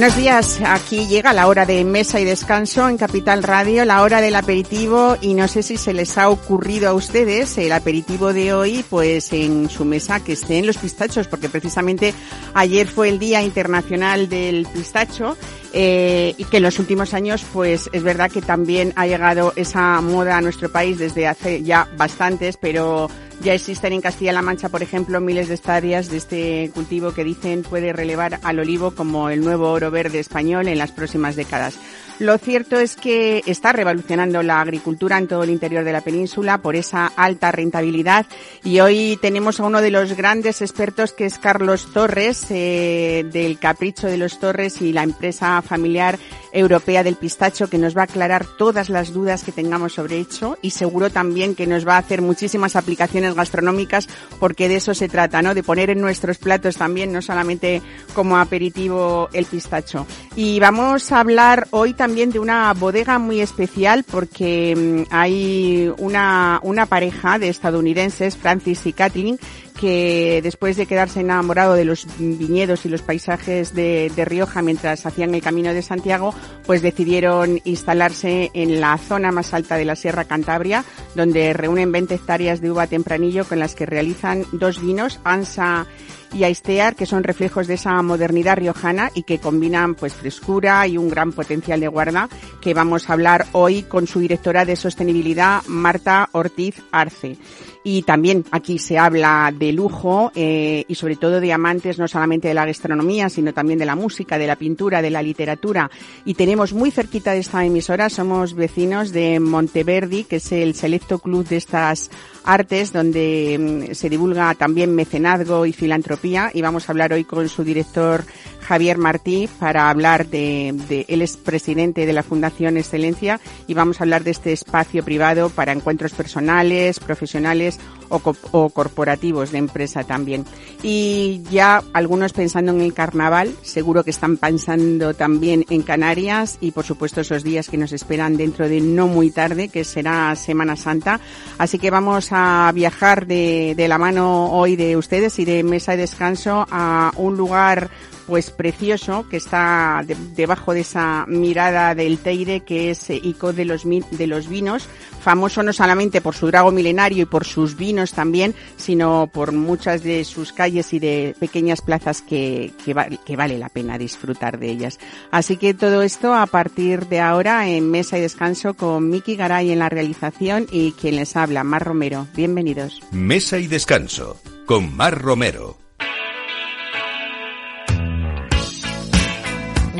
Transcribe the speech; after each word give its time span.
Buenos 0.00 0.16
días, 0.16 0.62
aquí 0.64 1.08
llega 1.08 1.34
la 1.34 1.46
hora 1.46 1.66
de 1.66 1.84
mesa 1.84 2.18
y 2.18 2.24
descanso 2.24 2.88
en 2.88 2.96
Capital 2.96 3.42
Radio, 3.42 3.84
la 3.84 4.00
hora 4.00 4.22
del 4.22 4.34
aperitivo 4.34 5.18
y 5.20 5.34
no 5.34 5.46
sé 5.46 5.62
si 5.62 5.76
se 5.76 5.92
les 5.92 6.16
ha 6.16 6.30
ocurrido 6.30 6.88
a 6.88 6.94
ustedes 6.94 7.58
el 7.58 7.70
aperitivo 7.70 8.32
de 8.32 8.54
hoy, 8.54 8.82
pues 8.88 9.30
en 9.34 9.68
su 9.68 9.84
mesa 9.84 10.24
que 10.24 10.32
estén 10.32 10.66
los 10.66 10.78
pistachos, 10.78 11.28
porque 11.28 11.50
precisamente 11.50 12.14
ayer 12.54 12.86
fue 12.86 13.10
el 13.10 13.18
Día 13.18 13.42
Internacional 13.42 14.30
del 14.30 14.66
Pistacho 14.72 15.36
eh, 15.74 16.34
y 16.38 16.44
que 16.44 16.56
en 16.56 16.62
los 16.62 16.78
últimos 16.78 17.12
años 17.12 17.44
pues 17.52 17.90
es 17.92 18.02
verdad 18.02 18.30
que 18.30 18.40
también 18.40 18.94
ha 18.96 19.06
llegado 19.06 19.52
esa 19.54 20.00
moda 20.00 20.38
a 20.38 20.40
nuestro 20.40 20.72
país 20.72 20.96
desde 20.96 21.28
hace 21.28 21.62
ya 21.62 21.86
bastantes, 21.98 22.56
pero 22.56 23.10
ya 23.40 23.54
existen 23.54 23.92
en 23.92 24.00
Castilla-La 24.00 24.42
Mancha, 24.42 24.68
por 24.68 24.82
ejemplo, 24.82 25.20
miles 25.20 25.48
de 25.48 25.54
estadias 25.54 26.10
de 26.10 26.18
este 26.18 26.70
cultivo 26.74 27.12
que 27.12 27.24
dicen 27.24 27.62
puede 27.62 27.92
relevar 27.92 28.38
al 28.42 28.58
olivo 28.58 28.90
como 28.92 29.30
el 29.30 29.40
nuevo 29.40 29.70
oro 29.70 29.90
verde 29.90 30.18
español 30.18 30.68
en 30.68 30.78
las 30.78 30.92
próximas 30.92 31.36
décadas. 31.36 31.78
Lo 32.20 32.36
cierto 32.36 32.78
es 32.78 32.96
que 32.96 33.42
está 33.46 33.72
revolucionando 33.72 34.42
la 34.42 34.60
agricultura 34.60 35.16
en 35.16 35.26
todo 35.26 35.42
el 35.42 35.48
interior 35.48 35.84
de 35.84 35.92
la 35.92 36.02
península 36.02 36.58
por 36.58 36.76
esa 36.76 37.06
alta 37.06 37.50
rentabilidad 37.50 38.26
y 38.62 38.80
hoy 38.80 39.18
tenemos 39.22 39.58
a 39.58 39.64
uno 39.64 39.80
de 39.80 39.90
los 39.90 40.12
grandes 40.14 40.60
expertos 40.60 41.14
que 41.14 41.24
es 41.24 41.38
Carlos 41.38 41.88
Torres 41.94 42.44
eh, 42.50 43.24
del 43.32 43.58
Capricho 43.58 44.06
de 44.06 44.18
los 44.18 44.38
Torres 44.38 44.82
y 44.82 44.92
la 44.92 45.02
empresa 45.02 45.62
familiar 45.62 46.18
europea 46.52 47.02
del 47.02 47.16
pistacho 47.16 47.70
que 47.70 47.78
nos 47.78 47.96
va 47.96 48.02
a 48.02 48.04
aclarar 48.04 48.44
todas 48.58 48.90
las 48.90 49.14
dudas 49.14 49.42
que 49.42 49.52
tengamos 49.52 49.94
sobre 49.94 50.18
hecho 50.18 50.58
y 50.60 50.72
seguro 50.72 51.08
también 51.08 51.54
que 51.54 51.66
nos 51.66 51.88
va 51.88 51.94
a 51.94 52.00
hacer 52.00 52.20
muchísimas 52.20 52.76
aplicaciones 52.76 53.29
gastronómicas 53.34 54.08
porque 54.38 54.68
de 54.68 54.76
eso 54.76 54.92
se 54.92 55.08
trata, 55.08 55.40
¿no? 55.40 55.54
De 55.54 55.62
poner 55.62 55.88
en 55.88 56.00
nuestros 56.00 56.36
platos 56.36 56.76
también, 56.76 57.12
no 57.12 57.22
solamente 57.22 57.80
como 58.14 58.36
aperitivo 58.36 59.28
el 59.32 59.46
pistacho. 59.46 60.06
Y 60.36 60.60
vamos 60.60 61.12
a 61.12 61.20
hablar 61.20 61.66
hoy 61.70 61.94
también 61.94 62.10
también 62.10 62.32
de 62.32 62.40
una 62.40 62.72
bodega 62.72 63.20
muy 63.20 63.40
especial 63.40 64.02
porque 64.02 64.74
mm, 64.76 65.14
hay 65.14 65.92
una, 65.98 66.58
una 66.64 66.86
pareja 66.86 67.38
de 67.38 67.48
estadounidenses, 67.48 68.36
Francis 68.36 68.84
y 68.84 68.92
Kathleen, 68.92 69.38
que 69.80 70.40
después 70.42 70.76
de 70.76 70.84
quedarse 70.84 71.20
enamorado 71.20 71.74
de 71.74 71.86
los 71.86 72.06
viñedos 72.18 72.84
y 72.84 72.90
los 72.90 73.00
paisajes 73.00 73.74
de, 73.74 74.12
Rioja 74.26 74.60
mientras 74.60 75.06
hacían 75.06 75.34
el 75.34 75.40
camino 75.40 75.72
de 75.72 75.80
Santiago, 75.80 76.34
pues 76.66 76.82
decidieron 76.82 77.60
instalarse 77.64 78.50
en 78.52 78.80
la 78.80 78.98
zona 78.98 79.32
más 79.32 79.54
alta 79.54 79.76
de 79.76 79.86
la 79.86 79.96
Sierra 79.96 80.26
Cantabria, 80.26 80.84
donde 81.14 81.54
reúnen 81.54 81.92
20 81.92 82.14
hectáreas 82.14 82.60
de 82.60 82.70
uva 82.70 82.86
tempranillo 82.86 83.46
con 83.46 83.58
las 83.58 83.74
que 83.74 83.86
realizan 83.86 84.44
dos 84.52 84.82
vinos, 84.82 85.18
Ansa 85.24 85.86
y 86.32 86.44
Aistear, 86.44 86.94
que 86.94 87.06
son 87.06 87.22
reflejos 87.22 87.66
de 87.66 87.74
esa 87.74 88.00
modernidad 88.02 88.56
riojana 88.56 89.10
y 89.14 89.22
que 89.22 89.38
combinan 89.38 89.94
pues 89.94 90.14
frescura 90.14 90.86
y 90.86 90.96
un 90.96 91.08
gran 91.08 91.32
potencial 91.32 91.80
de 91.80 91.88
guarda, 91.88 92.28
que 92.60 92.74
vamos 92.74 93.08
a 93.08 93.14
hablar 93.14 93.46
hoy 93.52 93.82
con 93.82 94.06
su 94.06 94.20
directora 94.20 94.64
de 94.64 94.76
sostenibilidad, 94.76 95.62
Marta 95.66 96.28
Ortiz 96.32 96.82
Arce. 96.92 97.36
Y 97.82 98.02
también 98.02 98.44
aquí 98.50 98.78
se 98.78 98.98
habla 98.98 99.52
de 99.56 99.72
lujo 99.72 100.32
eh, 100.34 100.84
y 100.86 100.94
sobre 100.96 101.16
todo 101.16 101.40
de 101.40 101.52
amantes 101.52 101.98
no 101.98 102.06
solamente 102.08 102.48
de 102.48 102.54
la 102.54 102.66
gastronomía, 102.66 103.30
sino 103.30 103.54
también 103.54 103.78
de 103.78 103.86
la 103.86 103.96
música, 103.96 104.36
de 104.36 104.46
la 104.46 104.56
pintura, 104.56 105.00
de 105.00 105.08
la 105.08 105.22
literatura. 105.22 105.90
Y 106.26 106.34
tenemos 106.34 106.74
muy 106.74 106.90
cerquita 106.90 107.32
de 107.32 107.38
esta 107.38 107.64
emisora, 107.64 108.10
somos 108.10 108.52
vecinos 108.54 109.12
de 109.12 109.40
Monteverdi, 109.40 110.24
que 110.24 110.36
es 110.36 110.52
el 110.52 110.74
selecto 110.74 111.20
club 111.20 111.48
de 111.48 111.56
estas 111.56 112.10
artes, 112.44 112.92
donde 112.92 113.88
mm, 113.90 113.94
se 113.94 114.08
divulga 114.08 114.54
también 114.54 114.94
mecenazgo 114.94 115.66
y 115.66 115.72
filantropía. 115.72 116.50
Y 116.54 116.62
vamos 116.62 116.88
a 116.88 116.92
hablar 116.92 117.12
hoy 117.12 117.24
con 117.24 117.48
su 117.48 117.64
director 117.64 118.24
Javier 118.70 118.98
Martí 118.98 119.48
para 119.58 119.90
hablar 119.90 120.28
de, 120.28 120.72
de, 120.88 121.04
él 121.08 121.22
es 121.22 121.36
presidente 121.36 122.06
de 122.06 122.12
la 122.12 122.22
Fundación 122.22 122.76
Excelencia 122.76 123.40
y 123.66 123.74
vamos 123.74 124.00
a 124.00 124.04
hablar 124.04 124.22
de 124.22 124.30
este 124.30 124.52
espacio 124.52 125.04
privado 125.04 125.50
para 125.50 125.72
encuentros 125.72 126.12
personales, 126.12 127.00
profesionales 127.00 127.80
o, 128.10 128.70
corporativos 128.70 129.50
de 129.50 129.58
empresa 129.58 130.04
también. 130.04 130.44
Y 130.84 131.42
ya 131.50 131.82
algunos 131.92 132.32
pensando 132.32 132.70
en 132.70 132.80
el 132.80 132.94
carnaval, 132.94 133.52
seguro 133.62 134.04
que 134.04 134.10
están 134.10 134.36
pensando 134.36 135.14
también 135.14 135.64
en 135.68 135.82
Canarias 135.82 136.58
y 136.60 136.70
por 136.70 136.84
supuesto 136.84 137.22
esos 137.22 137.42
días 137.42 137.68
que 137.68 137.76
nos 137.76 137.92
esperan 137.92 138.36
dentro 138.36 138.68
de 138.68 138.80
no 138.80 139.08
muy 139.08 139.30
tarde, 139.30 139.68
que 139.68 139.82
será 139.82 140.36
Semana 140.36 140.76
Santa. 140.76 141.18
Así 141.58 141.80
que 141.80 141.90
vamos 141.90 142.28
a 142.30 142.70
viajar 142.72 143.26
de, 143.26 143.74
de 143.76 143.88
la 143.88 143.98
mano 143.98 144.52
hoy 144.52 144.76
de 144.76 144.96
ustedes 144.96 145.40
y 145.40 145.44
de 145.44 145.64
Mesa 145.64 145.92
de 145.92 145.98
Descanso 145.98 146.66
a 146.70 147.12
un 147.16 147.36
lugar 147.36 147.90
pues 148.30 148.50
precioso 148.52 149.26
que 149.28 149.38
está 149.38 150.04
de, 150.06 150.16
debajo 150.36 150.72
de 150.72 150.82
esa 150.82 151.26
mirada 151.26 151.96
del 151.96 152.18
Teire 152.18 152.60
que 152.60 152.92
es 152.92 153.10
eh, 153.10 153.20
Ico 153.20 153.52
de 153.52 153.64
los, 153.64 153.82
de 153.84 154.26
los 154.28 154.48
vinos, 154.48 154.86
famoso 155.20 155.64
no 155.64 155.72
solamente 155.72 156.20
por 156.20 156.36
su 156.36 156.46
drago 156.46 156.70
milenario 156.70 157.24
y 157.24 157.26
por 157.26 157.44
sus 157.44 157.76
vinos 157.76 158.12
también, 158.12 158.54
sino 158.76 159.28
por 159.32 159.50
muchas 159.50 160.04
de 160.04 160.24
sus 160.24 160.52
calles 160.52 160.92
y 160.92 161.00
de 161.00 161.34
pequeñas 161.40 161.82
plazas 161.82 162.22
que, 162.22 162.72
que 162.84 163.36
vale 163.36 163.58
la 163.58 163.68
pena 163.68 163.98
disfrutar 163.98 164.60
de 164.60 164.70
ellas. 164.70 165.00
Así 165.32 165.56
que 165.56 165.74
todo 165.74 166.02
esto 166.02 166.32
a 166.32 166.46
partir 166.46 167.06
de 167.06 167.18
ahora 167.18 167.68
en 167.68 167.90
Mesa 167.90 168.16
y 168.16 168.20
Descanso 168.20 168.74
con 168.74 169.10
Miki 169.10 169.34
Garay 169.34 169.72
en 169.72 169.80
la 169.80 169.88
realización 169.88 170.68
y 170.70 170.92
quien 170.92 171.16
les 171.16 171.34
habla, 171.34 171.64
Mar 171.64 171.84
Romero. 171.84 172.28
Bienvenidos. 172.36 173.02
Mesa 173.10 173.58
y 173.58 173.66
Descanso 173.66 174.40
con 174.66 174.94
Mar 174.94 175.20
Romero. 175.20 175.89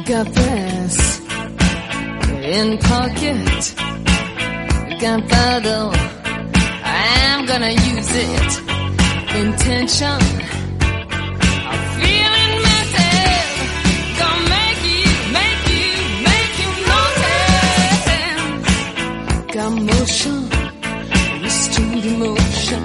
Got 0.04 0.26
this 0.26 1.20
in 2.44 2.78
pocket. 2.78 3.74
Gunpowder, 5.00 5.90
I'm 6.84 7.46
gonna 7.46 7.70
use 7.70 8.10
it. 8.14 8.60
Intention, 9.34 10.20
I'm 11.70 11.82
feeling. 12.00 12.52
Gonna 14.18 14.48
make 14.56 14.82
you, 14.92 15.08
make 15.38 15.64
you, 15.74 15.90
make 16.28 16.54
you 16.62 16.70
notice. 16.92 18.06
Got 19.54 19.72
motion, 19.90 20.38
restrained 21.42 22.04
emotion. 22.04 22.82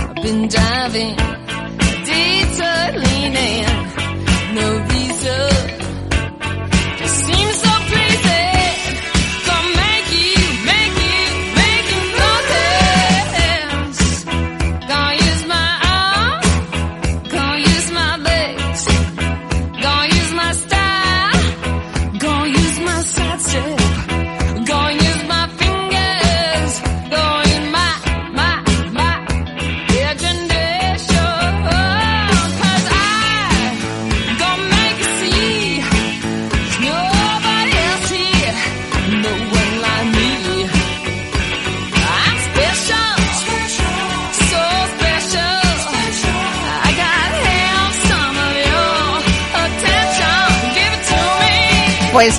I've 0.00 0.16
been 0.22 0.42
diving, 0.48 1.16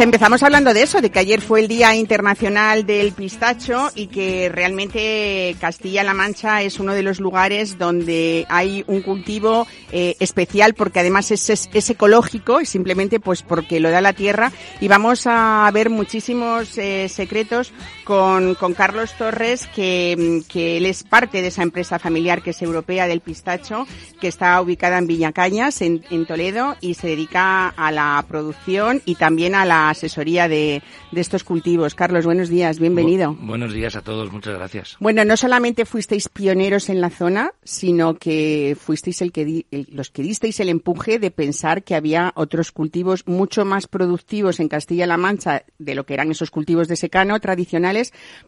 empezamos 0.03 0.43
hablando 0.43 0.73
de 0.73 0.83
eso, 0.83 0.99
de 0.99 1.09
que 1.09 1.19
ayer 1.19 1.39
fue 1.39 1.61
el 1.61 1.69
Día 1.69 1.95
Internacional 1.95 2.85
del 2.85 3.13
Pistacho 3.13 3.89
y 3.95 4.07
que 4.07 4.49
realmente 4.49 5.55
Castilla-La 5.61 6.13
Mancha 6.13 6.61
es 6.61 6.79
uno 6.79 6.93
de 6.93 7.03
los 7.03 7.21
lugares 7.21 7.77
donde 7.77 8.45
hay 8.49 8.83
un 8.87 9.01
cultivo 9.01 9.65
eh, 9.93 10.15
especial 10.19 10.73
porque 10.73 10.99
además 10.99 11.31
es, 11.31 11.69
ecológico 11.89 12.59
y 12.59 12.65
simplemente 12.65 13.21
pues 13.21 13.43
porque 13.43 13.79
lo 13.79 13.91
da 13.91 14.01
la 14.01 14.11
tierra. 14.11 14.51
Y 14.81 14.89
vamos 14.89 15.23
a 15.25 15.69
ver 15.73 15.89
muchísimos 15.89 16.77
eh, 16.77 17.07
secretos 17.07 17.71
con, 18.03 18.55
con 18.55 18.73
Carlos 18.73 19.13
Torres 19.17 19.67
que, 19.67 20.41
que 20.47 20.77
él 20.77 20.85
es 20.85 21.03
parte 21.03 21.41
de 21.41 21.47
esa 21.47 21.63
empresa 21.63 21.99
familiar 21.99 22.41
que 22.41 22.51
es 22.51 22.61
europea 22.61 23.07
del 23.07 23.21
pistacho 23.21 23.85
que 24.19 24.27
está 24.27 24.61
ubicada 24.61 24.97
en 24.97 25.07
Villacañas 25.07 25.81
en, 25.81 26.03
en 26.09 26.25
Toledo 26.25 26.75
y 26.81 26.93
se 26.93 27.07
dedica 27.07 27.67
a 27.69 27.91
la 27.91 28.23
producción 28.27 29.01
y 29.05 29.15
también 29.15 29.55
a 29.55 29.65
la 29.65 29.89
asesoría 29.89 30.47
de, 30.47 30.81
de 31.11 31.21
estos 31.21 31.43
cultivos. 31.43 31.95
Carlos, 31.95 32.25
buenos 32.25 32.49
días, 32.49 32.79
bienvenido. 32.79 33.35
buenos 33.39 33.73
días 33.73 33.95
a 33.95 34.01
todos, 34.01 34.31
muchas 34.31 34.55
gracias. 34.55 34.97
Bueno, 34.99 35.25
no 35.25 35.37
solamente 35.37 35.85
fuisteis 35.85 36.29
pioneros 36.29 36.89
en 36.89 37.01
la 37.01 37.09
zona, 37.09 37.51
sino 37.63 38.15
que 38.15 38.77
fuisteis 38.79 39.21
el 39.21 39.31
que 39.31 39.65
los 39.89 40.09
que 40.09 40.23
disteis 40.23 40.59
el 40.59 40.69
empuje 40.69 41.19
de 41.19 41.31
pensar 41.31 41.83
que 41.83 41.95
había 41.95 42.31
otros 42.35 42.71
cultivos 42.71 43.27
mucho 43.27 43.65
más 43.65 43.87
productivos 43.87 44.59
en 44.59 44.69
Castilla-La 44.69 45.17
Mancha 45.17 45.63
de 45.77 45.95
lo 45.95 46.05
que 46.05 46.13
eran 46.13 46.31
esos 46.31 46.51
cultivos 46.51 46.87
de 46.87 46.95
secano 46.95 47.39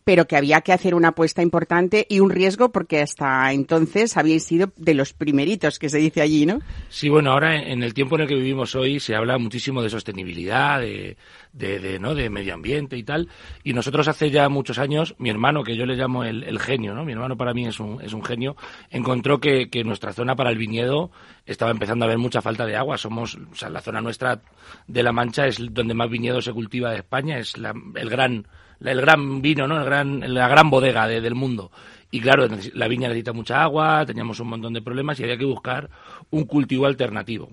pero 0.03 0.25
que 0.25 0.35
había 0.37 0.61
que 0.61 0.73
hacer 0.73 0.95
una 0.95 1.09
apuesta 1.09 1.41
importante 1.41 2.05
y 2.09 2.19
un 2.19 2.29
riesgo 2.29 2.71
porque 2.71 3.01
hasta 3.01 3.51
entonces 3.51 4.17
habíais 4.17 4.43
sido 4.43 4.71
de 4.77 4.93
los 4.93 5.13
primeritos 5.13 5.79
que 5.79 5.89
se 5.89 5.97
dice 5.97 6.21
allí, 6.21 6.45
¿no? 6.45 6.59
Sí, 6.89 7.09
bueno, 7.09 7.31
ahora 7.31 7.55
en 7.55 7.83
el 7.83 7.93
tiempo 7.93 8.15
en 8.15 8.21
el 8.21 8.27
que 8.27 8.35
vivimos 8.35 8.75
hoy 8.75 8.99
se 8.99 9.15
habla 9.15 9.37
muchísimo 9.37 9.81
de 9.81 9.89
sostenibilidad, 9.89 10.79
de 10.79 11.17
de, 11.55 11.99
¿no? 11.99 12.13
de 12.13 12.29
medio 12.29 12.53
ambiente 12.53 12.97
y 12.97 13.03
tal. 13.03 13.29
Y 13.63 13.73
nosotros 13.73 14.07
hace 14.07 14.29
ya 14.29 14.49
muchos 14.49 14.77
años, 14.77 15.15
mi 15.17 15.29
hermano, 15.29 15.63
que 15.63 15.75
yo 15.75 15.85
le 15.85 15.95
llamo 15.95 16.23
el, 16.23 16.59
genio, 16.59 16.93
¿no? 16.93 17.05
mi 17.05 17.13
hermano 17.13 17.37
para 17.37 17.53
mí 17.53 17.65
es 17.65 17.79
un, 17.79 18.01
es 18.01 18.13
un 18.13 18.23
genio, 18.23 18.55
encontró 18.89 19.39
que, 19.39 19.69
que 19.69 19.83
nuestra 19.83 20.13
zona 20.13 20.35
para 20.35 20.49
el 20.49 20.57
viñedo 20.57 21.11
estaba 21.45 21.71
empezando 21.71 22.05
a 22.05 22.07
haber 22.07 22.17
mucha 22.17 22.41
falta 22.41 22.65
de 22.65 22.75
agua. 22.75 22.97
Somos, 22.97 23.35
o 23.35 23.55
sea, 23.55 23.69
la 23.69 23.81
zona 23.81 24.01
nuestra 24.01 24.41
de 24.87 25.03
La 25.03 25.13
Mancha 25.13 25.47
es 25.47 25.57
donde 25.73 25.93
más 25.93 26.09
viñedo 26.09 26.41
se 26.41 26.51
cultiva 26.51 26.91
de 26.91 26.97
España, 26.97 27.37
es 27.39 27.57
la, 27.57 27.73
el 27.95 28.09
gran 28.09 28.47
el 28.83 29.01
gran 29.01 29.41
vino, 29.41 29.67
¿no? 29.67 29.77
El 29.77 29.85
gran, 29.85 30.33
la 30.33 30.47
gran 30.47 30.69
bodega 30.69 31.07
del 31.07 31.35
mundo. 31.35 31.71
Y 32.11 32.21
claro, 32.21 32.47
la 32.73 32.87
viña 32.87 33.07
necesita 33.07 33.33
mucha 33.33 33.63
agua, 33.63 34.05
teníamos 34.05 34.39
un 34.39 34.47
montón 34.47 34.73
de 34.73 34.81
problemas 34.81 35.19
y 35.19 35.23
había 35.23 35.37
que 35.37 35.45
buscar 35.45 35.89
un 36.29 36.45
cultivo 36.45 36.85
alternativo. 36.85 37.49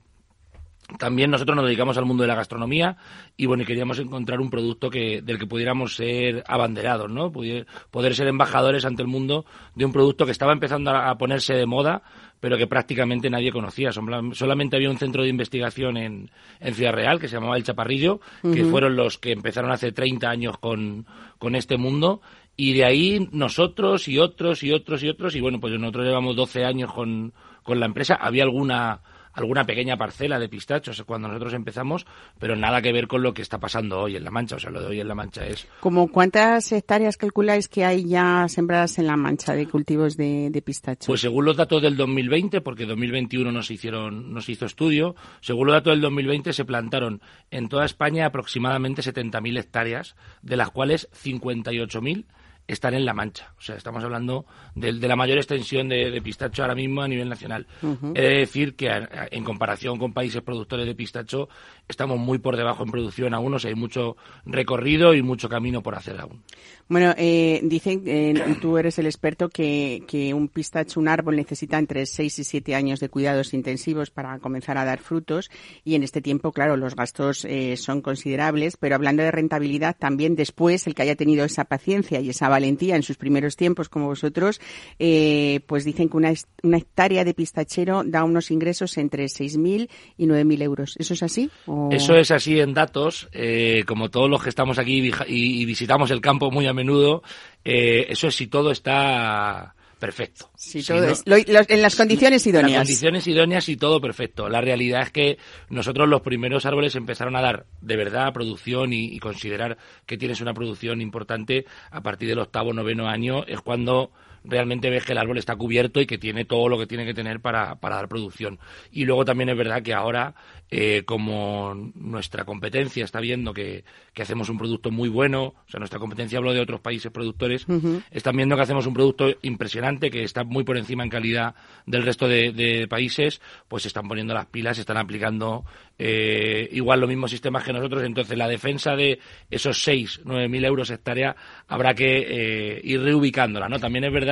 También 0.99 1.31
nosotros 1.31 1.57
nos 1.57 1.65
dedicamos 1.65 1.97
al 1.97 2.05
mundo 2.05 2.23
de 2.23 2.29
la 2.29 2.35
gastronomía 2.35 2.97
y 3.37 3.47
bueno, 3.47 3.65
queríamos 3.65 3.99
encontrar 3.99 4.41
un 4.41 4.51
producto 4.51 4.91
que, 4.91 5.23
del 5.23 5.39
que 5.39 5.47
pudiéramos 5.47 5.97
ser 5.97 6.45
abanderados, 6.47 7.11
¿no? 7.11 7.33
Poder, 7.33 7.67
ser 8.15 8.29
embajadores 8.29 8.85
ante 8.85 9.03
el 9.03 9.09
mundo 9.09 9.45
de 9.75 9.85
un 9.85 9.93
producto 9.93 10.27
que 10.27 10.33
estaba 10.33 10.53
empezando 10.53 10.91
a 10.91 11.17
ponerse 11.17 11.55
de 11.55 11.67
moda, 11.67 12.03
pero 12.43 12.59
que 12.59 12.67
prácticamente 12.67 13.31
nadie 13.31 13.53
conocía. 13.53 13.93
Solamente 13.93 14.75
había 14.75 14.91
un 14.91 14.99
centro 14.99 15.23
de 15.23 15.29
investigación 15.29 15.97
en, 15.97 16.29
en 16.59 16.75
Ciudad 16.75 16.93
Real 16.93 17.21
que 17.21 17.29
se 17.29 17.37
llamaba 17.37 17.57
El 17.57 17.63
Chaparrillo, 17.63 18.21
que 18.43 18.65
fueron 18.65 18.97
los 18.97 19.17
que 19.17 19.31
empezaron 19.31 19.71
hace 19.71 19.93
30 19.93 20.29
años 20.29 20.59
con, 20.59 21.07
con 21.39 21.55
este 21.55 21.77
mundo. 21.77 22.21
Y 22.57 22.73
de 22.73 22.85
ahí 22.85 23.29
nosotros 23.31 24.09
y 24.09 24.19
otros 24.19 24.65
y 24.65 24.73
otros 24.73 25.05
y 25.05 25.09
otros, 25.09 25.37
y 25.37 25.41
bueno, 25.41 25.61
pues 25.61 25.73
nosotros 25.79 26.05
llevamos 26.05 26.35
12 26.35 26.65
años 26.65 26.93
con, 26.93 27.33
con 27.63 27.79
la 27.79 27.87
empresa. 27.87 28.17
Había 28.17 28.43
alguna 28.43 29.03
alguna 29.33 29.65
pequeña 29.65 29.97
parcela 29.97 30.39
de 30.39 30.49
pistachos 30.49 31.03
cuando 31.05 31.29
nosotros 31.29 31.55
empezamos, 31.55 32.07
pero 32.39 32.57
nada 32.57 32.83
que 32.83 32.93
ver 32.93 33.07
con 33.07 33.23
lo 33.23 33.35
que 33.35 33.43
está 33.43 33.59
pasando 33.59 34.01
hoy 34.01 34.17
en 34.17 34.25
La 34.25 34.31
Mancha. 34.31 34.57
O 34.57 34.59
sea, 34.59 34.71
lo 34.71 34.81
de 34.81 34.87
hoy 34.87 35.01
en 35.01 35.09
La 35.09 35.15
Mancha 35.15 35.47
es... 35.47 35.67
¿Como 35.81 36.11
cuántas 36.11 36.71
hectáreas 36.73 37.17
calculáis 37.17 37.69
que 37.69 37.85
hay 37.85 38.07
ya 38.07 38.47
sembradas 38.49 38.99
en 38.99 39.07
La 39.07 39.17
Mancha 39.17 39.55
de 39.55 39.67
cultivos 39.67 40.17
de, 40.17 40.51
de 40.51 40.63
pistachos? 40.63 41.07
Pues 41.07 41.21
según 41.21 41.45
los 41.45 41.57
datos 41.57 41.83
del 41.83 41.97
2020, 41.97 42.61
porque 42.61 42.87
2021 42.87 43.53
no 43.53 43.63
se 43.63 43.75
hicieron, 43.75 44.33
no 44.33 44.41
se 44.41 44.53
hizo 44.53 44.67
estudio, 44.67 45.15
según 45.41 45.69
los 45.69 45.75
datos 45.75 45.93
del 45.93 46.01
2020 46.01 46.53
se 46.53 46.65
plantaron 46.65 47.21
en 47.51 47.69
toda 47.69 47.85
España 47.85 48.27
aproximadamente 48.27 49.03
70.000 49.03 49.59
hectáreas, 49.59 50.17
de 50.43 50.57
las 50.57 50.71
cuales 50.71 51.09
58.000 51.13 52.25
están 52.67 52.95
en 52.95 53.05
La 53.05 53.15
Mancha. 53.15 53.53
O 53.59 53.61
sea, 53.61 53.77
estamos 53.77 54.03
hablando 54.05 54.47
de, 54.75 54.93
la 54.93 55.17
mayor 55.17 55.39
extensión 55.39 55.89
de, 55.89 56.21
pistacho 56.23 56.63
ahora 56.63 56.75
mismo 56.75 57.03
a 57.03 57.09
nivel 57.09 57.29
nacional. 57.29 57.67
He 58.15 58.23
de 58.23 58.39
decir 58.39 58.77
que 58.77 58.91
en 59.31 59.45
comparación 59.45 59.99
con 59.99 60.13
países 60.13 60.43
productores 60.43 60.87
de 60.87 60.95
pistacho 60.95 61.49
estamos 61.93 62.19
muy 62.19 62.39
por 62.39 62.57
debajo 62.57 62.83
en 62.83 62.91
producción 62.91 63.35
aún, 63.35 63.55
o 63.55 63.59
sea, 63.59 63.69
hay 63.69 63.77
mucho 63.77 64.17
recorrido 64.45 65.15
y 65.15 65.23
mucho 65.23 65.49
camino 65.49 65.83
por 65.83 65.95
hacer 65.95 66.21
aún. 66.21 66.43
Bueno, 66.89 67.15
eh, 67.17 67.61
dicen, 67.63 68.03
eh, 68.07 68.35
tú 68.61 68.77
eres 68.77 68.99
el 68.99 69.07
experto, 69.07 69.49
que, 69.49 70.03
que 70.07 70.35
un 70.35 70.49
pistacho, 70.49 71.01
un 71.01 71.09
árbol 71.09 71.37
necesita 71.37 71.79
entre 71.79 72.05
6 72.05 72.41
y 72.41 72.45
7 72.45 72.75
años 72.75 73.01
de 73.01 73.09
cuidados 73.09 73.55
intensivos 73.55 74.11
para 74.11 74.39
comenzar 74.41 74.77
a 74.79 74.85
dar 74.85 74.99
frutos 74.99 75.51
y 75.85 75.95
en 75.95 76.03
este 76.03 76.21
tiempo, 76.21 76.53
claro, 76.53 76.77
los 76.77 76.97
gastos 76.97 77.45
eh, 77.45 77.77
son 77.77 78.01
considerables, 78.01 78.77
pero 78.77 78.95
hablando 78.95 79.23
de 79.23 79.31
rentabilidad, 79.31 79.97
también 79.99 80.37
después 80.37 80.87
el 80.87 80.95
que 80.95 81.03
haya 81.03 81.17
tenido 81.17 81.45
esa 81.45 81.65
paciencia 81.65 82.21
y 82.21 82.31
esa 82.31 82.49
valentía 82.49 82.97
en 82.97 83.03
sus 83.03 83.17
primeros 83.17 83.57
tiempos 83.57 83.89
como 83.89 84.07
vosotros, 84.07 84.61
eh, 84.99 85.61
pues 85.67 85.85
dicen 85.85 86.09
que 86.09 86.17
una, 86.17 86.33
una 86.63 86.79
hectárea 86.79 87.25
de 87.25 87.35
pistachero 87.35 88.03
da 88.05 88.25
unos 88.25 88.51
ingresos 88.51 88.97
entre 88.99 89.25
6.000 89.25 89.89
y 90.17 90.27
9.000 90.27 90.63
euros. 90.63 90.95
¿Eso 90.99 91.15
es 91.15 91.23
así? 91.23 91.51
Eso 91.91 92.17
es 92.17 92.31
así 92.31 92.61
en 92.61 92.75
datos, 92.75 93.29
eh, 93.33 93.85
como 93.87 94.11
todos 94.11 94.31
los 94.31 94.43
que 94.43 94.49
estamos 94.49 94.79
aquí 94.79 95.11
y, 95.27 95.65
visitamos 95.65 96.11
el 96.11 96.21
campo 96.21 96.51
muy 96.51 96.67
a 96.67 96.73
menudo, 96.73 97.23
eh, 97.65 98.07
eso 98.09 98.29
es 98.29 98.35
si 98.35 98.47
todo 98.47 98.71
está 98.71 99.75
perfecto. 99.99 100.51
en 100.75 101.83
las 101.83 101.97
condiciones 101.97 102.47
idóneas. 102.47 102.69
En 102.69 102.75
las 102.75 102.83
condiciones 102.83 103.27
idóneas 103.27 103.69
y 103.69 103.77
todo 103.77 104.01
perfecto. 104.01 104.49
La 104.49 104.61
realidad 104.61 105.03
es 105.03 105.11
que 105.11 105.39
nosotros 105.69 106.09
los 106.09 106.23
primeros 106.23 106.67
árboles 106.67 106.97
empezaron 106.97 107.37
a 107.37 107.41
dar 107.41 107.67
de 107.81 107.97
verdad 107.97 108.33
producción 108.33 108.93
y, 108.93 109.05
y 109.15 109.19
considerar 109.19 109.79
que 110.07 110.19
tienes 110.19 110.41
una 110.41 110.55
producción 110.55 111.01
importante 111.01 111.67
a 111.91 112.01
partir 112.03 112.29
del 112.29 112.41
octavo, 112.41 112.73
noveno 112.73 113.09
año, 113.09 113.45
es 113.47 113.61
cuando 113.61 114.11
realmente 114.45 114.91
ves 114.91 115.05
que 115.05 115.13
el 115.13 115.19
árbol 115.19 115.39
está 115.39 115.57
cubierto 115.57 116.01
y 116.01 116.07
que 116.07 116.19
tiene 116.19 116.45
todo 116.45 116.69
lo 116.69 116.79
que 116.79 116.87
tiene 116.87 117.05
que 117.05 117.15
tener 117.15 117.41
para, 117.41 117.77
para 117.77 117.97
dar 117.97 118.09
producción. 118.09 118.59
Y 118.91 119.05
luego 119.05 119.25
también 119.25 119.49
es 119.51 119.57
verdad 119.57 119.83
que 119.83 119.95
ahora, 119.95 120.35
eh, 120.71 121.03
como 121.05 121.75
nuestra 121.95 122.45
competencia 122.45 123.05
está 123.05 123.21
viendo 123.21 123.53
que, 123.53 123.85
que, 124.13 124.23
hacemos 124.23 124.49
un 124.49 124.59
producto 124.59 124.91
muy 124.91 125.09
bueno, 125.09 125.45
o 125.45 125.69
sea, 125.69 125.79
nuestra 125.79 125.99
competencia 125.99 126.39
hablo 126.39 126.53
de 126.53 126.61
otros 126.61 126.81
países 126.81 127.13
productores, 127.13 127.67
están 128.11 128.37
viendo 128.37 128.57
que 128.57 128.63
hacemos 128.63 128.87
un 128.87 128.95
producto 128.95 129.27
impresionante, 129.43 130.11
que 130.11 130.23
está 130.23 130.45
muy 130.45 130.65
por 130.65 130.77
encima 130.77 131.05
en 131.05 131.11
calidad 131.11 131.55
del 131.87 132.03
resto 132.03 132.29
de, 132.29 132.53
de 132.53 132.87
países, 132.89 133.41
pues 133.69 133.83
se 133.83 133.89
están 133.89 134.09
poniendo 134.09 134.35
las 134.35 134.47
pilas, 134.47 134.77
se 134.77 134.83
están 134.83 134.97
aplicando 134.97 135.65
eh, 135.99 136.69
igual 136.73 137.01
los 137.01 137.09
mismos 137.09 137.31
sistemas 137.31 137.63
que 137.65 137.73
nosotros. 137.73 138.03
Entonces, 138.03 138.37
la 138.37 138.49
defensa 138.49 138.97
de 138.97 139.21
esos 139.51 139.83
6, 139.83 140.23
9 140.25 140.49
mil 140.49 140.65
euros 140.65 140.91
hectárea 140.91 141.37
habrá 141.69 141.95
que 141.95 142.27
eh, 142.29 142.81
ir 142.83 143.01
reubicándola, 143.01 143.69
¿no? 143.69 143.79
También 143.79 144.05
es 144.05 144.13
verdad 144.13 144.32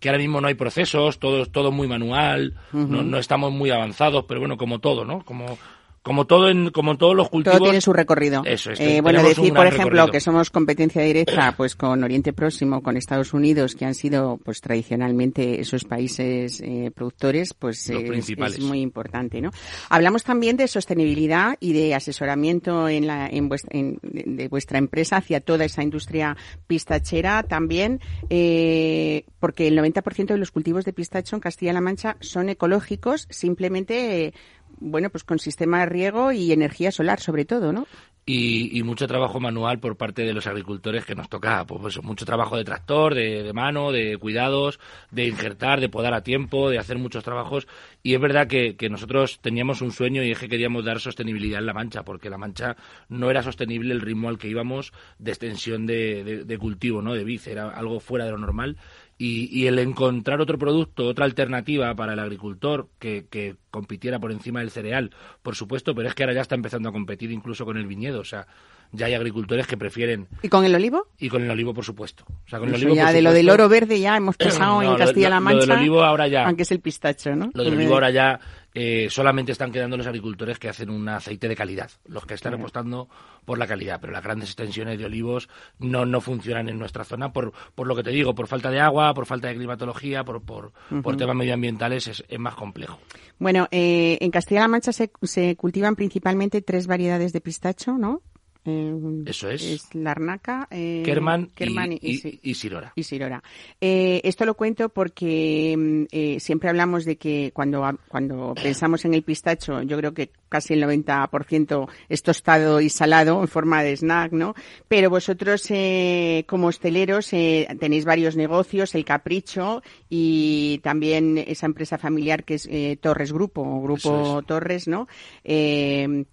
que 0.00 0.08
ahora 0.08 0.18
mismo 0.18 0.40
no 0.40 0.48
hay 0.48 0.54
procesos, 0.54 1.18
todo, 1.18 1.46
todo 1.46 1.72
muy 1.72 1.88
manual, 1.88 2.54
no, 2.72 3.02
no, 3.02 3.18
estamos 3.18 3.52
muy 3.52 3.70
avanzados, 3.70 4.24
pero 4.28 4.40
bueno, 4.40 4.56
como 4.56 4.78
todo, 4.78 5.04
¿no? 5.04 5.24
Como 5.24 5.58
como 6.06 6.24
todo 6.24 6.48
en 6.48 6.70
como 6.70 6.96
todos 6.96 7.16
los 7.16 7.28
cultivos 7.28 7.58
todo 7.58 7.66
tiene 7.66 7.80
su 7.80 7.92
recorrido. 7.92 8.42
eso 8.44 8.70
es, 8.70 8.78
eh, 8.78 9.00
bueno 9.00 9.24
decir 9.24 9.52
por 9.52 9.66
ejemplo 9.66 10.06
que 10.06 10.20
somos 10.20 10.50
competencia 10.50 11.02
directa 11.02 11.52
pues 11.56 11.74
con 11.74 12.04
Oriente 12.04 12.32
Próximo 12.32 12.80
con 12.80 12.96
Estados 12.96 13.34
Unidos 13.34 13.74
que 13.74 13.86
han 13.86 13.96
sido 13.96 14.38
pues 14.44 14.60
tradicionalmente 14.60 15.60
esos 15.60 15.82
países 15.82 16.60
eh, 16.60 16.92
productores 16.94 17.54
pues 17.54 17.90
es, 17.90 18.60
muy 18.60 18.82
importante 18.82 19.40
no 19.40 19.50
hablamos 19.88 20.22
también 20.22 20.56
de 20.56 20.68
sostenibilidad 20.68 21.56
y 21.58 21.72
de 21.72 21.96
asesoramiento 21.96 22.88
en 22.88 23.08
la 23.08 23.26
en, 23.26 23.48
vuestra, 23.48 23.76
de 23.76 24.46
vuestra 24.46 24.78
empresa 24.78 25.16
hacia 25.16 25.40
toda 25.40 25.64
esa 25.64 25.82
industria 25.82 26.36
pistachera 26.68 27.42
también 27.42 28.00
eh, 28.30 29.24
porque 29.40 29.66
el 29.66 29.76
90% 29.76 30.26
de 30.26 30.38
los 30.38 30.52
cultivos 30.52 30.84
de 30.84 30.92
pistacho 30.92 31.34
en 31.34 31.40
Castilla-La 31.40 31.80
Mancha 31.80 32.16
son 32.20 32.48
ecológicos 32.48 33.26
simplemente 33.28 34.34
bueno, 34.78 35.10
pues 35.10 35.24
con 35.24 35.38
sistema 35.38 35.80
de 35.80 35.86
riego 35.86 36.32
y 36.32 36.52
energía 36.52 36.90
solar 36.90 37.20
sobre 37.20 37.44
todo, 37.44 37.72
¿no? 37.72 37.86
Y, 38.28 38.82
mucho 38.82 39.06
trabajo 39.06 39.38
manual 39.38 39.78
por 39.78 39.96
parte 39.96 40.22
de 40.22 40.32
los 40.32 40.48
agricultores 40.48 41.04
que 41.04 41.14
nos 41.14 41.28
toca, 41.28 41.64
pues, 41.64 41.80
pues 41.80 42.02
mucho 42.02 42.26
trabajo 42.26 42.56
de 42.56 42.64
tractor, 42.64 43.14
de, 43.14 43.52
mano, 43.52 43.92
de 43.92 44.18
cuidados, 44.18 44.80
de 45.12 45.28
injertar, 45.28 45.80
de 45.80 45.88
podar 45.88 46.12
a 46.12 46.24
tiempo, 46.24 46.68
de 46.68 46.80
hacer 46.80 46.98
muchos 46.98 47.22
trabajos. 47.22 47.68
Y 48.02 48.14
es 48.14 48.20
verdad 48.20 48.48
que, 48.48 48.76
nosotros 48.90 49.38
teníamos 49.40 49.80
un 49.80 49.92
sueño 49.92 50.24
y 50.24 50.32
es 50.32 50.40
que 50.40 50.48
queríamos 50.48 50.84
dar 50.84 50.98
sostenibilidad 50.98 51.60
en 51.60 51.66
La 51.66 51.72
Mancha, 51.72 52.02
porque 52.02 52.28
La 52.28 52.36
Mancha 52.36 52.76
no 53.08 53.30
era 53.30 53.44
sostenible 53.44 53.94
el 53.94 54.00
ritmo 54.00 54.28
al 54.28 54.38
que 54.38 54.48
íbamos 54.48 54.92
de 55.20 55.30
extensión 55.30 55.86
de, 55.86 56.44
de 56.44 56.58
cultivo, 56.58 57.02
¿no? 57.02 57.14
De 57.14 57.22
vid, 57.22 57.46
era 57.46 57.70
algo 57.70 58.00
fuera 58.00 58.24
de 58.24 58.32
lo 58.32 58.38
normal 58.38 58.76
y, 59.18 59.66
el 59.66 59.78
encontrar 59.78 60.40
otro 60.40 60.58
producto, 60.58 61.06
otra 61.06 61.24
alternativa 61.24 61.94
para 61.94 62.12
el 62.12 62.18
agricultor 62.18 62.88
que, 62.98 63.26
que, 63.30 63.56
compitiera 63.70 64.18
por 64.18 64.32
encima 64.32 64.60
del 64.60 64.70
cereal, 64.70 65.10
por 65.42 65.54
supuesto, 65.54 65.94
pero 65.94 66.08
es 66.08 66.14
que 66.14 66.22
ahora 66.22 66.34
ya 66.34 66.40
está 66.40 66.54
empezando 66.54 66.88
a 66.88 66.92
competir 66.92 67.30
incluso 67.30 67.64
con 67.64 67.76
el 67.76 67.86
viñedo. 67.86 68.20
O 68.20 68.24
sea, 68.24 68.46
ya 68.92 69.06
hay 69.06 69.14
agricultores 69.14 69.66
que 69.66 69.76
prefieren. 69.76 70.28
¿Y 70.42 70.48
con 70.48 70.64
el 70.64 70.74
olivo? 70.74 71.08
Y 71.18 71.28
con 71.28 71.42
el 71.42 71.50
olivo, 71.50 71.74
por 71.74 71.84
supuesto. 71.84 72.24
O 72.28 72.48
sea, 72.48 72.58
con 72.58 72.68
Eso 72.68 72.76
el 72.76 72.82
olivo, 72.84 72.96
ya 72.96 73.06
por 73.06 73.14
de 73.14 73.22
lo 73.22 73.32
del 73.32 73.50
oro 73.50 73.68
verde 73.68 74.00
ya 74.00 74.16
hemos 74.16 74.36
pasado 74.36 74.82
No, 74.82 74.92
en 74.92 74.96
Castilla-La 74.96 75.40
Mancha. 75.40 75.66
Lo 75.66 75.66
del 75.66 75.78
olivo 75.78 76.02
ahora 76.02 76.28
ya. 76.28 76.46
Aunque 76.46 76.62
es 76.62 76.72
el 76.72 76.80
pistacho, 76.80 77.34
¿no? 77.34 77.50
Lo 77.52 77.64
del 77.64 77.74
olivo 77.74 77.94
ahora 77.94 78.10
ya 78.10 78.40
eh, 78.78 79.08
solamente 79.08 79.52
están 79.52 79.72
quedando 79.72 79.96
los 79.96 80.06
agricultores 80.06 80.58
que 80.58 80.68
hacen 80.68 80.90
un 80.90 81.08
aceite 81.08 81.48
de 81.48 81.56
calidad, 81.56 81.90
los 82.04 82.26
que 82.26 82.34
están 82.34 82.52
apostando 82.52 83.08
por 83.46 83.56
la 83.56 83.66
calidad, 83.66 83.98
pero 84.02 84.12
las 84.12 84.22
grandes 84.22 84.50
extensiones 84.50 84.98
de 84.98 85.06
olivos 85.06 85.48
no, 85.78 86.04
no 86.04 86.20
funcionan 86.20 86.68
en 86.68 86.78
nuestra 86.78 87.02
zona 87.02 87.32
por, 87.32 87.54
por 87.74 87.86
lo 87.86 87.96
que 87.96 88.02
te 88.02 88.10
digo, 88.10 88.34
por 88.34 88.48
falta 88.48 88.70
de 88.70 88.78
agua, 88.78 89.14
por 89.14 89.24
falta 89.24 89.48
de 89.48 89.54
climatología, 89.54 90.24
por, 90.24 90.42
por, 90.42 90.72
por 91.02 91.16
temas 91.16 91.36
medioambientales 91.36 92.06
es, 92.06 92.24
es 92.28 92.38
más 92.38 92.54
complejo. 92.54 92.98
Bueno, 93.38 93.66
eh, 93.70 94.18
en 94.20 94.30
Castilla-La 94.30 94.68
Mancha 94.68 94.92
se, 94.92 95.10
se 95.22 95.56
cultivan 95.56 95.96
principalmente 95.96 96.60
tres 96.60 96.86
variedades 96.86 97.32
de 97.32 97.40
pistacho, 97.40 97.96
¿no? 97.96 98.20
Eh, 98.66 99.22
Eso 99.26 99.48
es. 99.50 99.62
Es 99.62 99.94
la 99.94 100.10
arnaca, 100.10 100.66
eh, 100.70 101.02
Kerman, 101.04 101.50
Kerman 101.54 101.92
y, 101.92 101.98
y, 102.42 102.54
Sirora. 102.54 102.92
y 102.94 103.02
Sirora. 103.02 103.42
Eh, 103.80 104.20
esto 104.24 104.44
lo 104.44 104.54
cuento 104.54 104.88
porque 104.88 105.74
mm, 105.76 106.04
eh, 106.10 106.40
siempre 106.40 106.68
hablamos 106.68 107.04
de 107.04 107.16
que 107.16 107.50
cuando, 107.54 107.86
cuando 108.08 108.54
pensamos 108.62 109.04
en 109.04 109.14
el 109.14 109.22
pistacho, 109.22 109.82
yo 109.82 109.96
creo 109.96 110.14
que 110.14 110.30
casi 110.48 110.74
el 110.74 110.82
90% 110.82 111.88
es 112.08 112.22
tostado 112.22 112.80
y 112.80 112.88
salado 112.88 113.40
en 113.40 113.48
forma 113.48 113.82
de 113.82 113.96
snack, 113.96 114.32
¿no? 114.32 114.54
Pero 114.88 115.10
vosotros, 115.10 115.64
eh, 115.70 116.44
como 116.48 116.68
hosteleros, 116.68 117.28
tenéis 117.28 118.04
varios 118.04 118.36
negocios, 118.36 118.94
el 118.94 119.04
Capricho 119.04 119.82
y 120.08 120.80
también 120.82 121.38
esa 121.38 121.66
empresa 121.66 121.98
familiar 121.98 122.44
que 122.44 122.54
es 122.54 122.68
Torres 123.00 123.32
Grupo, 123.32 123.80
Grupo 123.82 124.40
es. 124.40 124.46
Torres, 124.46 124.88
¿no? 124.88 125.08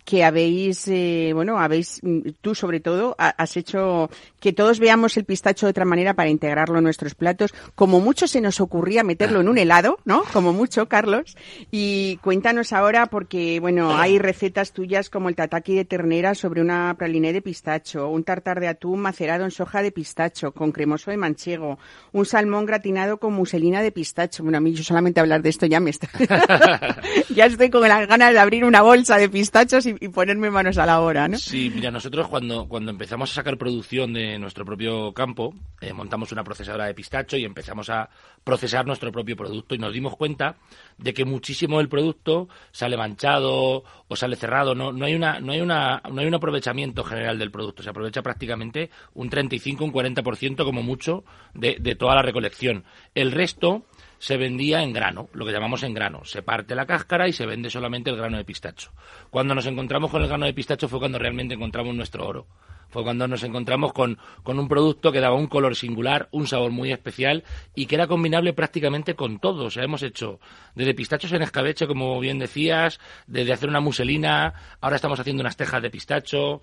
Que 0.06 0.24
habéis, 0.24 0.88
eh, 0.88 1.32
bueno, 1.34 1.58
habéis, 1.60 2.00
mm, 2.04 2.23
tú 2.42 2.56
sobre 2.56 2.80
todo, 2.80 3.16
ha- 3.18 3.30
has 3.30 3.58
hecho 3.58 4.10
que 4.40 4.54
todos 4.54 4.80
veamos 4.80 5.18
el 5.18 5.26
pistacho 5.26 5.66
de 5.66 5.72
otra 5.72 5.86
manera 5.86 6.14
para 6.14 6.30
integrarlo 6.30 6.78
en 6.78 6.84
nuestros 6.84 7.16
platos. 7.16 7.54
Como 7.76 8.00
mucho 8.00 8.28
se 8.28 8.42
nos 8.42 8.60
ocurría 8.62 9.04
meterlo 9.04 9.42
en 9.42 9.50
un 9.50 9.58
helado, 9.58 10.00
¿no? 10.06 10.24
Como 10.34 10.54
mucho, 10.54 10.88
Carlos. 10.88 11.36
Y 11.72 12.18
cuéntanos 12.18 12.74
ahora, 12.74 13.08
porque, 13.08 13.60
bueno, 13.60 13.96
hay 13.98 14.20
recetas 14.20 14.72
tuyas 14.72 15.10
como 15.10 15.30
el 15.30 15.36
tataki 15.36 15.76
de 15.76 15.86
ternera 15.86 16.36
sobre 16.36 16.62
una 16.62 16.96
praliné 16.98 17.34
de 17.34 17.42
pistacho, 17.42 18.10
un 18.10 18.24
tartar 18.24 18.60
de 18.60 18.68
atún 18.68 19.00
macerado 19.00 19.44
en 19.46 19.52
soja 19.52 19.82
de 19.82 19.92
pistacho 19.92 20.52
con 20.52 20.72
cremoso 20.72 21.12
de 21.12 21.18
manchego, 21.18 21.80
un 22.12 22.26
salmón 22.26 22.66
gratinado 22.66 23.18
con 23.18 23.34
muselina 23.34 23.82
de 23.82 23.92
pistacho. 23.92 24.44
Bueno, 24.44 24.58
a 24.58 24.62
mí 24.62 24.74
yo 24.74 24.84
solamente 24.84 25.20
hablar 25.20 25.42
de 25.42 25.50
esto 25.50 25.66
ya 25.66 25.80
me 25.80 25.90
está... 25.90 26.10
ya 27.30 27.46
estoy 27.46 27.70
con 27.70 27.88
las 27.88 28.08
ganas 28.08 28.34
de 28.34 28.40
abrir 28.40 28.66
una 28.66 28.82
bolsa 28.82 29.18
de 29.18 29.30
pistachos 29.30 29.86
y, 29.86 29.94
ponerme 30.10 30.52
manos 30.52 30.78
a 30.78 30.86
la 30.86 31.02
obra, 31.02 31.28
¿no? 31.28 31.38
Sí, 31.38 31.72
mira, 31.74 31.90
nosotros 31.92 32.13
cuando, 32.22 32.68
cuando 32.68 32.92
empezamos 32.92 33.32
a 33.32 33.34
sacar 33.34 33.58
producción 33.58 34.14
de 34.14 34.38
nuestro 34.38 34.64
propio 34.66 35.14
campo, 35.14 35.56
eh, 35.82 35.94
montamos 35.94 36.32
una 36.32 36.44
procesadora 36.44 36.86
de 36.86 36.94
pistacho 36.94 37.38
y 37.38 37.44
empezamos 37.44 37.90
a 37.90 38.08
procesar 38.44 38.86
nuestro 38.86 39.12
propio 39.12 39.36
producto 39.36 39.74
y 39.74 39.80
nos 39.80 39.92
dimos 39.92 40.16
cuenta 40.16 40.58
de 41.00 41.14
que 41.14 41.26
muchísimo 41.26 41.80
del 41.80 41.90
producto 41.90 42.48
sale 42.72 42.98
manchado 42.98 43.84
o 44.08 44.16
sale 44.16 44.36
cerrado, 44.36 44.76
no, 44.76 44.92
no 44.92 45.06
hay 45.06 45.16
una, 45.16 45.40
no 45.40 45.54
hay 45.54 45.62
una, 45.62 46.04
no 46.12 46.22
hay 46.22 46.28
un 46.28 46.36
aprovechamiento 46.36 47.04
general 47.04 47.40
del 47.40 47.50
producto, 47.50 47.82
se 47.82 47.90
aprovecha 47.90 48.22
prácticamente 48.22 48.92
un 49.16 49.30
35, 49.30 49.84
un 49.84 49.92
40% 49.92 50.64
como 50.64 50.84
mucho 50.84 51.24
de, 51.56 51.78
de 51.80 51.96
toda 51.96 52.14
la 52.14 52.22
recolección. 52.22 52.84
El 53.16 53.32
resto 53.32 53.86
se 54.24 54.38
vendía 54.38 54.82
en 54.82 54.94
grano, 54.94 55.28
lo 55.34 55.46
que 55.46 55.52
llamamos 55.52 55.84
en 55.84 55.94
grano. 55.94 56.24
Se 56.24 56.42
parte 56.42 56.76
la 56.76 56.86
cáscara 56.86 57.28
y 57.28 57.34
se 57.34 57.46
vende 57.46 57.70
solamente 57.70 58.10
el 58.10 58.16
grano 58.16 58.38
de 58.38 58.46
pistacho. 58.46 58.94
Cuando 59.30 59.54
nos 59.54 59.66
encontramos 59.66 60.10
con 60.10 60.22
el 60.22 60.30
grano 60.30 60.46
de 60.46 60.54
pistacho 60.54 60.88
fue 60.88 61.00
cuando 61.00 61.20
realmente 61.20 61.56
encontramos 61.56 61.94
nuestro 61.94 62.26
oro. 62.26 62.48
Fue 62.88 63.04
cuando 63.04 63.28
nos 63.28 63.44
encontramos 63.44 63.92
con, 63.92 64.18
con 64.42 64.60
un 64.60 64.70
producto 64.70 65.12
que 65.12 65.20
daba 65.20 65.36
un 65.36 65.48
color 65.48 65.76
singular, 65.76 66.30
un 66.32 66.48
sabor 66.48 66.72
muy 66.72 66.94
especial 66.94 67.44
y 67.76 67.86
que 67.86 67.96
era 67.96 68.08
combinable 68.08 68.54
prácticamente 68.54 69.14
con 69.14 69.40
todo. 69.40 69.66
O 69.66 69.70
sea, 69.70 69.84
hemos 69.84 70.02
hecho 70.04 70.40
desde 70.74 70.94
pistachos 70.94 71.34
en 71.34 71.42
escabeche, 71.42 71.86
como 71.86 72.18
bien 72.22 72.40
decías, 72.40 73.02
desde 73.28 73.52
hacer 73.52 73.68
una 73.68 73.82
muselina, 73.82 74.54
ahora 74.80 74.96
estamos 74.96 75.20
haciendo 75.20 75.42
unas 75.42 75.58
tejas 75.58 75.82
de 75.82 75.90
pistacho, 75.90 76.62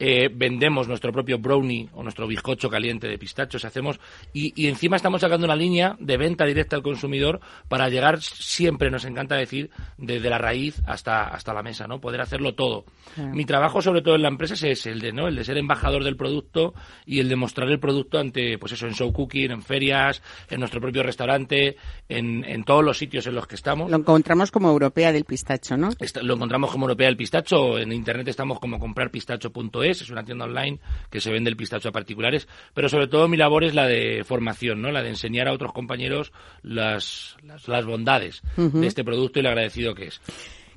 eh, 0.00 0.28
vendemos 0.34 0.88
nuestro 0.88 1.12
propio 1.12 1.38
brownie 1.38 1.88
o 1.92 2.02
nuestro 2.02 2.26
bizcocho 2.26 2.68
caliente 2.68 3.06
de 3.06 3.18
pistachos, 3.18 3.64
hacemos 3.64 4.00
y, 4.32 4.52
y 4.60 4.66
encima 4.66 4.96
estamos 4.96 5.20
sacando 5.20 5.46
una 5.46 5.54
línea 5.54 5.96
de 6.00 6.16
venta 6.16 6.44
directa 6.44 6.74
al 6.74 6.82
consumidor 6.82 7.40
para 7.68 7.88
llegar 7.88 8.20
siempre, 8.20 8.90
nos 8.90 9.04
encanta 9.04 9.36
decir, 9.36 9.70
desde 9.98 10.28
la 10.28 10.38
raíz 10.38 10.80
hasta, 10.86 11.28
hasta 11.28 11.54
la 11.54 11.62
mesa, 11.62 11.86
¿no? 11.86 12.00
Poder 12.00 12.20
hacerlo 12.20 12.54
todo. 12.54 12.84
Mi 13.16 13.44
trabajo, 13.44 13.82
sobre 13.82 14.02
todo 14.02 14.14
en 14.14 14.22
la 14.22 14.28
empresa, 14.28 14.54
es 14.54 14.62
ese, 14.62 14.90
el 14.90 15.00
de, 15.00 15.12
¿no? 15.12 15.28
El 15.28 15.36
de 15.36 15.44
ser 15.44 15.58
embajador 15.58 16.02
del 16.02 16.16
producto 16.16 16.74
y 17.06 17.20
el 17.20 17.28
de 17.28 17.36
mostrar 17.36 17.68
el 17.68 17.78
producto 17.78 18.18
ante, 18.18 18.58
pues 18.58 18.72
eso, 18.72 18.86
en 18.86 18.94
show 18.94 19.12
cooking, 19.12 19.50
en 19.50 19.62
ferias, 19.62 20.22
en 20.48 20.60
nuestro 20.60 20.80
propio 20.80 21.02
restaurante, 21.02 21.76
en, 22.08 22.44
en 22.44 22.64
todos 22.64 22.84
los 22.84 22.98
sitios 22.98 23.26
en 23.26 23.34
los 23.34 23.46
que 23.46 23.56
estamos. 23.56 23.90
Lo 23.90 23.98
encontramos 23.98 24.50
como 24.50 24.70
europea 24.70 25.12
del 25.12 25.24
pistacho, 25.24 25.76
¿no? 25.76 25.90
Lo 26.22 26.34
encontramos 26.34 26.70
como 26.70 26.86
Europea 26.86 27.08
el 27.08 27.16
Pistacho. 27.16 27.78
En 27.78 27.92
internet 27.92 28.28
estamos 28.28 28.58
como 28.58 28.78
comprarpistacho.es, 28.78 29.89
es 29.90 30.10
una 30.10 30.24
tienda 30.24 30.44
online 30.44 30.78
que 31.10 31.20
se 31.20 31.30
vende 31.30 31.50
el 31.50 31.56
pistacho 31.56 31.88
a 31.88 31.92
particulares. 31.92 32.48
Pero 32.74 32.88
sobre 32.88 33.08
todo 33.08 33.28
mi 33.28 33.36
labor 33.36 33.64
es 33.64 33.74
la 33.74 33.86
de 33.86 34.24
formación, 34.24 34.82
¿no? 34.82 34.90
La 34.90 35.02
de 35.02 35.10
enseñar 35.10 35.48
a 35.48 35.52
otros 35.52 35.72
compañeros 35.72 36.32
las, 36.62 37.36
las, 37.42 37.68
las 37.68 37.84
bondades 37.84 38.42
de 38.56 38.86
este 38.86 39.04
producto 39.04 39.38
y 39.38 39.42
lo 39.42 39.48
agradecido 39.48 39.94
que 39.94 40.06
es. 40.06 40.20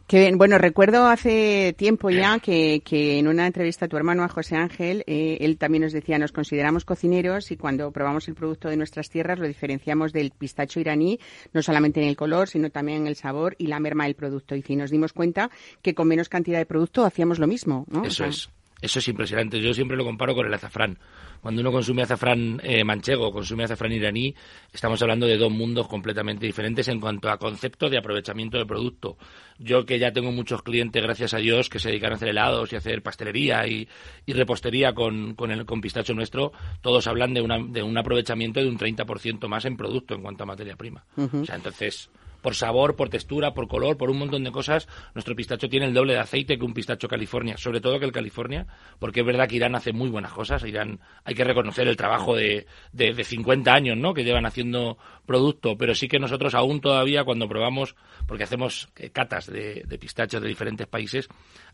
Que 0.07 0.19
bien. 0.19 0.37
Bueno, 0.37 0.57
recuerdo 0.57 1.05
hace 1.05 1.73
tiempo 1.77 2.09
ya 2.09 2.37
que, 2.39 2.81
que 2.83 3.17
en 3.19 3.27
una 3.27 3.47
entrevista 3.47 3.85
a 3.85 3.87
tu 3.87 3.95
hermano, 3.95 4.23
a 4.23 4.27
José 4.27 4.57
Ángel, 4.57 5.03
eh, 5.07 5.37
él 5.39 5.57
también 5.57 5.83
nos 5.83 5.93
decía, 5.93 6.19
nos 6.19 6.33
consideramos 6.33 6.83
cocineros 6.83 7.51
y 7.51 7.57
cuando 7.57 7.89
probamos 7.91 8.27
el 8.27 8.35
producto 8.35 8.67
de 8.67 8.75
nuestras 8.75 9.09
tierras 9.09 9.39
lo 9.39 9.47
diferenciamos 9.47 10.11
del 10.11 10.31
pistacho 10.31 10.81
iraní, 10.81 11.19
no 11.53 11.61
solamente 11.61 12.01
en 12.01 12.09
el 12.09 12.17
color, 12.17 12.49
sino 12.49 12.69
también 12.69 13.01
en 13.01 13.07
el 13.07 13.15
sabor 13.15 13.55
y 13.57 13.67
la 13.67 13.79
merma 13.79 14.03
del 14.03 14.15
producto. 14.15 14.55
Y 14.55 14.61
si 14.61 14.75
nos 14.75 14.91
dimos 14.91 15.13
cuenta 15.13 15.49
que 15.81 15.95
con 15.95 16.07
menos 16.09 16.27
cantidad 16.27 16.59
de 16.59 16.65
producto 16.65 17.05
hacíamos 17.05 17.39
lo 17.39 17.47
mismo, 17.47 17.85
¿no? 17.89 18.01
O 18.01 18.05
Eso 18.05 18.15
sea, 18.15 18.27
es. 18.27 18.49
Eso 18.83 18.99
es 18.99 19.07
impresionante. 19.07 19.61
Yo 19.61 19.73
siempre 19.73 19.95
lo 19.95 20.03
comparo 20.03 20.35
con 20.35 20.45
el 20.45 20.53
azafrán. 20.53 20.99
Cuando 21.39 21.61
uno 21.61 21.71
consume 21.71 22.01
azafrán 22.01 22.59
eh, 22.63 22.83
manchego 22.83 23.27
o 23.27 23.31
consume 23.31 23.63
azafrán 23.63 23.93
iraní, 23.93 24.35
estamos 24.73 25.01
hablando 25.01 25.25
de 25.25 25.37
dos 25.37 25.49
mundos 25.53 25.87
completamente 25.87 26.45
diferentes 26.45 26.89
en 26.89 26.99
cuanto 26.99 27.29
a 27.29 27.37
concepto 27.37 27.89
de 27.89 27.97
aprovechamiento 27.97 28.57
del 28.57 28.67
producto. 28.67 29.17
Yo 29.57 29.85
que 29.85 29.99
ya 29.99 30.11
tengo 30.11 30.33
muchos 30.33 30.63
clientes, 30.63 31.01
gracias 31.01 31.33
a 31.33 31.37
Dios, 31.37 31.69
que 31.69 31.79
se 31.79 31.91
dedican 31.91 32.11
a 32.11 32.15
hacer 32.15 32.27
helados 32.27 32.73
y 32.73 32.75
a 32.75 32.79
hacer 32.79 33.01
pastelería 33.01 33.65
y, 33.67 33.87
y 34.25 34.33
repostería 34.33 34.93
con, 34.93 35.33
con 35.35 35.51
el 35.51 35.65
con 35.65 35.79
pistacho 35.79 36.13
nuestro, 36.13 36.51
todos 36.81 37.07
hablan 37.07 37.33
de, 37.33 37.39
una, 37.39 37.59
de 37.59 37.81
un 37.81 37.97
aprovechamiento 37.97 38.59
de 38.59 38.67
un 38.67 38.77
30% 38.77 39.47
más 39.47 39.63
en 39.63 39.77
producto 39.77 40.13
en 40.13 40.23
cuanto 40.23 40.43
a 40.43 40.47
materia 40.47 40.75
prima. 40.75 41.05
O 41.15 41.45
sea, 41.45 41.55
entonces, 41.55 42.09
por 42.43 42.53
sabor, 42.53 42.95
por 42.95 43.09
textura, 43.09 43.55
por 43.55 43.67
color, 43.67 43.97
por 43.97 44.11
un 44.11 44.19
montón 44.19 44.43
de 44.43 44.51
cosas, 44.51 44.87
nuestro 45.15 45.35
pistacho 45.35 45.69
tiene 45.69 45.87
el 45.87 45.93
doble 45.93 46.13
de 46.13 46.19
aceite 46.19 46.59
que 46.59 46.65
un 46.65 46.73
pistacho 46.73 47.07
California, 47.07 47.57
sobre 47.57 47.81
todo 47.81 47.97
que 47.97 48.05
el 48.05 48.11
California, 48.11 48.67
porque 48.99 49.21
es 49.21 49.25
verdad 49.25 49.47
que 49.47 49.55
Irán 49.55 49.73
hace 49.73 49.93
muy 49.93 50.09
buenas 50.09 50.33
cosas. 50.33 50.63
Irán, 50.63 50.99
hay 51.23 51.33
que 51.33 51.43
reconocer 51.43 51.87
el 51.87 51.97
trabajo 51.97 52.35
de, 52.35 52.67
de, 52.91 53.13
de 53.13 53.23
50 53.23 53.73
años, 53.73 53.97
¿no? 53.97 54.13
Que 54.13 54.23
llevan 54.23 54.45
haciendo 54.45 54.97
producto, 55.25 55.77
pero 55.77 55.95
sí 55.95 56.07
que 56.07 56.19
nosotros 56.19 56.53
aún 56.53 56.81
todavía 56.81 57.23
cuando 57.23 57.47
probamos, 57.47 57.95
porque 58.27 58.43
hacemos 58.43 58.89
eh, 58.97 59.09
catas 59.09 59.47
de, 59.47 59.83
de 59.87 59.97
pistachos 59.97 60.41
de 60.41 60.47
diferentes 60.47 60.85
países, 60.85 61.29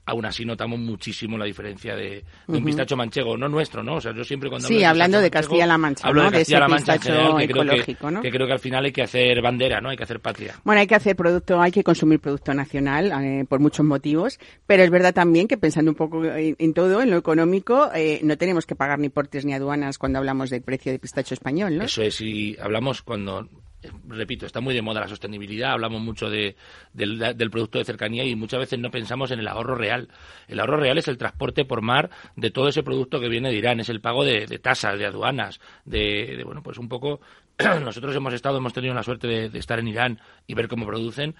aún 0.06 0.25
así 0.25 0.44
notamos 0.44 0.79
muchísimo 0.79 1.38
la 1.38 1.46
diferencia 1.46 1.96
de, 1.96 2.24
de 2.48 2.58
un 2.58 2.65
pistacho 2.65 2.98
manchego, 2.98 3.38
no 3.38 3.48
nuestro, 3.48 3.84
¿no? 3.84 3.96
O 3.96 4.01
sea, 4.01 4.12
yo 4.13 4.24
siempre 4.24 4.50
cuando 4.50 4.68
Sí, 4.68 4.74
hablo 4.75 4.79
de 4.82 4.86
hablando 4.88 5.22
de 5.22 5.29
Castilla-La 5.32 5.77
Mancha, 5.77 6.08
hablo 6.08 6.24
¿no? 6.24 6.32
de 6.32 6.38
ese 6.41 6.53
Castilla-La 6.53 6.68
Mancha 6.68 6.94
pistacho 6.94 7.13
general, 7.15 7.38
que 7.39 7.48
creo 7.48 7.63
que- 7.63 7.70
ecológico, 7.70 8.12
¿no? 8.12 8.22
que 8.22 8.32
creo 8.32 8.48
que 8.48 8.53
al 8.53 8.60
final 8.60 8.86
hay 8.86 8.91
que 8.91 9.01
hacer 9.03 9.41
bandera, 9.41 9.82
¿no? 9.82 9.89
Hay 9.89 9.98
que 9.98 10.03
hacer 10.03 10.20
patria. 10.20 10.56
Bueno, 10.63 10.82
hay 10.82 10.88
que 10.88 10.96
hacer 10.96 11.15
producto, 11.15 11.62
hay 11.62 11.72
que 11.72 11.84
consumir 11.84 12.20
producto 12.20 12.53
nacional 12.53 13.12
eh, 13.24 13.46
por 13.48 13.60
muchos 13.60 13.86
motivos, 13.86 14.39
pero 14.65 14.82
es 14.84 14.89
verdad 14.89 15.13
también 15.13 15.48
que 15.48 15.58
pensando 15.58 15.91
un 15.91 15.96
poco 15.96 16.25
en, 16.25 16.56
en 16.58 16.74
todo, 16.74 17.01
en 17.03 17.12
lo 17.12 17.18
económico, 17.18 17.91
eh, 17.94 18.20
no 18.24 18.36
tenemos 18.38 18.65
que 18.65 18.75
pagar 18.75 18.98
ni 19.00 19.10
portes 19.10 19.46
ni 19.46 19.53
aduanas 19.53 19.98
cuando 20.00 20.18
hablamos 20.20 20.50
del 20.50 20.63
precio 20.63 20.91
de 20.91 20.98
pistacho 21.00 21.36
español, 21.36 21.77
¿no? 21.77 21.84
Eso 21.84 22.01
es, 22.01 22.20
y 22.22 22.58
hablamos 22.60 23.03
cuando, 23.03 23.48
eh, 23.79 23.79
repito, 24.08 24.46
está 24.46 24.60
muy 24.62 24.74
de 24.74 24.82
moda 24.82 25.02
la 25.02 25.08
sostenibilidad, 25.08 25.72
hablamos 25.72 26.02
mucho 26.02 26.30
de, 26.30 26.56
del, 26.94 27.18
del 27.36 27.50
producto 27.50 27.78
de 27.80 27.86
cercanía 27.86 28.24
y 28.26 28.36
muchas 28.36 28.60
veces 28.60 28.80
no 28.80 28.92
pensamos 28.92 29.32
en 29.32 29.40
el 29.40 29.48
ahorro 29.48 29.76
real. 29.76 30.10
El 30.48 30.60
ahorro 30.60 30.78
real 30.78 30.98
es 30.98 31.08
el 31.08 31.18
transporte 31.18 31.66
por 31.66 31.82
mar 31.82 32.10
de 32.36 32.52
todo 32.52 32.68
ese 32.68 32.84
producto 32.84 33.20
que 33.20 33.30
viene 33.30 33.50
de 33.50 33.56
Irán, 33.56 33.80
es 33.80 33.90
el 33.90 34.02
pago 34.02 34.24
de, 34.26 34.46
de 34.48 34.60
tasas, 34.60 34.98
de 35.00 35.06
aduanas, 35.06 35.60
de, 35.86 36.36
de, 36.38 36.44
bueno, 36.44 36.62
pues 36.64 36.78
un 36.78 36.90
poco, 36.90 37.22
nosotros 37.84 38.16
hemos 38.16 38.34
estado, 38.34 38.58
hemos 38.58 38.74
tenido 38.74 38.94
la 38.94 39.04
suerte 39.04 39.28
de, 39.28 39.50
de 39.50 39.60
estar 39.60 39.80
en 39.80 39.88
Irán 39.88 40.20
y 40.48 40.54
ver 40.54 40.68
cómo 40.68 40.86
producen 40.86 41.36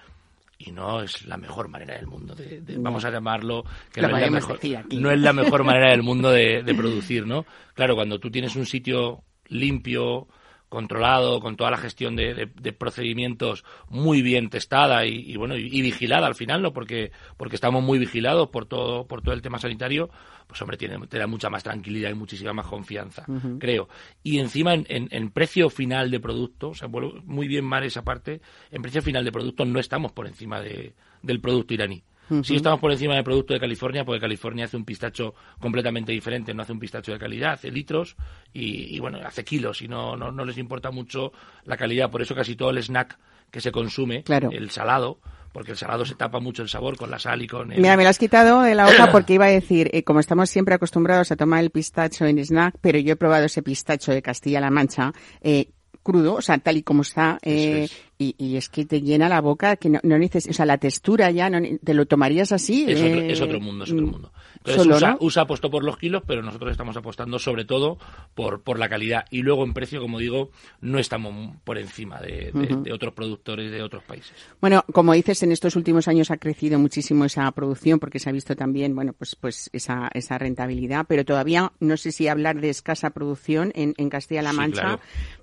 y 0.62 0.72
no 0.72 1.00
es 1.00 1.26
la 1.26 1.38
mejor 1.38 1.68
manera 1.68 1.94
del 1.96 2.06
mundo 2.06 2.34
de, 2.34 2.60
de- 2.60 2.76
vamos 2.76 3.02
a 3.06 3.10
llamarlo 3.10 3.64
que 3.92 4.02
no, 4.08 4.16
es 4.18 4.30
mejor, 4.32 4.58
no 5.00 5.10
es 5.10 5.18
la 5.20 5.32
mejor 5.32 5.64
manera 5.64 5.90
del 5.90 6.02
mundo 6.04 6.30
de, 6.30 6.62
de 6.62 6.74
producir 6.74 7.26
no 7.26 7.46
claro 7.72 7.94
cuando 7.94 8.18
tú 8.18 8.30
tienes 8.30 8.54
un 8.56 8.66
sitio 8.66 9.22
limpio 9.48 10.28
controlado, 10.70 11.40
con 11.40 11.56
toda 11.56 11.70
la 11.70 11.76
gestión 11.76 12.16
de, 12.16 12.48
de, 12.54 12.72
procedimientos 12.72 13.64
muy 13.88 14.22
bien 14.22 14.48
testada 14.48 15.04
y, 15.04 15.36
bueno 15.36 15.56
y, 15.56 15.82
vigilada 15.82 16.28
al 16.28 16.36
final, 16.36 16.62
¿no? 16.62 16.72
Porque 16.72 17.10
porque 17.36 17.56
estamos 17.56 17.82
muy 17.82 17.98
vigilados 17.98 18.48
por 18.48 18.66
todo 18.66 19.04
por 19.06 19.20
todo 19.20 19.34
el 19.34 19.42
tema 19.42 19.58
sanitario, 19.58 20.08
pues 20.46 20.62
hombre 20.62 20.76
tiene 20.76 20.96
te 21.08 21.18
da 21.18 21.26
mucha 21.26 21.50
más 21.50 21.64
tranquilidad 21.64 22.10
y 22.10 22.14
muchísima 22.14 22.52
más 22.52 22.68
confianza, 22.68 23.26
creo. 23.58 23.88
Y 24.22 24.38
encima 24.38 24.72
en, 24.74 24.86
en, 24.88 25.30
precio 25.30 25.70
final 25.70 26.08
de 26.08 26.20
producto, 26.20 26.68
o 26.68 26.74
sea, 26.74 26.88
muy 26.88 27.48
bien 27.48 27.64
mal 27.64 27.82
esa 27.82 28.02
parte, 28.02 28.40
en 28.70 28.80
precio 28.80 29.02
final 29.02 29.24
de 29.24 29.32
producto 29.32 29.64
no 29.64 29.80
estamos 29.80 30.12
por 30.12 30.28
encima 30.28 30.60
de, 30.60 30.94
del 31.20 31.40
producto 31.40 31.74
iraní. 31.74 32.04
Sí 32.42 32.56
estamos 32.56 32.80
por 32.80 32.92
encima 32.92 33.14
del 33.14 33.24
producto 33.24 33.54
de 33.54 33.60
California, 33.60 34.04
porque 34.04 34.20
California 34.20 34.64
hace 34.64 34.76
un 34.76 34.84
pistacho 34.84 35.34
completamente 35.58 36.12
diferente, 36.12 36.54
no 36.54 36.62
hace 36.62 36.72
un 36.72 36.78
pistacho 36.78 37.12
de 37.12 37.18
calidad, 37.18 37.52
hace 37.52 37.70
litros 37.70 38.16
y, 38.52 38.98
bueno, 39.00 39.18
hace 39.24 39.44
kilos 39.44 39.82
y 39.82 39.88
no, 39.88 40.16
no, 40.16 40.30
no, 40.30 40.44
les 40.44 40.58
importa 40.58 40.90
mucho 40.90 41.32
la 41.64 41.76
calidad. 41.76 42.10
Por 42.10 42.22
eso 42.22 42.34
casi 42.34 42.56
todo 42.56 42.70
el 42.70 42.78
snack 42.78 43.18
que 43.50 43.60
se 43.60 43.72
consume, 43.72 44.24
el 44.28 44.70
salado, 44.70 45.18
porque 45.52 45.72
el 45.72 45.76
salado 45.76 46.04
se 46.04 46.14
tapa 46.14 46.38
mucho 46.38 46.62
el 46.62 46.68
sabor 46.68 46.96
con 46.96 47.10
la 47.10 47.18
sal 47.18 47.42
y 47.42 47.48
con 47.48 47.72
el... 47.72 47.80
Mira, 47.80 47.96
me 47.96 48.04
lo 48.04 48.08
has 48.08 48.18
quitado 48.18 48.62
de 48.62 48.74
la 48.74 48.86
hoja 48.86 49.10
porque 49.12 49.34
iba 49.34 49.46
a 49.46 49.50
decir, 49.50 49.90
eh, 49.92 50.04
como 50.04 50.20
estamos 50.20 50.48
siempre 50.50 50.74
acostumbrados 50.74 51.32
a 51.32 51.36
tomar 51.36 51.64
el 51.64 51.70
pistacho 51.70 52.26
en 52.26 52.38
snack, 52.38 52.76
pero 52.80 52.98
yo 52.98 53.14
he 53.14 53.16
probado 53.16 53.46
ese 53.46 53.62
pistacho 53.62 54.12
de 54.12 54.22
Castilla-La 54.22 54.70
Mancha, 54.70 55.12
eh, 55.40 55.70
crudo, 56.10 56.34
o 56.34 56.42
sea, 56.42 56.58
tal 56.58 56.76
y 56.76 56.82
como 56.82 57.02
está, 57.02 57.38
eh, 57.42 57.88
y, 58.18 58.34
y, 58.36 58.56
es 58.56 58.68
que 58.68 58.84
te 58.84 59.00
llena 59.00 59.28
la 59.28 59.40
boca, 59.40 59.76
que 59.76 59.88
no, 59.88 60.00
no 60.02 60.18
necesitas, 60.18 60.54
o 60.54 60.56
sea, 60.56 60.66
la 60.66 60.76
textura 60.76 61.30
ya, 61.30 61.48
no, 61.48 61.58
te 61.82 61.94
lo 61.94 62.04
tomarías 62.04 62.52
así. 62.52 62.84
Es, 62.86 63.00
otro, 63.00 63.20
es 63.20 63.40
otro 63.40 63.60
mundo, 63.60 63.84
es 63.84 63.92
otro 63.92 64.06
mm, 64.06 64.10
mundo. 64.10 64.32
Entonces, 64.56 64.86
USA, 64.86 65.16
USA, 65.20 65.40
apostó 65.42 65.70
por 65.70 65.84
los 65.84 65.96
kilos, 65.96 66.22
pero 66.26 66.42
nosotros 66.42 66.72
estamos 66.72 66.94
apostando 66.98 67.38
sobre 67.38 67.64
todo 67.64 67.96
por, 68.34 68.60
por 68.60 68.78
la 68.78 68.90
calidad. 68.90 69.24
Y 69.30 69.40
luego 69.40 69.64
en 69.64 69.72
precio, 69.72 70.02
como 70.02 70.18
digo, 70.18 70.50
no 70.82 70.98
estamos 70.98 71.56
por 71.64 71.78
encima 71.78 72.20
de, 72.20 72.50
de, 72.52 72.92
otros 72.92 73.14
productores 73.14 73.70
de 73.70 73.82
otros 73.82 74.02
países. 74.02 74.34
Bueno, 74.60 74.84
como 74.92 75.14
dices, 75.14 75.42
en 75.42 75.52
estos 75.52 75.76
últimos 75.76 76.06
años 76.06 76.30
ha 76.30 76.36
crecido 76.36 76.78
muchísimo 76.78 77.24
esa 77.24 77.50
producción 77.52 78.00
porque 78.00 78.18
se 78.18 78.28
ha 78.28 78.32
visto 78.32 78.54
también, 78.54 78.94
bueno, 78.94 79.14
pues, 79.14 79.34
pues 79.34 79.70
esa, 79.72 80.10
esa 80.12 80.36
rentabilidad, 80.36 81.06
pero 81.08 81.24
todavía 81.24 81.72
no 81.80 81.96
sé 81.96 82.12
si 82.12 82.28
hablar 82.28 82.60
de 82.60 82.68
escasa 82.68 83.10
producción 83.10 83.72
en, 83.74 83.94
en 83.96 84.10
Castilla-La 84.10 84.52
Mancha, 84.52 85.00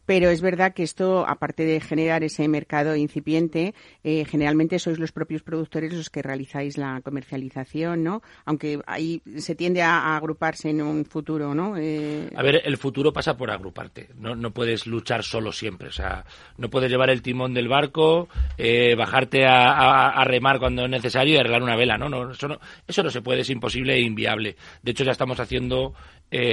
pero 0.07 0.29
es 0.29 0.41
verdad 0.41 0.73
que 0.73 0.83
esto, 0.83 1.27
aparte 1.27 1.65
de 1.65 1.81
generar 1.81 2.23
ese 2.23 2.47
mercado 2.47 2.95
incipiente, 2.95 3.75
eh, 4.05 4.23
generalmente 4.23 4.79
sois 4.79 4.99
los 4.99 5.11
propios 5.11 5.43
productores 5.43 5.93
los 5.93 6.09
que 6.09 6.21
realizáis 6.21 6.77
la 6.77 7.01
comercialización, 7.03 8.05
¿no? 8.05 8.21
Aunque 8.45 8.79
ahí 8.87 9.21
se 9.35 9.53
tiende 9.53 9.81
a, 9.81 10.15
agruparse 10.15 10.69
en 10.69 10.81
un 10.81 11.03
futuro, 11.03 11.53
¿no? 11.53 11.75
Eh... 11.77 12.31
A 12.37 12.41
ver, 12.41 12.61
el 12.63 12.77
futuro 12.77 13.11
pasa 13.11 13.35
por 13.35 13.51
agruparte. 13.51 14.07
No, 14.17 14.33
no 14.33 14.51
puedes 14.51 14.87
luchar 14.87 15.23
solo 15.23 15.51
siempre. 15.51 15.89
O 15.89 15.91
sea, 15.91 16.23
no 16.57 16.69
puedes 16.69 16.89
llevar 16.89 17.09
el 17.09 17.21
timón 17.21 17.53
del 17.53 17.67
barco, 17.67 18.29
eh, 18.57 18.95
bajarte 18.95 19.45
a, 19.45 20.23
remar 20.23 20.59
cuando 20.59 20.85
es 20.85 20.89
necesario 20.89 21.35
y 21.35 21.37
arreglar 21.37 21.63
una 21.63 21.75
vela, 21.75 21.97
¿no? 21.97 22.07
no, 22.07 22.31
eso 22.31 22.47
no 22.47 22.59
eso 22.87 23.03
no 23.03 23.09
se 23.09 23.21
puede, 23.21 23.41
es 23.41 23.49
imposible 23.49 23.95
e 23.95 24.01
inviable. 24.01 24.55
De 24.81 24.91
hecho, 24.91 25.03
ya 25.03 25.11
estamos 25.11 25.39
haciendo 25.41 25.93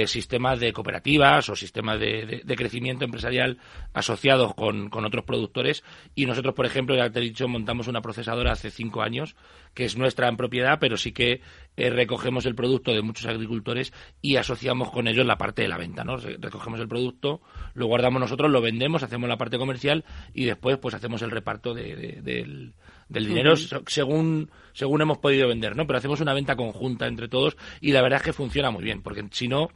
sistemas 0.05 0.59
de 0.59 0.71
cooperativas 0.71 1.49
o 1.49 1.55
sistemas 1.55 1.99
de, 1.99 2.43
crecimiento 2.55 3.03
empresarial 3.03 3.44
asociados 3.93 4.53
con, 4.55 4.89
con, 4.89 5.05
otros 5.05 5.25
productores. 5.25 5.83
Y 6.15 6.25
nosotros, 6.25 6.53
por 6.53 6.65
ejemplo, 6.65 6.95
ya 6.95 7.09
te 7.09 7.19
he 7.19 7.23
dicho, 7.23 7.47
montamos 7.47 7.87
una 7.87 8.01
procesadora 8.01 8.51
hace 8.51 8.71
cinco 8.71 9.01
años, 9.01 9.35
que 9.73 9.85
es 9.85 9.97
nuestra 9.97 10.27
en 10.27 10.37
propiedad, 10.37 10.77
pero 10.79 10.97
sí 10.97 11.11
que 11.11 11.41
eh, 11.77 11.89
recogemos 11.89 12.45
el 12.45 12.55
producto 12.55 12.93
de 12.93 13.01
muchos 13.01 13.25
agricultores 13.25 13.93
y 14.21 14.37
asociamos 14.37 14.91
con 14.91 15.07
ellos 15.07 15.25
la 15.25 15.37
parte 15.37 15.61
de 15.61 15.67
la 15.67 15.77
venta. 15.77 16.03
¿no? 16.03 16.17
Recogemos 16.17 16.79
el 16.79 16.87
producto, 16.87 17.41
lo 17.73 17.87
guardamos 17.87 18.19
nosotros, 18.19 18.51
lo 18.51 18.61
vendemos, 18.61 19.03
hacemos 19.03 19.29
la 19.29 19.37
parte 19.37 19.57
comercial 19.57 20.05
y 20.33 20.45
después 20.45 20.77
pues 20.77 20.95
hacemos 20.95 21.21
el 21.21 21.31
reparto 21.31 21.73
de, 21.73 22.21
del 22.21 22.73
del 23.07 23.27
dinero 23.27 23.55
según 23.55 24.49
según 24.73 25.01
hemos 25.01 25.19
podido 25.19 25.47
vender, 25.47 25.75
¿no? 25.75 25.85
Pero 25.85 25.97
hacemos 25.97 26.21
una 26.21 26.33
venta 26.33 26.55
conjunta 26.55 27.07
entre 27.07 27.27
todos 27.27 27.55
y 27.81 27.91
la 27.91 28.01
verdad 28.01 28.17
es 28.17 28.23
que 28.23 28.33
funciona 28.33 28.71
muy 28.71 28.83
bien, 28.83 29.01
porque 29.01 29.25
si 29.31 29.47
no 29.47 29.69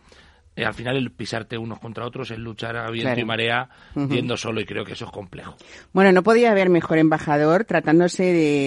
eh, 0.59 0.65
al 0.65 0.73
final 0.73 0.97
el 0.97 1.11
pisarte 1.11 1.57
unos 1.57 1.79
contra 1.79 2.05
otros, 2.05 2.31
el 2.31 2.43
luchar 2.43 2.75
a 2.75 2.91
viento 2.91 3.17
y 3.17 3.23
marea, 3.23 3.69
viendo 3.95 4.35
solo, 4.35 4.59
y 4.59 4.65
creo 4.65 4.83
que 4.83 4.93
eso 4.93 5.05
es 5.05 5.11
complejo. 5.11 5.55
Bueno, 5.93 6.11
no 6.11 6.21
podía 6.21 6.51
haber 6.51 6.69
mejor 6.69 6.97
embajador 6.97 7.63
tratándose 7.63 8.23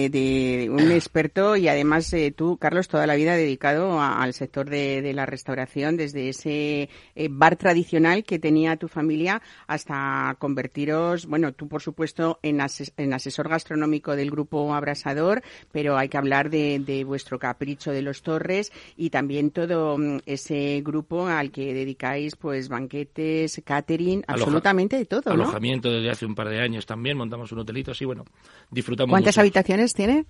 de, 0.09 0.69
un 0.71 0.91
experto 0.91 1.55
y 1.55 1.67
además 1.67 2.11
eh, 2.13 2.33
tú, 2.35 2.57
Carlos, 2.57 2.87
toda 2.87 3.05
la 3.05 3.13
vida 3.13 3.35
dedicado 3.35 4.01
al 4.01 4.33
sector 4.33 4.69
de, 4.69 5.13
la 5.13 5.27
restauración, 5.27 5.95
desde 5.95 6.29
ese 6.29 6.89
eh, 7.15 7.27
bar 7.29 7.57
tradicional 7.57 8.23
que 8.23 8.39
tenía 8.39 8.77
tu 8.77 8.87
familia 8.87 9.43
hasta 9.67 10.35
convertiros, 10.39 11.27
bueno, 11.27 11.51
tú 11.51 11.67
por 11.67 11.83
supuesto 11.83 12.39
en, 12.41 12.59
en 12.97 13.13
asesor 13.13 13.49
gastronómico 13.49 14.15
del 14.15 14.31
grupo 14.31 14.73
Abrasador, 14.73 15.43
pero 15.71 15.97
hay 15.97 16.09
que 16.09 16.17
hablar 16.17 16.49
de, 16.49 16.79
de 16.79 17.03
vuestro 17.03 17.37
capricho 17.37 17.91
de 17.91 18.01
los 18.01 18.23
Torres 18.23 18.71
y 18.97 19.11
también 19.11 19.51
todo 19.51 19.97
mm, 19.99 20.21
ese 20.25 20.81
grupo 20.83 21.27
al 21.27 21.51
que 21.51 21.82
dedicáis 21.83 22.35
pues 22.35 22.69
banquetes, 22.69 23.61
catering, 23.63 24.23
absolutamente 24.27 24.97
de 24.97 25.05
todo, 25.05 25.31
Alojamiento 25.31 25.91
desde 25.91 26.09
hace 26.09 26.25
un 26.25 26.35
par 26.35 26.49
de 26.49 26.59
años 26.59 26.85
también, 26.85 27.17
montamos 27.17 27.51
un 27.51 27.59
hotelito 27.59 27.91
así, 27.91 28.05
bueno, 28.05 28.25
disfrutamos 28.71 29.11
¿Cuántas 29.11 29.37
habitaciones 29.37 29.93
tiene? 29.93 30.25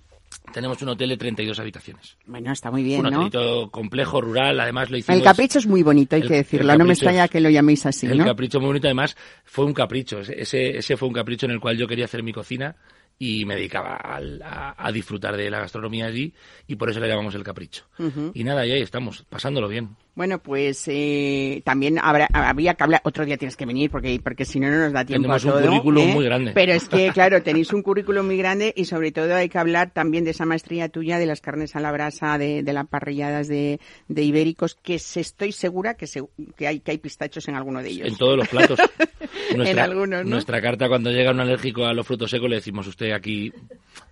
Tenemos 0.52 0.82
un 0.82 0.88
hotel 0.88 1.10
de 1.10 1.16
32 1.16 1.60
habitaciones. 1.60 2.16
Bueno, 2.26 2.50
está 2.50 2.70
muy 2.70 2.82
bien, 2.82 3.00
un 3.00 3.14
hotelito 3.14 3.70
complejo, 3.70 4.20
rural, 4.20 4.58
además 4.58 4.90
lo 4.90 4.96
hicimos... 4.96 5.18
El 5.18 5.24
capricho 5.24 5.58
es 5.58 5.66
muy 5.66 5.82
bonito, 5.82 6.16
hay 6.16 6.22
que 6.22 6.34
decirlo, 6.34 6.76
no 6.76 6.84
me 6.84 6.92
extraña 6.92 7.28
que 7.28 7.40
lo 7.40 7.50
llaméis 7.50 7.86
así, 7.86 8.06
El 8.06 8.24
capricho 8.24 8.58
muy 8.58 8.68
bonito, 8.68 8.88
además 8.88 9.16
fue 9.44 9.64
un 9.64 9.72
capricho, 9.72 10.20
ese, 10.20 10.78
ese 10.78 10.96
fue 10.96 11.08
un 11.08 11.14
capricho 11.14 11.46
en 11.46 11.52
el 11.52 11.60
cual 11.60 11.76
yo 11.76 11.86
quería 11.86 12.06
hacer 12.06 12.22
mi 12.22 12.32
cocina 12.32 12.76
y 13.18 13.44
me 13.44 13.54
dedicaba 13.54 14.00
a, 14.02 14.92
disfrutar 14.92 15.36
de 15.36 15.50
la 15.50 15.60
gastronomía 15.60 16.06
allí 16.06 16.34
y 16.66 16.76
por 16.76 16.90
eso 16.90 17.00
le 17.00 17.08
llamamos 17.08 17.34
el 17.34 17.44
capricho. 17.44 17.84
Y 18.34 18.44
nada, 18.44 18.66
y 18.66 18.72
ahí 18.72 18.82
estamos, 18.82 19.24
pasándolo 19.28 19.68
bien. 19.68 19.96
Bueno, 20.14 20.38
pues 20.38 20.84
eh, 20.86 21.60
también 21.64 21.98
habrá, 21.98 22.28
habría 22.32 22.74
que 22.74 22.84
hablar, 22.84 23.00
otro 23.04 23.24
día 23.24 23.36
tienes 23.36 23.56
que 23.56 23.66
venir 23.66 23.90
porque, 23.90 24.20
porque 24.22 24.44
si 24.44 24.60
no, 24.60 24.70
no 24.70 24.78
nos 24.78 24.92
da 24.92 25.04
tiempo 25.04 25.32
a 25.32 25.40
todo. 25.40 25.56
un 25.56 25.62
currículum 25.64 26.08
¿eh? 26.08 26.14
muy 26.14 26.24
grande. 26.24 26.52
Pero 26.54 26.72
es 26.72 26.88
que, 26.88 27.10
claro, 27.14 27.42
tenéis 27.42 27.72
un 27.72 27.82
currículum 27.82 28.26
muy 28.26 28.36
grande 28.36 28.72
y 28.76 28.84
sobre 28.84 29.10
todo 29.10 29.34
hay 29.34 29.48
que 29.48 29.58
hablar 29.58 29.90
también 29.90 30.24
de 30.24 30.30
esa 30.30 30.46
maestría 30.46 30.88
tuya 30.88 31.18
de 31.18 31.26
las 31.26 31.40
carnes 31.40 31.74
a 31.74 31.80
la 31.80 31.90
brasa, 31.90 32.38
de, 32.38 32.62
de 32.62 32.72
las 32.72 32.86
parrilladas 32.86 33.48
de, 33.48 33.80
de 34.06 34.22
ibéricos, 34.22 34.76
que 34.76 35.00
se, 35.00 35.20
estoy 35.20 35.50
segura 35.50 35.94
que, 35.94 36.06
se, 36.06 36.22
que, 36.56 36.68
hay, 36.68 36.78
que 36.78 36.92
hay 36.92 36.98
pistachos 36.98 37.48
en 37.48 37.56
alguno 37.56 37.82
de 37.82 37.88
ellos. 37.88 38.08
En 38.08 38.16
todos 38.16 38.36
los 38.36 38.46
platos. 38.46 38.78
en 39.50 39.78
algunos, 39.80 40.24
¿no? 40.24 40.30
Nuestra 40.30 40.60
carta, 40.60 40.88
cuando 40.88 41.10
llega 41.10 41.32
un 41.32 41.40
alérgico 41.40 41.86
a 41.86 41.92
los 41.92 42.06
frutos 42.06 42.30
secos, 42.30 42.48
le 42.48 42.56
decimos, 42.56 42.86
usted 42.86 43.10
aquí 43.10 43.52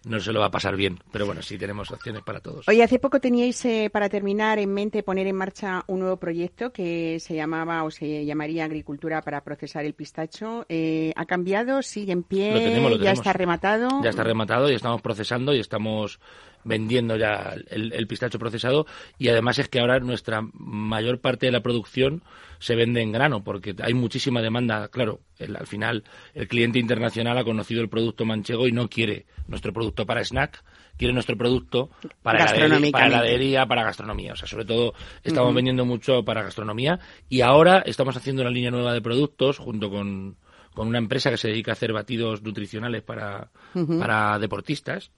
no 0.05 0.21
se 0.21 0.33
lo 0.33 0.41
va 0.41 0.47
a 0.47 0.51
pasar 0.51 0.77
bien. 0.77 0.99
Pero 1.13 1.27
bueno, 1.27 1.43
sí 1.43 1.59
tenemos 1.59 1.91
opciones 1.91 2.23
para 2.23 2.41
todos. 2.41 2.67
Oye, 2.69 2.83
hace 2.83 2.99
poco 2.99 3.21
teníais, 3.21 3.65
eh, 3.65 3.89
para 3.93 4.09
terminar, 4.09 4.59
en 4.59 4.73
mente 4.73 5.03
poner 5.03 5.27
en 5.27 5.37
marcha 5.37 5.85
un 5.93 6.01
nuevo 6.01 6.17
proyecto 6.17 6.73
que 6.73 7.19
se 7.21 7.35
llamaba 7.35 7.85
o 7.85 7.91
se 7.91 8.25
llamaría 8.25 8.65
Agricultura 8.65 9.23
para 9.23 9.43
procesar 9.43 9.85
el 9.85 9.95
pistacho. 9.95 10.65
Eh, 10.69 11.13
¿Ha 11.17 11.27
cambiado? 11.27 11.83
¿Sigue 11.83 12.13
en 12.13 12.23
pie? 12.23 12.99
¿Ya 13.01 13.13
está 13.13 13.33
rematado? 13.33 13.89
Ya 14.03 14.11
está 14.11 14.25
rematado 14.25 14.71
y 14.71 14.75
estamos 14.75 15.03
procesando 15.03 15.55
y 15.55 15.61
estamos 15.61 16.19
vendiendo 16.65 17.17
ya 17.17 17.55
el, 17.71 18.07
pistacho 18.07 18.39
procesado 18.39 18.87
y 19.19 19.29
además 19.29 19.59
es 19.59 19.69
que 19.69 19.81
ahora 19.81 19.99
nuestra 20.01 20.43
mayor 20.53 21.21
parte 21.21 21.47
de 21.47 21.53
la 21.53 21.63
producción 21.63 22.23
se 22.59 22.77
vende 22.77 23.03
en 23.03 23.13
grano 23.13 23.43
porque 23.43 23.75
hay 23.83 23.95
muchísima 23.95 24.41
demanda. 24.41 24.89
Claro, 24.89 25.21
al 25.41 25.67
final 25.67 26.05
el 26.35 26.47
cliente 26.49 26.79
internacional 26.79 27.37
ha 27.39 27.45
conocido 27.45 27.83
el 27.83 27.89
producto 27.89 28.25
manchego 28.25 28.69
y 28.69 28.73
no 28.73 28.89
quiere 28.89 29.27
nuestro 29.49 29.73
producto 29.73 30.07
para 30.07 30.23
snack, 30.23 30.63
quiere 30.97 31.13
nuestro 31.13 31.37
producto 31.37 31.91
para 32.23 32.45
heladería, 32.45 32.93
para, 32.93 33.07
heladería, 33.07 33.67
para 33.67 33.85
gastronomía. 33.85 34.35
O 34.35 34.37
sea, 34.37 34.47
sobre 34.47 34.65
todo 34.65 34.95
estamos 35.25 35.55
vendiendo 35.55 35.85
mucho 35.85 36.25
para 36.25 36.43
gastronomía 36.43 37.01
y 37.29 37.41
ahora 37.41 37.83
estamos 37.87 38.17
haciendo 38.17 38.43
una 38.43 38.51
línea 38.51 38.71
nueva 38.71 38.93
de 38.93 39.03
productos 39.03 39.59
junto 39.59 39.91
con, 39.91 40.37
con 40.75 40.89
una 40.89 40.99
empresa 40.99 41.31
que 41.31 41.39
se 41.39 41.49
dedica 41.49 41.73
a 41.73 41.75
hacer 41.75 41.93
batidos 41.93 42.43
nutricionales 42.43 43.03
para, 43.03 43.51
para 43.99 44.39
deportistas 44.39 45.11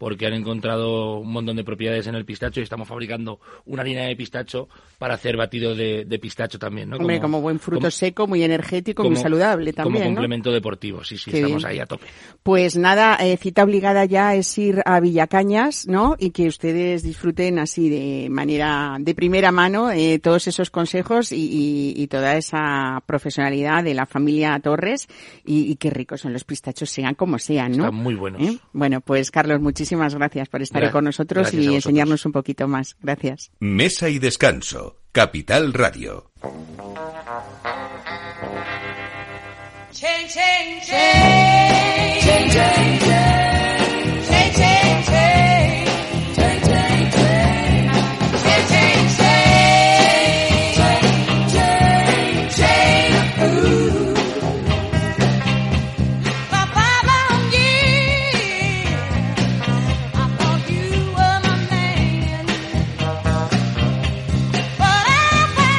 porque 0.00 0.26
han 0.26 0.32
encontrado 0.32 1.18
un 1.18 1.30
montón 1.30 1.56
de 1.56 1.62
propiedades 1.62 2.06
en 2.06 2.14
el 2.14 2.24
pistacho 2.24 2.60
y 2.60 2.62
estamos 2.62 2.88
fabricando 2.88 3.38
una 3.66 3.84
línea 3.84 4.06
de 4.06 4.16
pistacho 4.16 4.66
para 4.98 5.12
hacer 5.12 5.36
batido 5.36 5.74
de, 5.74 6.18
pistacho 6.18 6.58
también, 6.58 6.88
¿no? 6.88 6.96
Hombre, 6.96 7.20
como, 7.20 7.42
buen 7.42 7.58
fruto 7.60 7.90
seco, 7.90 8.26
muy 8.26 8.42
energético, 8.42 9.04
muy 9.04 9.16
saludable 9.16 9.74
también, 9.74 10.04
Como 10.04 10.14
complemento 10.14 10.50
deportivo, 10.52 11.04
sí, 11.04 11.18
sí, 11.18 11.30
estamos 11.30 11.66
ahí 11.66 11.80
a 11.80 11.84
tope. 11.84 12.06
Pues 12.42 12.78
nada, 12.78 13.16
eh, 13.16 13.36
cita 13.36 13.62
obligada 13.62 14.06
ya 14.06 14.34
es 14.34 14.56
ir 14.56 14.80
a 14.86 15.00
Villacañas, 15.00 15.86
¿no? 15.86 16.16
Y 16.18 16.30
que 16.30 16.48
ustedes 16.48 17.02
disfruten 17.02 17.58
así 17.58 17.90
de 17.90 18.30
manera, 18.30 18.96
de 18.98 19.14
primera 19.14 19.52
mano, 19.52 19.90
eh, 19.90 20.18
todos 20.18 20.46
esos 20.46 20.70
consejos 20.70 21.28
y, 21.30 22.06
toda 22.10 22.36
esa 22.36 23.02
profesionalidad 23.06 23.84
de 23.84 23.94
la 23.94 24.06
familia 24.06 24.58
Torres 24.60 25.08
y, 25.44 25.76
qué 25.76 25.90
ricos 25.90 26.22
son 26.22 26.32
los 26.32 26.44
pistachos, 26.44 26.88
sean 26.88 27.14
como 27.14 27.38
sean, 27.38 27.72
¿no? 27.72 27.84
Están 27.84 27.94
muy 27.94 28.14
buenos. 28.14 28.40
¿Eh? 28.40 28.58
Bueno, 28.72 29.02
pues 29.02 29.30
Carlos, 29.30 29.60
muchísimas 29.60 29.89
muchísimas 29.90 30.14
gracias 30.14 30.48
por 30.48 30.62
estar 30.62 30.90
con 30.92 31.04
nosotros 31.04 31.52
y 31.52 31.74
enseñarnos 31.74 32.24
un 32.24 32.32
poquito 32.32 32.68
más. 32.68 32.96
Gracias. 33.02 33.50
Mesa 33.58 34.08
y 34.08 34.18
descanso. 34.20 34.98
Capital 35.12 35.72
Radio. 35.72 36.30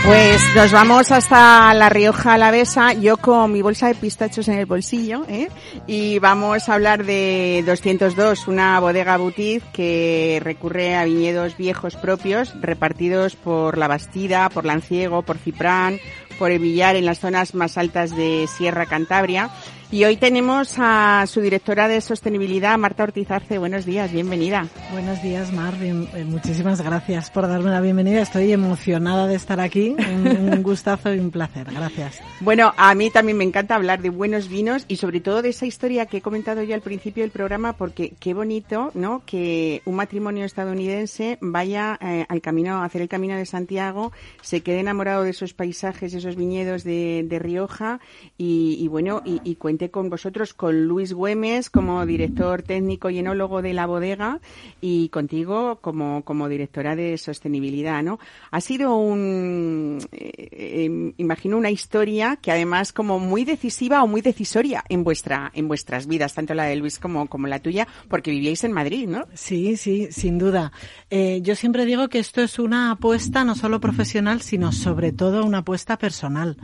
Pues 0.06 0.42
nos 0.56 0.72
vamos 0.72 1.12
hasta 1.12 1.74
La 1.76 1.88
Rioja 1.88 2.34
Alavesa, 2.34 2.94
yo 2.94 3.18
con 3.18 3.52
mi 3.52 3.62
bolsa 3.62 3.88
de 3.88 3.94
pistachos 3.94 4.48
en 4.48 4.58
el 4.58 4.66
bolsillo, 4.66 5.26
¿eh? 5.30 5.48
y 5.86 6.18
vamos 6.18 6.68
a 6.68 6.74
hablar 6.74 7.06
de 7.06 7.64
202, 7.68 8.48
una 8.48 8.80
bodega 8.80 9.18
boutique 9.18 9.64
que 9.72 10.42
recurre 10.44 10.96
a 10.96 11.06
viñedos 11.06 11.56
viejos 11.56 11.96
propios, 11.96 12.60
repartidos 12.60 13.36
por 13.36 13.78
La 13.78 13.88
Bastida, 13.88 14.50
por 14.50 14.66
Lanciego, 14.66 15.22
por 15.22 15.38
Ciprán, 15.38 16.00
por 16.40 16.50
el 16.50 16.58
Villar, 16.58 16.96
en 16.96 17.06
las 17.06 17.20
zonas 17.20 17.54
más 17.54 17.78
altas 17.78 18.16
de 18.16 18.48
Sierra 18.48 18.88
Cantabria. 18.88 19.52
Y 19.94 20.06
hoy 20.06 20.16
tenemos 20.16 20.76
a 20.78 21.26
su 21.28 21.42
directora 21.42 21.90
de 21.90 22.00
sostenibilidad, 22.00 22.78
Marta 22.78 23.04
Ortiz 23.04 23.30
Arce. 23.30 23.58
Buenos 23.58 23.86
días, 23.86 24.10
bienvenida. 24.10 24.66
Buenos 24.94 25.22
días, 25.22 25.52
Mar. 25.52 25.78
Bien- 25.78 26.08
eh, 26.16 26.24
muchísimas 26.24 26.82
gracias 26.82 27.30
por 27.30 27.46
darme 27.46 27.72
la 27.72 27.82
bienvenida. 27.82 28.22
Estoy 28.22 28.54
emocionada 28.54 29.28
de 29.28 29.36
estar 29.36 29.60
aquí. 29.60 29.94
Un, 30.00 30.28
un 30.54 30.64
gustazo 30.64 31.14
y 31.14 31.20
un 31.20 31.30
placer. 31.30 31.68
Gracias. 31.74 32.22
Bueno, 32.40 32.74
a 32.78 32.96
mí 32.96 33.10
también 33.12 33.38
me 33.38 33.44
encanta 33.44 33.76
hablar 33.76 34.02
de 34.02 34.10
buenos 34.12 34.48
vinos 34.48 34.86
y 34.88 34.96
sobre 34.96 35.20
todo 35.20 35.42
de 35.42 35.50
esa 35.50 35.66
historia 35.66 36.06
que 36.06 36.18
he 36.18 36.22
comentado 36.22 36.64
yo 36.64 36.74
al 36.74 36.82
principio 36.82 37.24
del 37.24 37.32
programa 37.32 37.74
porque 37.74 38.14
qué 38.18 38.34
bonito, 38.34 38.92
¿no? 38.94 39.24
Que 39.26 39.82
un 39.84 39.96
matrimonio 39.96 40.46
estadounidense 40.46 41.38
vaya 41.42 42.00
eh, 42.02 42.26
al 42.30 42.40
camino, 42.40 42.78
a 42.78 42.86
hacer 42.86 43.02
el 43.02 43.10
camino 43.10 43.36
de 43.36 43.46
Santiago, 43.46 44.14
se 44.42 44.62
quede 44.62 44.80
enamorado 44.80 45.24
de 45.24 45.32
esos 45.32 45.54
paisajes, 45.54 46.14
esos 46.14 46.38
viñedos 46.38 46.86
de, 46.86 47.26
de 47.28 47.40
Rioja 47.40 48.00
y, 48.38 48.78
y 48.80 48.88
bueno, 48.88 49.22
y, 49.26 49.42
y 49.44 49.56
cuente 49.56 49.81
con 49.90 50.10
vosotros, 50.10 50.54
con 50.54 50.86
Luis 50.86 51.14
Güemes 51.14 51.70
como 51.70 52.06
director 52.06 52.62
técnico 52.62 53.10
y 53.10 53.20
enólogo 53.20 53.62
de 53.62 53.74
la 53.74 53.86
bodega 53.88 54.40
y 54.82 55.10
contigo 55.10 55.80
como, 55.82 56.24
como 56.24 56.50
directora 56.50 56.96
de 56.96 57.18
sostenibilidad, 57.18 58.04
¿no? 58.04 58.20
Ha 58.52 58.62
sido 58.62 58.96
un, 58.98 60.00
eh, 60.12 60.50
eh, 60.52 61.14
imagino 61.18 61.58
una 61.58 61.72
historia 61.72 62.38
que 62.42 62.52
además 62.52 62.94
como 62.94 63.20
muy 63.20 63.46
decisiva 63.46 64.04
o 64.04 64.08
muy 64.08 64.22
decisoria 64.22 64.84
en 64.90 65.04
vuestra, 65.04 65.52
en 65.56 65.68
vuestras 65.68 66.08
vidas, 66.08 66.34
tanto 66.34 66.54
la 66.54 66.66
de 66.66 66.76
Luis 66.76 67.00
como, 67.00 67.28
como 67.28 67.48
la 67.48 67.60
tuya, 67.60 67.88
porque 68.10 68.32
vivíais 68.32 68.64
en 68.64 68.74
Madrid, 68.74 69.08
¿no? 69.08 69.26
Sí, 69.34 69.78
sí, 69.78 70.10
sin 70.12 70.38
duda. 70.38 70.72
Eh, 71.10 71.40
yo 71.42 71.56
siempre 71.56 71.86
digo 71.86 72.10
que 72.10 72.20
esto 72.20 72.42
es 72.42 72.60
una 72.60 72.92
apuesta 72.92 73.44
no 73.44 73.56
solo 73.56 73.80
profesional, 73.80 74.42
sino 74.42 74.72
sobre 74.72 75.12
todo 75.12 75.46
una 75.46 75.60
apuesta 75.60 75.98
personal. 75.98 76.58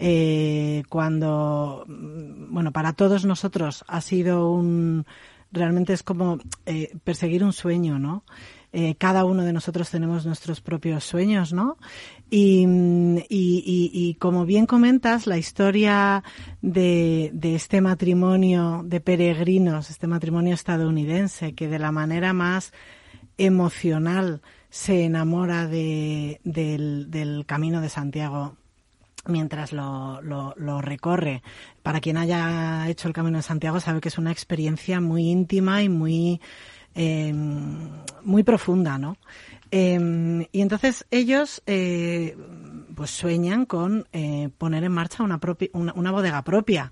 Eh, 0.00 0.84
cuando, 0.88 1.84
mm, 1.88 2.54
bueno, 2.54 2.72
para 2.72 2.92
todos 2.92 3.24
nosotros 3.24 3.84
ha 3.88 4.00
sido 4.00 4.50
un, 4.52 5.04
realmente 5.50 5.92
es 5.92 6.04
como 6.04 6.38
eh, 6.66 6.96
perseguir 7.02 7.42
un 7.42 7.52
sueño, 7.52 7.98
¿no? 7.98 8.22
Eh, 8.72 8.94
cada 8.96 9.24
uno 9.24 9.42
de 9.44 9.52
nosotros 9.52 9.90
tenemos 9.90 10.24
nuestros 10.26 10.60
propios 10.60 11.02
sueños, 11.02 11.52
¿no? 11.52 11.78
Y, 12.30 12.64
mm, 12.66 13.16
y, 13.28 13.64
y- 13.66 13.90
y 13.92 14.14
como 14.14 14.44
bien 14.44 14.66
comentas, 14.66 15.26
la 15.26 15.38
historia 15.38 16.22
de, 16.62 17.32
este 17.42 17.80
matrimonio 17.80 18.82
de 18.84 19.00
peregrinos, 19.00 19.90
este 19.90 20.06
matrimonio 20.06 20.54
estadounidense, 20.54 21.54
que 21.54 21.66
de 21.66 21.78
la 21.80 21.90
manera 21.92 22.32
más 22.34 22.72
emocional 23.38 24.42
se 24.70 25.04
enamora 25.04 25.66
de, 25.66 26.40
del 26.44 27.44
camino 27.46 27.80
de 27.80 27.88
Santiago 27.88 28.56
mientras 29.26 29.72
lo, 29.72 30.20
lo, 30.22 30.80
recorre. 30.80 31.42
Para 31.82 32.00
quien 32.00 32.16
haya 32.16 32.88
hecho 32.88 33.08
el 33.08 33.14
Camino 33.14 33.38
de 33.38 33.42
Santiago 33.42 33.80
sabe 33.80 34.00
que 34.00 34.08
es 34.08 34.18
una 34.18 34.32
experiencia 34.32 35.00
muy 35.00 35.28
íntima 35.28 35.82
y 35.82 35.88
muy, 35.88 36.40
eh, 36.94 37.32
muy 38.22 38.42
profunda, 38.42 38.98
¿no? 38.98 39.16
Eh, 39.70 40.48
y 40.50 40.60
entonces 40.62 41.06
ellos 41.10 41.62
eh, 41.66 42.36
pues 42.98 43.10
sueñan 43.10 43.64
con 43.64 44.08
eh, 44.12 44.48
poner 44.58 44.82
en 44.82 44.92
marcha 44.92 45.22
una, 45.22 45.38
una, 45.72 45.92
una 45.94 46.10
bodega 46.10 46.42
propia. 46.42 46.90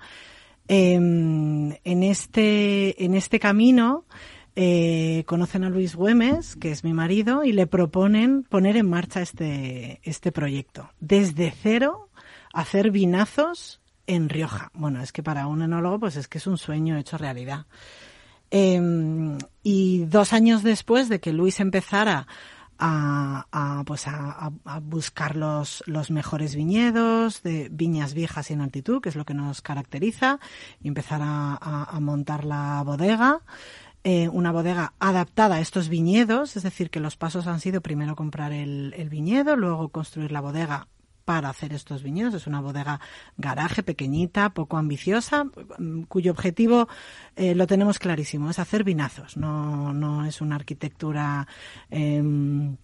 Eh, 0.68 0.94
en 0.94 2.02
este 2.02 3.04
en 3.04 3.14
este 3.14 3.38
camino 3.38 4.04
eh, 4.56 5.24
conocen 5.26 5.64
a 5.64 5.70
Luis 5.70 5.94
Güemes, 5.94 6.56
que 6.56 6.70
es 6.70 6.82
mi 6.82 6.92
marido, 6.92 7.44
y 7.44 7.52
le 7.52 7.66
proponen 7.66 8.42
poner 8.44 8.76
en 8.76 8.88
marcha 8.88 9.20
este 9.20 10.00
este 10.02 10.30
proyecto 10.32 10.90
desde 11.00 11.52
cero, 11.62 12.05
hacer 12.56 12.90
vinazos 12.90 13.80
en 14.06 14.28
Rioja. 14.28 14.70
Bueno, 14.72 15.02
es 15.02 15.12
que 15.12 15.22
para 15.22 15.46
un 15.46 15.62
enólogo 15.62 16.00
pues 16.00 16.16
es 16.16 16.26
que 16.26 16.38
es 16.38 16.46
un 16.46 16.56
sueño 16.56 16.96
hecho 16.96 17.18
realidad. 17.18 17.66
Eh, 18.50 18.80
y 19.62 20.04
dos 20.06 20.32
años 20.32 20.62
después 20.62 21.08
de 21.08 21.20
que 21.20 21.32
Luis 21.32 21.60
empezara 21.60 22.26
a, 22.78 23.82
pues 23.86 24.06
a, 24.06 24.52
buscar 24.82 25.36
los, 25.36 25.82
los 25.86 26.10
mejores 26.10 26.54
viñedos 26.54 27.42
de 27.42 27.68
viñas 27.70 28.14
viejas 28.14 28.50
y 28.50 28.54
en 28.54 28.60
altitud, 28.60 29.00
que 29.00 29.08
es 29.08 29.16
lo 29.16 29.24
que 29.24 29.34
nos 29.34 29.62
caracteriza, 29.62 30.38
y 30.82 30.88
empezar 30.88 31.20
a, 31.22 31.98
montar 32.00 32.44
la 32.44 32.82
bodega. 32.84 33.40
eh, 34.04 34.28
una 34.28 34.52
bodega 34.52 34.92
adaptada 34.98 35.56
a 35.56 35.60
estos 35.60 35.88
viñedos, 35.88 36.56
es 36.56 36.62
decir, 36.62 36.90
que 36.90 37.00
los 37.00 37.16
pasos 37.16 37.46
han 37.46 37.60
sido 37.60 37.80
primero 37.80 38.14
comprar 38.14 38.52
el 38.52 39.08
viñedo, 39.10 39.56
luego 39.56 39.88
construir 39.88 40.32
la 40.32 40.40
bodega 40.40 40.86
para 41.26 41.50
hacer 41.50 41.74
estos 41.74 42.02
viñedos. 42.02 42.32
Es 42.34 42.46
una 42.46 42.60
bodega 42.62 42.98
garaje 43.36 43.82
pequeñita, 43.82 44.50
poco 44.54 44.78
ambiciosa, 44.78 45.44
mm, 45.44 46.02
cuyo 46.04 46.30
objetivo 46.32 46.88
eh, 47.34 47.54
lo 47.54 47.66
tenemos 47.66 47.98
clarísimo, 47.98 48.48
es 48.48 48.58
hacer 48.58 48.84
vinazos. 48.84 49.36
No, 49.36 49.92
no 49.92 50.24
es 50.24 50.40
una 50.40 50.54
arquitectura 50.54 51.46
em, 51.90 52.76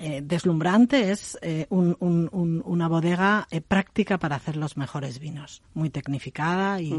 eh, 0.00 0.22
deslumbrante, 0.24 1.12
es 1.12 1.38
eh, 1.42 1.66
un- 1.68 1.96
un- 2.00 2.28
un- 2.32 2.62
una 2.64 2.88
bodega 2.88 3.46
práctica 3.68 4.18
para 4.18 4.34
hacer 4.36 4.56
los 4.56 4.76
mejores 4.76 5.20
vinos, 5.20 5.62
muy 5.74 5.88
tecnificada 5.90 6.80
y, 6.80 6.90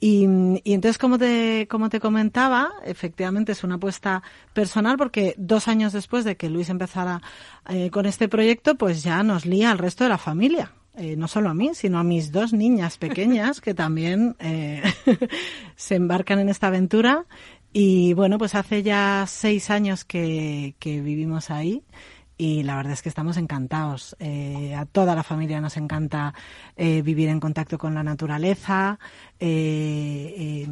y, 0.00 0.26
y 0.64 0.72
entonces, 0.72 0.96
como 0.96 1.18
te, 1.18 1.68
como 1.68 1.90
te 1.90 2.00
comentaba, 2.00 2.72
efectivamente 2.84 3.52
es 3.52 3.62
una 3.64 3.74
apuesta 3.74 4.22
personal 4.54 4.96
porque 4.96 5.34
dos 5.36 5.68
años 5.68 5.92
después 5.92 6.24
de 6.24 6.36
que 6.36 6.48
Luis 6.48 6.70
empezara 6.70 7.20
eh, 7.68 7.90
con 7.90 8.06
este 8.06 8.26
proyecto, 8.26 8.76
pues 8.76 9.02
ya 9.02 9.22
nos 9.22 9.44
lía 9.44 9.70
al 9.70 9.78
resto 9.78 10.04
de 10.04 10.10
la 10.10 10.18
familia. 10.18 10.72
Eh, 10.96 11.16
no 11.16 11.28
solo 11.28 11.50
a 11.50 11.54
mí, 11.54 11.70
sino 11.74 11.98
a 11.98 12.04
mis 12.04 12.32
dos 12.32 12.52
niñas 12.52 12.96
pequeñas 12.98 13.60
que 13.60 13.74
también 13.74 14.36
eh, 14.40 14.82
se 15.76 15.96
embarcan 15.96 16.38
en 16.38 16.48
esta 16.48 16.68
aventura. 16.68 17.26
Y 17.72 18.14
bueno, 18.14 18.38
pues 18.38 18.54
hace 18.54 18.82
ya 18.82 19.26
seis 19.28 19.70
años 19.70 20.04
que, 20.06 20.74
que 20.78 21.02
vivimos 21.02 21.50
ahí 21.50 21.84
y 22.42 22.62
la 22.62 22.76
verdad 22.76 22.92
es 22.94 23.02
que 23.02 23.08
estamos 23.10 23.36
encantados. 23.36 24.16
Eh, 24.18 24.74
a 24.74 24.86
toda 24.86 25.14
la 25.14 25.22
familia 25.22 25.60
nos 25.60 25.76
encanta 25.76 26.32
eh, 26.76 27.02
vivir 27.02 27.28
en 27.28 27.38
contacto 27.40 27.76
con 27.76 27.94
la 27.94 28.02
naturaleza. 28.02 28.98
Eh, 29.38 30.34
eh, 30.66 30.68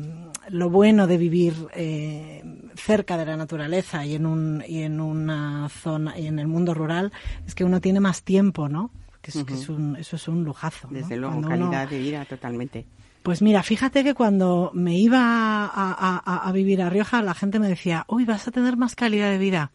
lo 0.51 0.71
bueno 0.71 1.07
de 1.07 1.19
vivir 1.19 1.55
eh, 1.75 2.43
cerca 2.77 3.17
de 3.17 3.27
la 3.27 3.37
naturaleza 3.37 4.05
y 4.07 4.15
en 4.15 4.25
un 4.27 4.63
y 4.67 4.83
en 4.83 5.01
una 5.01 5.69
zona 5.69 6.19
y 6.19 6.27
en 6.27 6.39
el 6.39 6.47
mundo 6.47 6.75
rural 6.75 7.13
es 7.47 7.55
que 7.55 7.65
uno 7.65 7.81
tiene 7.81 8.01
más 8.01 8.23
tiempo, 8.23 8.69
¿no? 8.69 8.91
Que 9.21 9.31
es, 9.33 9.45
que 9.45 9.55
es 9.55 9.69
un, 9.69 9.97
eso 9.97 10.17
es 10.17 10.29
un 10.29 10.45
lujazo. 10.45 10.89
¿no? 10.91 10.99
Desde 10.99 11.17
luego, 11.17 11.35
Cuando 11.41 11.49
uno- 11.49 11.71
calidad 11.71 11.89
de 11.91 11.99
vida 11.99 12.25
totalmente. 12.25 12.87
pues 13.23 13.43
mira, 13.43 13.63
fíjate 13.63 14.05
que 14.05 14.15
cuando 14.15 14.71
me 14.75 14.97
iba 14.97 15.21
a, 15.21 15.67
a- 15.67 16.23
a- 16.25 16.49
a 16.49 16.53
vivir 16.53 16.81
a 16.81 16.89
Rioja, 16.89 17.21
la 17.23 17.35
gente 17.35 17.59
me 17.59 17.69
decía, 17.69 18.05
uy, 18.09 18.25
vas 18.25 18.47
a 18.49 18.53
tener 18.53 18.77
más 18.77 18.95
calidad 18.95 19.29
de 19.31 19.39
vida. 19.39 19.71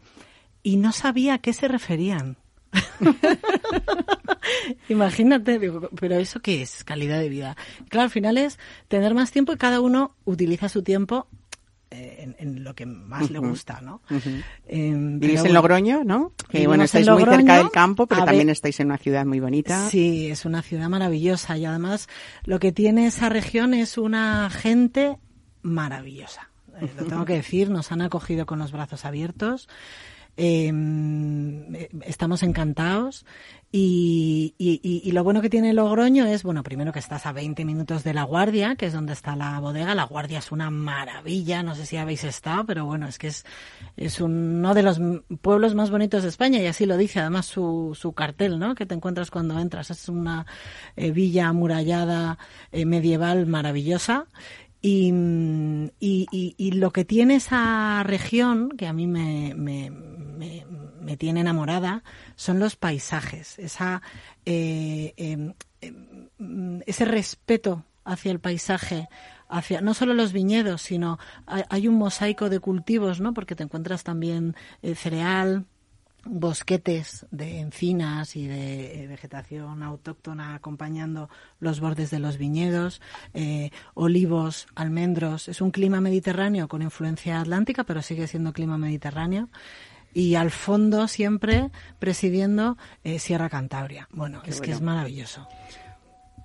Y 0.64 0.76
no 0.78 0.90
sabía 0.90 1.34
a 1.34 1.38
qué 1.38 1.52
se 1.52 1.68
referían. 1.68 2.36
Imagínate, 4.88 5.58
digo, 5.58 5.88
pero 5.98 6.16
¿eso 6.16 6.40
qué 6.40 6.62
es 6.62 6.84
calidad 6.84 7.18
de 7.20 7.28
vida? 7.28 7.56
Claro, 7.88 8.04
al 8.04 8.10
final 8.10 8.36
es 8.38 8.58
tener 8.88 9.14
más 9.14 9.30
tiempo 9.30 9.52
y 9.52 9.56
cada 9.56 9.80
uno 9.80 10.14
utiliza 10.24 10.68
su 10.68 10.82
tiempo 10.82 11.28
eh, 11.90 12.16
en, 12.20 12.36
en 12.38 12.64
lo 12.64 12.74
que 12.74 12.86
más 12.86 13.30
le 13.30 13.38
gusta, 13.38 13.80
¿no? 13.80 14.02
Eh, 14.66 14.92
Vivís 14.96 15.44
en 15.44 15.54
Logroño, 15.54 16.02
¿no? 16.04 16.32
Que 16.48 16.66
bueno, 16.66 16.82
en 16.82 16.86
estáis 16.86 17.08
muy 17.08 17.24
cerca 17.24 17.58
del 17.58 17.70
campo, 17.70 18.06
pero 18.06 18.22
A 18.22 18.24
también 18.24 18.48
ver- 18.48 18.52
estáis 18.54 18.80
en 18.80 18.86
una 18.86 18.98
ciudad 18.98 19.24
muy 19.24 19.40
bonita. 19.40 19.88
Sí, 19.88 20.28
es 20.28 20.44
una 20.44 20.62
ciudad 20.62 20.88
maravillosa 20.88 21.56
y 21.56 21.64
además 21.64 22.08
lo 22.44 22.58
que 22.58 22.72
tiene 22.72 23.06
esa 23.06 23.28
región 23.28 23.74
es 23.74 23.96
una 23.98 24.50
gente 24.50 25.18
maravillosa. 25.62 26.50
Eh, 26.80 26.90
lo 26.98 27.04
tengo 27.04 27.24
que 27.24 27.34
decir, 27.34 27.70
nos 27.70 27.92
han 27.92 28.02
acogido 28.02 28.46
con 28.46 28.58
los 28.58 28.72
brazos 28.72 29.04
abiertos. 29.04 29.68
Eh, 30.36 30.70
eh, 31.74 31.88
estamos 32.06 32.42
encantados. 32.42 33.24
Y, 33.76 34.54
y- 34.56 35.10
lo 35.10 35.24
bueno 35.24 35.42
que 35.42 35.50
tiene 35.50 35.72
Logroño 35.72 36.26
es, 36.26 36.44
bueno, 36.44 36.62
primero 36.62 36.92
que 36.92 37.00
estás 37.00 37.26
a 37.26 37.32
20 37.32 37.64
minutos 37.64 38.04
de 38.04 38.14
La 38.14 38.22
Guardia, 38.22 38.76
que 38.76 38.86
es 38.86 38.92
donde 38.92 39.12
está 39.12 39.34
la 39.34 39.58
bodega. 39.58 39.96
La 39.96 40.04
Guardia 40.04 40.38
es 40.38 40.52
una 40.52 40.70
maravilla, 40.70 41.64
no 41.64 41.74
sé 41.74 41.84
si 41.84 41.96
habéis 41.96 42.22
estado, 42.22 42.66
pero 42.66 42.84
bueno, 42.84 43.08
es 43.08 43.18
que 43.18 43.26
es, 43.26 43.44
es 43.96 44.20
uno 44.20 44.74
de 44.74 44.82
los 44.84 45.00
pueblos 45.42 45.74
más 45.74 45.90
bonitos 45.90 46.22
de 46.22 46.28
España 46.28 46.60
y 46.60 46.66
así 46.66 46.86
lo 46.86 46.96
dice 46.96 47.18
además 47.18 47.46
su, 47.46 47.96
su 48.00 48.12
cartel, 48.12 48.60
¿no? 48.60 48.76
Que 48.76 48.86
te 48.86 48.94
encuentras 48.94 49.32
cuando 49.32 49.58
entras. 49.58 49.90
Es 49.90 50.08
una 50.08 50.46
eh, 50.94 51.10
villa 51.10 51.48
amurallada 51.48 52.38
eh, 52.70 52.84
medieval 52.86 53.46
maravillosa. 53.46 54.26
Y, 54.86 55.10
y, 55.98 56.54
y- 56.58 56.72
lo 56.72 56.90
que 56.92 57.06
tiene 57.06 57.36
esa 57.36 58.02
región, 58.02 58.68
que 58.76 58.86
a 58.86 58.92
mí 58.92 59.06
me, 59.06 59.54
me, 59.56 59.90
me- 59.90 61.16
tiene 61.16 61.40
enamorada, 61.40 62.02
son 62.36 62.58
los 62.58 62.76
paisajes, 62.76 63.58
esa, 63.58 64.02
eh, 64.44 65.14
em, 65.16 65.54
em, 65.80 66.80
ese 66.86 67.06
respeto 67.06 67.84
hacia 68.04 68.30
el 68.30 68.40
paisaje, 68.40 69.08
hacia 69.48 69.80
no 69.80 69.94
solo 69.94 70.12
los 70.12 70.34
viñedos, 70.34 70.82
sino 70.82 71.18
hay, 71.46 71.62
hay 71.70 71.88
un 71.88 71.94
mosaico 71.94 72.50
de 72.50 72.60
cultivos, 72.60 73.20
¿no? 73.20 73.32
Porque 73.32 73.54
te 73.54 73.62
encuentras 73.62 74.04
también 74.04 74.54
eh, 74.82 74.94
cereal, 74.94 75.64
bosquetes 76.26 77.26
de 77.30 77.60
encinas 77.60 78.36
y 78.36 78.46
de 78.46 79.02
eh, 79.02 79.06
vegetación 79.06 79.82
autóctona 79.82 80.54
acompañando 80.54 81.28
los 81.60 81.80
bordes 81.80 82.10
de 82.10 82.18
los 82.18 82.38
viñedos, 82.38 83.00
eh, 83.32 83.70
olivos, 83.94 84.66
almendros. 84.74 85.48
Es 85.48 85.60
un 85.60 85.70
clima 85.70 86.00
mediterráneo 86.00 86.68
con 86.68 86.82
influencia 86.82 87.40
atlántica, 87.40 87.84
pero 87.84 88.02
sigue 88.02 88.26
siendo 88.26 88.52
clima 88.52 88.78
mediterráneo. 88.78 89.48
Y 90.12 90.36
al 90.36 90.52
fondo 90.52 91.08
siempre 91.08 91.70
presidiendo 91.98 92.78
eh, 93.02 93.18
Sierra 93.18 93.48
Cantabria. 93.48 94.08
Bueno, 94.12 94.42
Qué 94.42 94.50
es 94.50 94.60
que 94.60 94.70
es 94.70 94.80
maravilloso. 94.80 95.48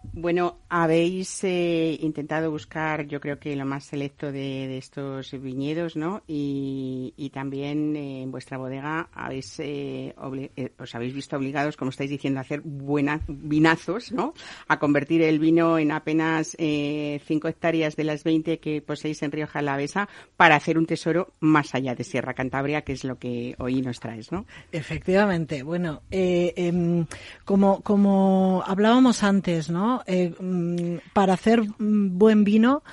Bueno, 0.03 0.59
habéis 0.69 1.43
eh, 1.43 1.97
intentado 2.01 2.51
buscar, 2.51 3.05
yo 3.07 3.19
creo 3.19 3.39
que 3.39 3.55
lo 3.55 3.65
más 3.65 3.85
selecto 3.85 4.31
de, 4.31 4.77
estos 4.77 5.31
viñedos, 5.41 5.95
¿no? 5.95 6.23
Y, 6.27 7.31
también 7.33 7.95
eh, 7.95 8.23
en 8.23 8.31
vuestra 8.31 8.57
bodega 8.57 9.09
habéis, 9.13 9.59
eh, 9.59 10.15
eh, 10.55 10.71
os 10.79 10.95
habéis 10.95 11.13
visto 11.13 11.37
obligados, 11.37 11.77
como 11.77 11.91
estáis 11.91 12.09
diciendo, 12.09 12.39
a 12.39 12.41
hacer 12.41 12.61
buenas 12.61 13.21
vinazos, 13.27 14.11
¿no? 14.11 14.33
A 14.67 14.79
convertir 14.79 15.21
el 15.21 15.39
vino 15.39 15.77
en 15.77 15.91
apenas 15.91 16.57
5 16.57 17.47
hectáreas 17.47 17.95
de 17.95 18.03
las 18.03 18.23
20 18.23 18.59
que 18.59 18.81
poseéis 18.81 19.21
en 19.21 19.31
Rioja 19.31 19.59
Alavesa 19.59 20.09
para 20.37 20.55
hacer 20.55 20.77
un 20.77 20.85
tesoro 20.85 21.33
más 21.39 21.75
allá 21.75 21.95
de 21.95 22.03
Sierra 22.03 22.33
Cantabria, 22.33 22.81
que 22.81 22.93
es 22.93 23.03
lo 23.03 23.17
que 23.19 23.55
hoy 23.59 23.81
nos 23.81 23.99
traes, 23.99 24.31
¿no? 24.31 24.45
Efectivamente. 24.71 25.63
Bueno, 25.63 26.01
eh, 26.11 26.53
em, 26.55 27.05
como, 27.45 27.81
como 27.81 28.63
hablábamos 28.65 29.23
antes, 29.23 29.69
¿no? 29.69 29.88
Eh, 30.05 30.33
mm, 30.39 31.11
para 31.13 31.33
hacer 31.33 31.61
mm, 31.61 32.17
buen 32.17 32.43
vino, 32.43 32.83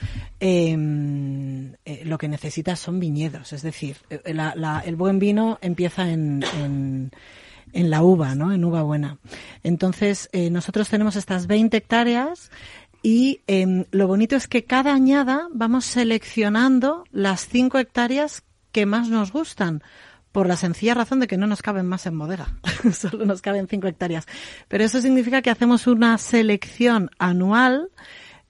em, 0.41 1.73
eh, 1.85 2.03
lo 2.05 2.19
que 2.19 2.29
necesitas 2.29 2.79
son 2.79 3.01
viñedos. 3.01 3.53
Es 3.53 3.63
decir, 3.63 3.97
eh, 4.11 4.21
el 4.25 4.97
buen 4.97 5.19
vino 5.19 5.59
empieza 5.61 6.11
en, 6.11 6.45
en, 7.73 7.91
la 7.91 8.03
uva, 8.03 8.35
¿no? 8.35 8.53
En 8.53 8.65
uva 8.65 8.83
buena. 8.83 9.19
Entonces, 9.63 10.31
nosotros 10.51 10.89
tenemos 10.89 11.17
estas 11.17 11.47
20 11.47 11.77
hectáreas 11.77 12.51
y 13.03 13.43
em, 13.47 13.85
lo 13.91 14.07
bonito 14.07 14.35
es 14.35 14.49
que 14.49 14.65
cada 14.65 14.95
añada 14.95 15.49
vamos 15.53 15.85
seleccionando 15.85 17.05
las 17.13 17.47
5 17.49 17.79
hectáreas 17.79 18.45
que 18.73 18.87
más 18.87 19.09
nos 19.09 19.33
gustan 19.33 19.83
por 20.37 20.49
la 20.49 20.59
sencilla 20.59 20.93
razón 20.93 21.19
de 21.19 21.29
que 21.29 21.39
no 21.39 21.47
nos 21.47 21.63
caben 21.63 21.87
más 21.87 22.05
en 22.05 22.19
bodega. 22.19 22.49
Solo 22.93 23.25
nos 23.25 23.41
caben 23.41 23.69
5 23.69 23.87
hectáreas. 23.87 24.27
Pero 24.69 24.85
eso 24.85 25.01
significa 25.01 25.41
que 25.41 25.49
hacemos 25.49 25.87
una 25.87 26.19
selección 26.19 27.09
anual 27.19 27.89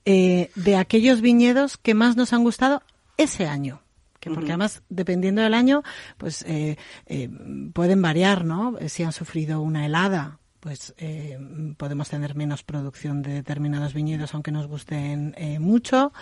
eh, 0.05 0.51
de 0.57 0.75
aquellos 0.75 1.21
viñedos 1.21 1.77
que 1.77 1.95
más 1.95 2.17
nos 2.17 2.33
han 2.33 2.43
gustado 2.43 2.83
ese 3.17 3.47
año. 3.47 3.83
Que 4.19 4.31
porque 4.31 4.49
además, 4.49 4.83
dependiendo 4.89 5.43
del 5.43 5.55
año, 5.55 5.85
pues 6.19 6.43
eh, 6.49 6.77
eh, 7.07 7.31
pueden 7.73 8.03
variar, 8.03 8.45
¿no? 8.45 8.77
Si 8.89 9.05
han 9.05 9.13
sufrido 9.13 9.61
una 9.61 9.87
helada, 9.87 10.41
pues 10.59 10.93
eh, 10.99 11.39
podemos 11.77 12.09
tener 12.09 12.35
menos 12.35 12.65
producción 12.65 13.23
de 13.23 13.33
determinados 13.33 13.95
viñedos, 13.95 14.35
aunque 14.35 14.51
nos 14.51 14.67
gusten 14.67 15.37
mucho, 15.61 16.13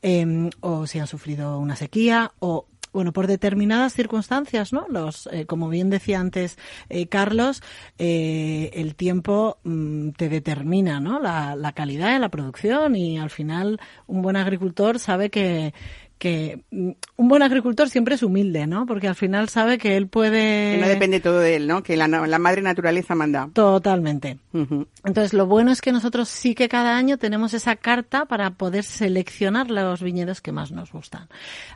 eh, 0.00 0.48
o 0.60 0.86
si 0.86 0.98
han 0.98 1.06
sufrido 1.06 1.58
una 1.58 1.76
sequía, 1.76 2.32
o 2.38 2.66
bueno, 2.92 3.12
por 3.12 3.26
determinadas 3.26 3.92
circunstancias, 3.94 4.72
¿no? 4.72 4.86
Los, 4.88 5.28
eh, 5.32 5.46
como 5.46 5.68
bien 5.68 5.90
decía 5.90 6.20
antes 6.20 6.58
eh, 6.88 7.06
Carlos, 7.06 7.62
eh, 7.98 8.70
el 8.74 8.94
tiempo 8.94 9.58
mm, 9.64 10.10
te 10.10 10.28
determina, 10.28 11.00
¿no? 11.00 11.20
La, 11.20 11.56
la 11.56 11.72
calidad 11.72 12.12
de 12.12 12.18
la 12.18 12.28
producción 12.28 12.96
y 12.96 13.18
al 13.18 13.30
final 13.30 13.80
un 14.06 14.22
buen 14.22 14.36
agricultor 14.36 14.98
sabe 14.98 15.30
que 15.30 15.72
que 16.20 16.60
mm, 16.70 16.90
un 17.16 17.28
buen 17.28 17.42
agricultor 17.42 17.88
siempre 17.88 18.14
es 18.14 18.22
humilde, 18.22 18.66
¿no? 18.66 18.84
Porque 18.84 19.08
al 19.08 19.14
final 19.14 19.48
sabe 19.48 19.78
que 19.78 19.96
él 19.96 20.06
puede 20.06 20.74
Que 20.74 20.78
no 20.82 20.86
depende 20.86 21.18
todo 21.18 21.38
de 21.40 21.56
él, 21.56 21.66
¿no? 21.66 21.82
Que 21.82 21.96
la, 21.96 22.06
la 22.08 22.38
madre 22.38 22.60
naturaleza 22.60 23.14
manda. 23.14 23.48
totalmente. 23.54 24.38
Entonces, 24.52 25.32
lo 25.32 25.46
bueno 25.46 25.72
es 25.72 25.80
que 25.80 25.92
nosotros 25.92 26.28
sí 26.28 26.54
que 26.54 26.68
cada 26.68 26.96
año 26.98 27.16
tenemos 27.16 27.54
esa 27.54 27.74
carta 27.76 28.26
para 28.26 28.50
poder 28.50 28.84
seleccionar 28.84 29.70
los 29.70 30.02
viñedos 30.02 30.42
que 30.42 30.52
más 30.52 30.72
nos 30.72 30.92
gustan. 30.92 31.26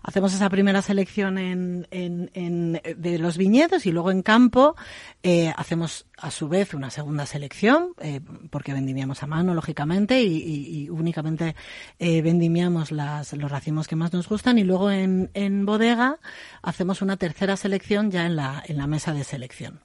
Hacemos 0.03 0.35
esa 0.35 0.51
primera 0.51 0.83
selección 0.83 1.39
en, 1.39 1.87
en- 1.91 2.31
en- 2.35 2.81
de 2.99 3.19
los 3.19 3.39
viñedos 3.39 3.87
y 3.87 3.93
luego 3.93 4.11
en 4.11 4.21
campo 4.21 4.77
eh, 5.23 5.55
hacemos 5.57 6.05
a 6.19 6.31
su 6.31 6.49
vez 6.49 6.75
una 6.75 6.91
segunda 6.91 7.25
selección, 7.25 7.89
eh, 8.01 8.21
porque 8.51 8.75
vendimiamos 8.75 9.23
a 9.23 9.27
mano, 9.27 9.55
lógicamente, 9.55 10.23
y, 10.23 10.37
y- 10.37 10.83
y 10.85 10.91
únicamente 10.91 11.57
eh, 11.99 12.21
vendimiamos 12.21 12.93
las, 12.93 13.33
los 13.33 13.51
racimos 13.51 13.89
que 13.89 13.97
más 13.97 14.13
nos 14.13 14.29
gustan 14.29 14.34
y 14.59 14.65
luego 14.65 14.91
en, 14.91 15.31
en 15.35 15.65
bodega 15.67 16.19
hacemos 16.63 17.03
una 17.03 17.17
tercera 17.17 17.57
selección 17.57 18.11
ya 18.11 18.27
en 18.27 18.37
la, 18.37 18.63
en 18.67 18.77
la 18.79 18.87
mesa 18.87 19.13
de 19.13 19.25
selección 19.25 19.81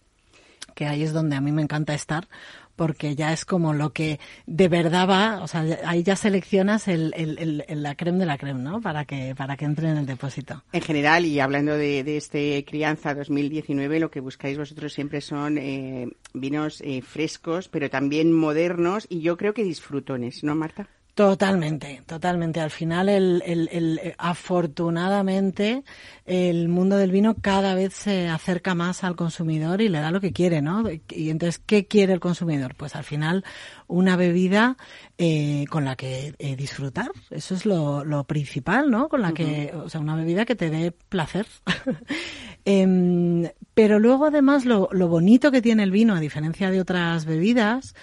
que 0.75 0.85
ahí 0.87 1.03
es 1.03 1.11
donde 1.11 1.35
a 1.35 1.41
mí 1.41 1.51
me 1.51 1.61
encanta 1.61 1.93
estar, 1.93 2.29
porque 2.77 3.13
ya 3.13 3.33
es 3.33 3.43
como 3.43 3.73
lo 3.73 3.91
que 3.91 4.17
de 4.45 4.69
verdad 4.69 5.09
va, 5.09 5.43
o 5.43 5.47
sea, 5.47 5.65
ahí 5.83 6.03
ya 6.03 6.15
seleccionas 6.15 6.87
el, 6.87 7.13
el, 7.17 7.37
el- 7.37 7.65
el- 7.67 7.83
la 7.83 7.95
creme 7.95 8.19
de 8.19 8.25
la 8.25 8.37
creme, 8.37 8.61
¿no? 8.61 8.79
Para 8.79 9.03
que, 9.03 9.35
para 9.35 9.57
que 9.57 9.65
entre 9.65 9.89
en 9.89 9.97
el 9.97 10.05
depósito. 10.05 10.63
En 10.71 10.81
general, 10.81 11.25
y 11.25 11.41
hablando 11.41 11.73
de, 11.73 12.05
de 12.05 12.15
este 12.15 12.63
Crianza 12.65 13.13
2019, 13.13 13.99
lo 13.99 14.09
que 14.09 14.21
buscáis 14.21 14.57
vosotros 14.57 14.93
siempre 14.93 15.19
son 15.19 15.57
eh, 15.57 16.07
vinos 16.33 16.79
eh, 16.85 17.01
frescos, 17.01 17.67
pero 17.67 17.89
también 17.89 18.31
modernos 18.31 19.05
y 19.09 19.19
yo 19.19 19.35
creo 19.35 19.53
que 19.53 19.65
disfrutones, 19.65 20.45
¿no, 20.45 20.55
Marta? 20.55 20.87
Totalmente, 21.19 22.01
totalmente. 22.05 22.61
Al 22.61 22.69
final, 22.71 23.09
el, 23.09 23.43
el, 23.45 23.67
el- 23.73 23.99
eh, 24.01 24.15
afortunadamente, 24.17 25.83
el 26.25 26.69
mundo 26.69 26.95
del 26.95 27.11
vino 27.11 27.35
cada 27.41 27.73
vez 27.75 27.93
se 27.93 28.29
acerca 28.29 28.73
más 28.73 29.03
al 29.03 29.17
consumidor 29.17 29.81
y 29.81 29.89
le 29.89 29.99
da 29.99 30.11
lo 30.11 30.21
que 30.21 30.31
quiere, 30.31 30.61
¿no? 30.61 30.85
Y 31.09 31.29
entonces, 31.29 31.59
¿qué 31.65 31.87
quiere 31.87 32.13
el 32.13 32.21
consumidor? 32.21 32.73
Pues 32.75 32.95
al 32.95 33.03
final, 33.03 33.43
una 33.87 34.15
bebida 34.15 34.77
eh, 35.17 35.65
con 35.69 35.83
la 35.83 35.97
que 35.97 36.35
eh, 36.39 36.55
disfrutar. 36.55 37.11
Eso 37.31 37.53
es 37.53 37.65
lo, 37.65 38.05
lo 38.05 38.23
principal, 38.23 38.89
¿no? 38.89 39.09
Con 39.09 39.21
la 39.21 39.33
que, 39.33 39.73
o 39.75 39.89
sea, 39.89 39.99
una 39.99 40.15
bebida 40.15 40.45
que 40.45 40.55
te 40.55 40.69
dé 40.69 40.91
placer. 41.09 41.47
Em, 42.65 43.49
pero 43.73 43.99
luego, 43.99 44.25
además, 44.25 44.65
lo, 44.65 44.89
lo 44.91 45.07
bonito 45.07 45.51
que 45.51 45.61
tiene 45.61 45.83
el 45.83 45.91
vino, 45.91 46.13
a 46.13 46.19
diferencia 46.19 46.69
de 46.71 46.81
otras 46.81 47.25
bebidas, 47.25 47.95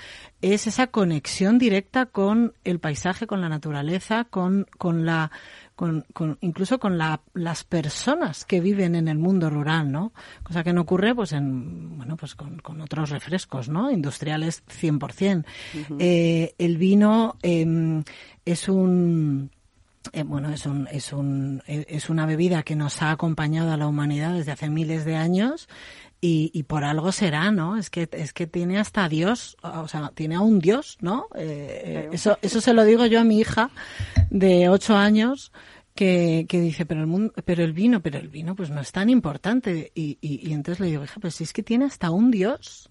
es 0.43 0.67
esa 0.67 0.89
conexión 0.89 1.59
directa 1.59 2.07
con 2.07 2.53
el 2.65 2.79
paisaje, 2.79 3.27
con 3.27 3.41
la 3.41 3.49
naturaleza, 3.49 4.25
con, 4.25 4.67
con 4.79 5.07
la, 5.07 5.31
con, 5.75 6.05
con- 6.13 6.39
incluso 6.43 6.79
con 6.79 6.99
la, 6.99 7.23
las 7.35 7.65
personas 7.65 8.45
que 8.45 8.61
viven 8.61 8.95
en 8.95 9.09
el 9.09 9.19
mundo 9.19 9.49
rural, 9.51 9.91
¿no? 9.91 10.13
Cosa 10.43 10.63
que 10.63 10.73
no 10.73 10.83
ocurre, 10.83 11.15
pues, 11.15 11.33
en, 11.33 11.97
bueno, 11.97 12.17
pues 12.17 12.35
con, 12.35 12.59
con 12.59 12.81
otros 12.81 13.11
refrescos, 13.11 13.69
¿no? 13.69 13.91
Industriales 13.91 14.63
100%. 14.69 15.45
Eh, 15.99 16.55
el 16.59 16.77
vino 16.77 17.37
em, 17.43 18.05
es 18.45 18.69
un, 18.69 19.51
eh, 20.13 20.23
bueno, 20.23 20.51
es, 20.51 20.67
un, 20.67 20.87
es, 20.93 21.13
un, 21.13 21.63
eh, 21.67 21.87
es 21.89 22.11
una 22.11 22.27
bebida 22.27 22.63
que 22.63 22.77
nos 22.77 23.03
ha 23.03 23.11
acompañado 23.11 23.73
a 23.73 23.77
la 23.77 23.87
humanidad 23.89 24.35
desde 24.35 24.53
hace 24.53 24.69
miles 24.69 25.05
de 25.05 25.17
años 25.17 25.69
y, 26.21 26.51
y 26.55 26.63
por 26.65 26.85
algo 26.85 27.13
será, 27.13 27.51
¿no? 27.51 27.77
Es 27.77 27.91
que, 27.91 28.09
es 28.13 28.33
que 28.33 28.47
tiene 28.47 28.79
hasta 28.79 29.09
Dios, 29.09 29.57
o 29.63 29.89
sea, 29.89 30.11
tiene 30.15 30.35
a 30.37 30.41
un 30.41 30.59
Dios, 30.59 30.99
¿no? 31.01 31.27
Eh, 31.35 32.09
eso, 32.13 32.39
eso 32.43 32.61
se 32.61 32.73
lo 32.73 32.85
digo 32.85 33.07
yo 33.07 33.21
a 33.21 33.25
mi 33.25 33.39
hija 33.39 33.71
de 34.31 34.69
ocho 34.69 34.97
años 34.97 35.53
que, 35.95 36.47
que 36.49 36.61
dice, 36.61 36.87
pero 36.87 37.01
el 37.01 37.07
mundo, 37.07 37.33
pero 37.45 37.65
el 37.65 37.73
vino, 37.73 38.01
pero 38.01 38.19
el 38.19 38.29
vino 38.29 38.55
pues 38.55 38.71
no 38.71 38.81
es 38.81 38.93
tan 38.93 39.11
importante. 39.11 39.93
Y, 39.95 40.19
y, 40.21 40.49
y 40.49 40.53
entonces 40.53 40.81
le 40.81 40.87
digo, 40.87 41.05
hija, 41.05 41.21
pues 41.21 41.35
si 41.35 41.45
es 41.45 41.53
que 41.53 41.63
tiene 41.63 41.85
hasta 41.85 42.11
un 42.11 42.31
Dios. 42.31 42.91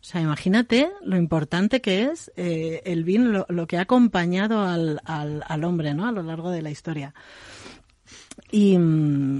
O 0.00 0.04
sea, 0.04 0.20
imagínate 0.20 0.90
lo 1.04 1.16
importante 1.16 1.80
que 1.80 2.02
es 2.02 2.32
eh, 2.34 2.82
el 2.84 3.04
vino, 3.04 3.30
lo, 3.30 3.46
lo 3.48 3.68
que 3.68 3.78
ha 3.78 3.82
acompañado 3.82 4.62
al, 4.62 5.00
al, 5.04 5.44
al 5.46 5.64
hombre, 5.64 5.94
¿no? 5.94 6.08
A 6.08 6.12
lo 6.12 6.24
largo 6.24 6.50
de 6.50 6.60
la 6.60 6.70
historia. 6.70 7.14
Y, 8.52 8.74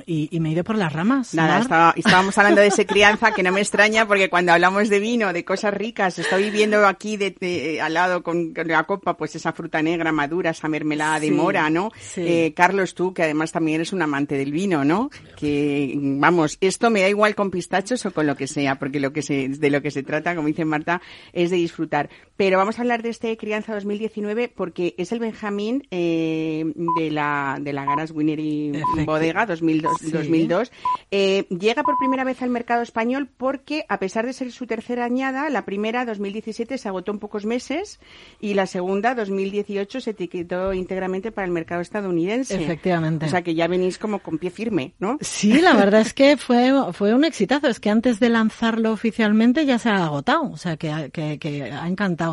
y, 0.06 0.28
y 0.32 0.40
me 0.40 0.48
he 0.48 0.52
ido 0.52 0.64
por 0.64 0.76
las 0.76 0.92
ramas. 0.92 1.34
Nada, 1.34 1.60
estaba- 1.60 1.94
estábamos 1.96 2.36
hablando 2.38 2.60
de 2.62 2.66
ese 2.68 2.86
crianza 2.86 3.30
que 3.32 3.42
no 3.44 3.52
me 3.52 3.60
extraña 3.60 4.08
porque 4.08 4.28
cuando 4.30 4.52
hablamos 4.52 4.88
de 4.88 4.98
vino, 4.98 5.32
de 5.32 5.44
cosas 5.44 5.72
ricas, 5.74 6.18
estoy 6.18 6.50
viendo 6.50 6.84
aquí 6.86 7.16
de, 7.16 7.36
de- 7.38 7.80
al 7.80 7.94
lado 7.94 8.22
con, 8.22 8.52
con 8.54 8.66
la 8.66 8.82
copa, 8.84 9.16
pues 9.16 9.36
esa 9.36 9.52
fruta 9.52 9.82
negra 9.82 10.10
madura, 10.10 10.50
esa 10.50 10.66
mermelada 10.66 11.20
de 11.20 11.30
mora, 11.30 11.70
¿no? 11.70 11.90
sí. 12.00 12.22
Eh, 12.26 12.52
Carlos, 12.56 12.94
tú 12.94 13.12
que 13.14 13.22
además 13.22 13.52
también 13.52 13.76
eres 13.76 13.92
un 13.92 14.02
amante 14.02 14.36
del 14.36 14.50
vino, 14.50 14.84
¿no? 14.84 15.10
Que 15.36 15.92
vamos, 15.96 16.56
esto 16.60 16.88
me 16.90 17.02
da 17.02 17.08
igual 17.08 17.34
con 17.34 17.50
pistachos 17.50 18.06
o 18.06 18.12
con 18.12 18.26
lo 18.26 18.34
que 18.36 18.46
sea, 18.46 18.76
porque 18.78 18.98
lo 18.98 19.12
que 19.12 19.20
se, 19.22 19.48
de 19.48 19.70
lo 19.70 19.82
que 19.82 19.90
se 19.90 20.02
trata, 20.02 20.34
como 20.34 20.48
dice 20.48 20.64
Marta, 20.64 21.02
es 21.34 21.50
de 21.50 21.56
disfrutar. 21.56 22.08
Pero 22.42 22.58
vamos 22.58 22.76
a 22.76 22.82
hablar 22.82 23.02
de 23.04 23.08
este 23.10 23.36
crianza 23.36 23.72
2019 23.72 24.48
porque 24.48 24.96
es 24.98 25.12
el 25.12 25.20
Benjamín 25.20 25.86
eh, 25.92 26.64
de 26.98 27.12
la 27.12 27.56
de 27.60 27.72
la 27.72 27.84
Garas 27.84 28.10
Winery 28.10 28.82
Bodega 29.06 29.46
2002, 29.46 29.92
Sí. 30.00 30.10
2002. 30.10 30.72
Eh, 31.12 31.46
llega 31.50 31.84
por 31.84 31.96
primera 31.98 32.24
vez 32.24 32.42
al 32.42 32.50
mercado 32.50 32.82
español 32.82 33.28
porque, 33.36 33.84
a 33.88 34.00
pesar 34.00 34.26
de 34.26 34.32
ser 34.32 34.50
su 34.50 34.66
tercera 34.66 35.04
añada, 35.04 35.50
la 35.50 35.64
primera, 35.64 36.04
2017, 36.04 36.78
se 36.78 36.88
agotó 36.88 37.12
en 37.12 37.20
pocos 37.20 37.44
meses 37.46 38.00
y 38.40 38.54
la 38.54 38.66
segunda, 38.66 39.14
2018, 39.14 40.00
se 40.00 40.10
etiquetó 40.10 40.72
íntegramente 40.72 41.30
para 41.30 41.46
el 41.46 41.52
mercado 41.52 41.80
estadounidense. 41.80 42.60
Efectivamente. 42.60 43.26
O 43.26 43.28
sea 43.28 43.42
que 43.42 43.54
ya 43.54 43.68
venís 43.68 43.98
como 43.98 44.18
con 44.18 44.38
pie 44.38 44.50
firme, 44.50 44.94
¿no? 44.98 45.16
Sí, 45.20 45.60
la 45.60 45.74
verdad 45.74 46.00
es 46.00 46.12
que 46.12 46.36
fue, 46.36 46.72
fue 46.92 47.14
un 47.14 47.24
exitazo. 47.24 47.68
Es 47.68 47.78
que 47.78 47.90
antes 47.90 48.18
de 48.18 48.30
lanzarlo 48.30 48.90
oficialmente 48.90 49.64
ya 49.64 49.78
se 49.78 49.90
ha 49.90 50.06
agotado. 50.06 50.50
O 50.50 50.56
sea, 50.56 50.76
que, 50.76 51.10
que, 51.12 51.38
que 51.38 51.70
ha 51.70 51.86
encantado. 51.86 52.31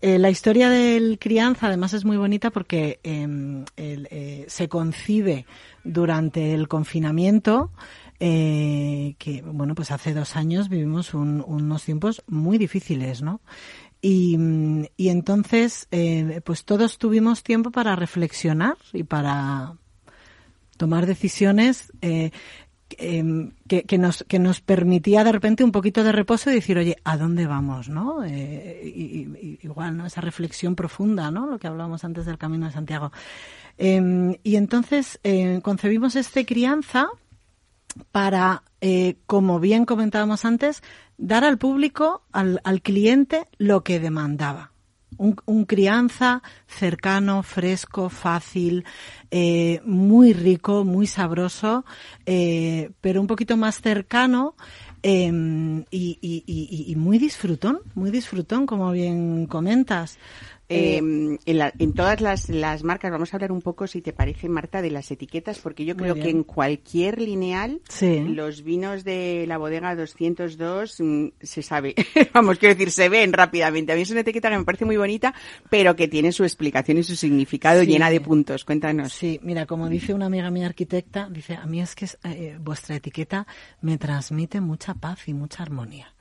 Eh, 0.00 0.18
la 0.18 0.30
historia 0.30 0.68
del 0.70 1.18
crianza, 1.18 1.66
además, 1.68 1.92
es 1.94 2.04
muy 2.04 2.16
bonita 2.16 2.50
porque 2.50 3.00
el, 3.02 3.64
eh, 3.76 4.44
se 4.48 4.68
concibe 4.68 5.46
durante 5.84 6.54
el 6.54 6.68
confinamiento. 6.68 7.70
eh, 8.20 9.14
que 9.18 9.42
bueno 9.42 9.76
pues 9.76 9.92
hace 9.92 10.12
dos 10.12 10.34
años 10.34 10.68
vivimos 10.68 11.14
un- 11.14 11.44
unos 11.46 11.84
tiempos 11.84 12.24
muy 12.26 12.58
difíciles 12.58 13.22
no 13.22 13.40
y, 14.02 14.36
entonces 14.96 15.86
pues 16.44 16.64
todos 16.64 16.98
tuvimos 16.98 17.44
tiempo 17.44 17.70
para 17.70 17.94
reflexionar 17.94 18.76
y 18.92 19.04
para 19.04 19.74
tomar 20.76 21.06
decisiones 21.06 21.92
em, 22.96 23.52
que, 23.68 23.82
que 23.82 23.98
nos, 23.98 24.24
que 24.28 24.38
nos 24.38 24.60
permitía 24.60 25.24
de 25.24 25.32
repente 25.32 25.64
un 25.64 25.72
poquito 25.72 26.02
de 26.04 26.12
reposo 26.12 26.50
y 26.50 26.54
decir, 26.54 26.78
oye, 26.78 26.96
¿a 27.04 27.16
dónde 27.16 27.46
vamos? 27.46 27.88
¿no? 27.88 28.24
Eh, 28.24 28.82
y- 28.84 29.58
igual, 29.62 29.96
¿no? 29.96 30.06
Esa 30.06 30.20
reflexión 30.20 30.74
profunda, 30.74 31.30
¿no? 31.30 31.46
Lo 31.46 31.58
que 31.58 31.66
hablábamos 31.66 32.04
antes 32.04 32.24
del 32.26 32.38
Camino 32.38 32.66
de 32.66 32.72
Santiago. 32.72 33.12
Em, 33.76 34.36
y 34.42 34.56
entonces 34.56 35.20
eh, 35.22 35.60
concebimos 35.62 36.16
este 36.16 36.46
crianza 36.46 37.08
para, 38.12 38.62
eh, 38.80 39.16
como 39.26 39.60
bien 39.60 39.84
comentábamos 39.84 40.44
antes, 40.44 40.82
dar 41.16 41.44
al 41.44 41.58
público, 41.58 42.22
al, 42.32 42.60
al 42.64 42.80
cliente, 42.82 43.48
lo 43.58 43.82
que 43.84 44.00
demandaba. 44.00 44.72
Un, 45.18 45.36
un 45.46 45.64
crianza 45.64 46.42
cercano, 46.66 47.42
fresco, 47.42 48.08
fácil, 48.08 48.84
eh, 49.30 49.80
muy 49.84 50.32
rico, 50.32 50.84
muy 50.84 51.06
sabroso, 51.06 51.84
eh, 52.24 52.90
pero 53.00 53.20
un 53.20 53.26
poquito 53.26 53.56
más 53.56 53.80
cercano 53.80 54.54
eh, 55.02 55.26
y, 55.90 56.18
y- 56.20 56.44
y- 56.46 56.92
y 56.92 56.96
muy 56.96 57.18
disfrutón, 57.18 57.80
muy 57.94 58.10
disfrutón, 58.10 58.66
como 58.66 58.90
bien 58.92 59.46
comentas. 59.46 60.18
Eh, 60.70 60.98
en, 60.98 61.38
la- 61.46 61.72
en 61.78 61.94
todas 61.94 62.20
las, 62.20 62.48
las 62.50 62.84
marcas, 62.84 63.10
vamos 63.10 63.32
a 63.32 63.36
hablar 63.36 63.52
un 63.52 63.62
poco, 63.62 63.86
si 63.86 64.02
te 64.02 64.12
parece, 64.12 64.48
Marta, 64.48 64.82
de 64.82 64.90
las 64.90 65.10
etiquetas, 65.10 65.58
porque 65.60 65.84
yo 65.86 65.96
creo 65.96 66.14
que 66.14 66.28
en 66.28 66.42
cualquier 66.44 67.20
lineal, 67.20 67.80
Sí. 67.88 68.20
los 68.20 68.62
vinos 68.62 69.02
de 69.04 69.44
la 69.48 69.56
bodega 69.56 69.94
202 69.96 71.00
mm, 71.00 71.26
se 71.40 71.62
sabe, 71.62 71.94
vamos, 72.34 72.58
quiero 72.58 72.74
decir, 72.74 72.90
se 72.90 73.08
ven 73.08 73.32
rápidamente. 73.32 73.92
A 73.92 73.96
mí 73.96 74.02
es 74.02 74.10
una 74.10 74.20
etiqueta 74.20 74.50
que 74.50 74.58
me 74.58 74.64
parece 74.64 74.84
muy 74.84 74.96
bonita, 74.96 75.34
pero 75.70 75.96
que 75.96 76.06
tiene 76.08 76.32
su 76.32 76.44
explicación 76.44 76.98
y 76.98 77.02
su 77.02 77.16
significado 77.16 77.80
Sí. 77.80 77.86
llena 77.86 78.10
de 78.10 78.20
puntos. 78.20 78.64
Cuéntanos. 78.64 79.12
Sí, 79.12 79.40
mira, 79.42 79.64
como 79.66 79.88
dice 79.88 80.12
una 80.12 80.26
amiga 80.26 80.50
mía 80.50 80.66
arquitecta, 80.66 81.28
dice, 81.30 81.54
a 81.54 81.66
mí 81.66 81.80
es 81.80 81.94
que 81.94 82.06
eh, 82.24 82.58
vuestra 82.60 82.96
etiqueta 82.96 83.46
me 83.80 83.96
transmite 83.98 84.60
mucha 84.60 84.94
paz 84.94 85.28
y 85.28 85.34
mucha 85.34 85.62
armonía. 85.62 86.14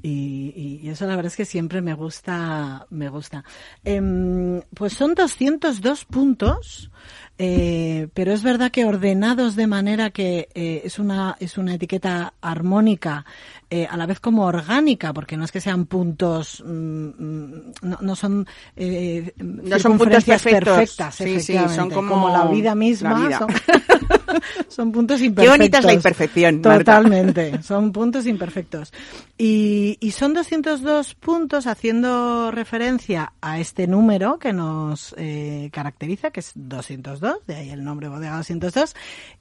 Y, 0.00 0.80
y 0.82 0.88
eso 0.88 1.06
la 1.06 1.16
verdad 1.16 1.30
es 1.30 1.36
que 1.36 1.44
siempre 1.44 1.82
me 1.82 1.92
gusta, 1.94 2.86
me 2.90 3.10
gusta. 3.10 3.44
Em, 3.84 4.62
pues 4.74 4.94
son 4.94 5.14
202 5.14 6.04
puntos, 6.06 6.90
eh, 7.38 8.08
pero 8.14 8.32
es 8.32 8.42
verdad 8.42 8.70
que 8.70 8.84
ordenados 8.84 9.56
de 9.56 9.66
manera 9.66 10.10
que 10.10 10.48
eh, 10.54 10.82
es 10.84 10.98
una 10.98 11.36
es 11.40 11.58
una 11.58 11.74
etiqueta 11.74 12.34
armónica, 12.40 13.24
eh, 13.70 13.86
a 13.90 13.96
la 13.96 14.06
vez 14.06 14.20
como 14.20 14.44
orgánica, 14.44 15.12
porque 15.12 15.36
no 15.36 15.44
es 15.44 15.50
que 15.52 15.60
sean 15.60 15.86
puntos, 15.86 16.62
mm, 16.64 16.70
mm, 16.70 17.72
no, 17.82 17.98
no 18.00 18.16
son 18.16 18.46
eh, 18.76 19.32
No 19.38 19.78
son 19.78 19.98
puntos 19.98 20.24
perfectos. 20.24 20.76
perfectas, 20.76 21.14
Sí, 21.16 21.40
sí, 21.40 21.56
son 21.74 21.90
como 21.90 22.28
la 22.28 22.44
vida 22.46 22.74
misma. 22.74 23.18
la 23.18 23.26
vida. 23.26 23.38
Son, 23.38 23.48
son 24.68 24.92
puntos 24.92 25.18
Qué 25.20 25.26
imperfectos. 25.26 25.58
bonita 25.58 25.78
es 25.78 25.84
la 25.84 25.92
imperfección, 25.94 26.60
Marta. 26.60 26.78
Totalmente, 26.78 27.62
son 27.62 27.92
puntos 27.92 28.26
imperfectos. 28.26 28.92
Y, 29.38 29.96
y 30.00 30.10
son 30.12 30.34
202 30.34 31.14
puntos 31.14 31.66
haciendo 31.66 32.50
referencia 32.50 33.32
a 33.40 33.58
este 33.58 33.86
número 33.86 34.38
que 34.38 34.52
nos 34.52 35.14
eh, 35.18 35.70
caracteriza, 35.72 36.30
que 36.30 36.40
es 36.40 36.52
202, 36.54 37.20
de 37.46 37.54
ahí 37.54 37.70
el 37.70 37.84
nombre 37.84 38.08
bodega 38.08 38.36
202, 38.36 38.94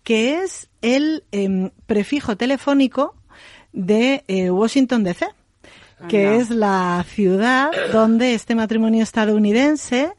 que 0.04 0.41
es 0.44 0.70
el 0.82 1.24
em, 1.32 1.72
prefijo 1.86 2.38
telefónico 2.38 3.15
de 3.74 4.24
eh, 4.28 4.52
Washington 4.52 5.04
DC 5.04 5.28
que 6.08 6.28
Anda. 6.28 6.41
es 6.41 6.50
la 6.50 7.06
ciudad 7.08 7.70
donde 7.91 8.34
este 8.34 8.56
matrimonio 8.56 9.04
estadounidense, 9.04 10.13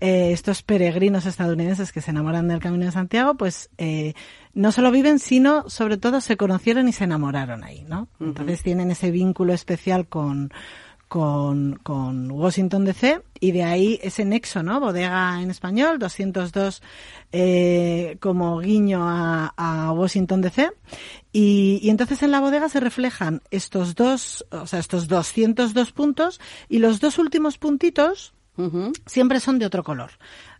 eh, 0.00 0.32
estos 0.32 0.62
peregrinos 0.62 1.26
estadounidenses 1.26 1.92
que 1.92 2.00
se 2.00 2.10
enamoran 2.10 2.48
del 2.48 2.60
Camino 2.60 2.84
de 2.84 2.92
Santiago, 2.92 3.34
pues 3.34 3.70
eh, 3.78 4.14
no 4.52 4.72
solo 4.72 4.90
viven, 4.90 5.18
sino 5.18 5.68
sobre 5.70 5.96
todo 5.96 6.20
se 6.20 6.36
conocieron 6.36 6.88
y 6.88 6.92
se 6.92 7.04
enamoraron 7.04 7.64
ahí, 7.64 7.84
¿no? 7.88 8.08
Entonces 8.20 8.62
tienen 8.62 8.90
ese 8.90 9.10
vínculo 9.10 9.54
especial 9.54 10.06
con, 10.06 10.52
con, 11.12 11.78
con 11.82 12.30
Washington 12.30 12.86
DC 12.86 13.20
y 13.38 13.52
de 13.52 13.64
ahí 13.64 14.00
ese 14.02 14.24
nexo, 14.24 14.62
¿no? 14.62 14.80
Bodega 14.80 15.42
en 15.42 15.50
español, 15.50 15.98
202 15.98 16.82
eh, 17.32 18.16
como 18.18 18.60
guiño 18.60 19.06
a, 19.06 19.52
a 19.54 19.92
Washington 19.92 20.40
DC 20.40 20.70
y, 21.30 21.80
y 21.82 21.90
entonces 21.90 22.22
en 22.22 22.30
la 22.30 22.40
bodega 22.40 22.70
se 22.70 22.80
reflejan 22.80 23.42
estos 23.50 23.94
dos, 23.94 24.46
o 24.52 24.66
sea, 24.66 24.78
estos 24.78 25.06
202 25.06 25.92
puntos 25.92 26.40
y 26.70 26.78
los 26.78 26.98
dos 26.98 27.18
últimos 27.18 27.58
puntitos 27.58 28.32
siempre 29.04 29.40
son 29.40 29.58
de 29.58 29.66
otro 29.66 29.82
color. 29.82 30.12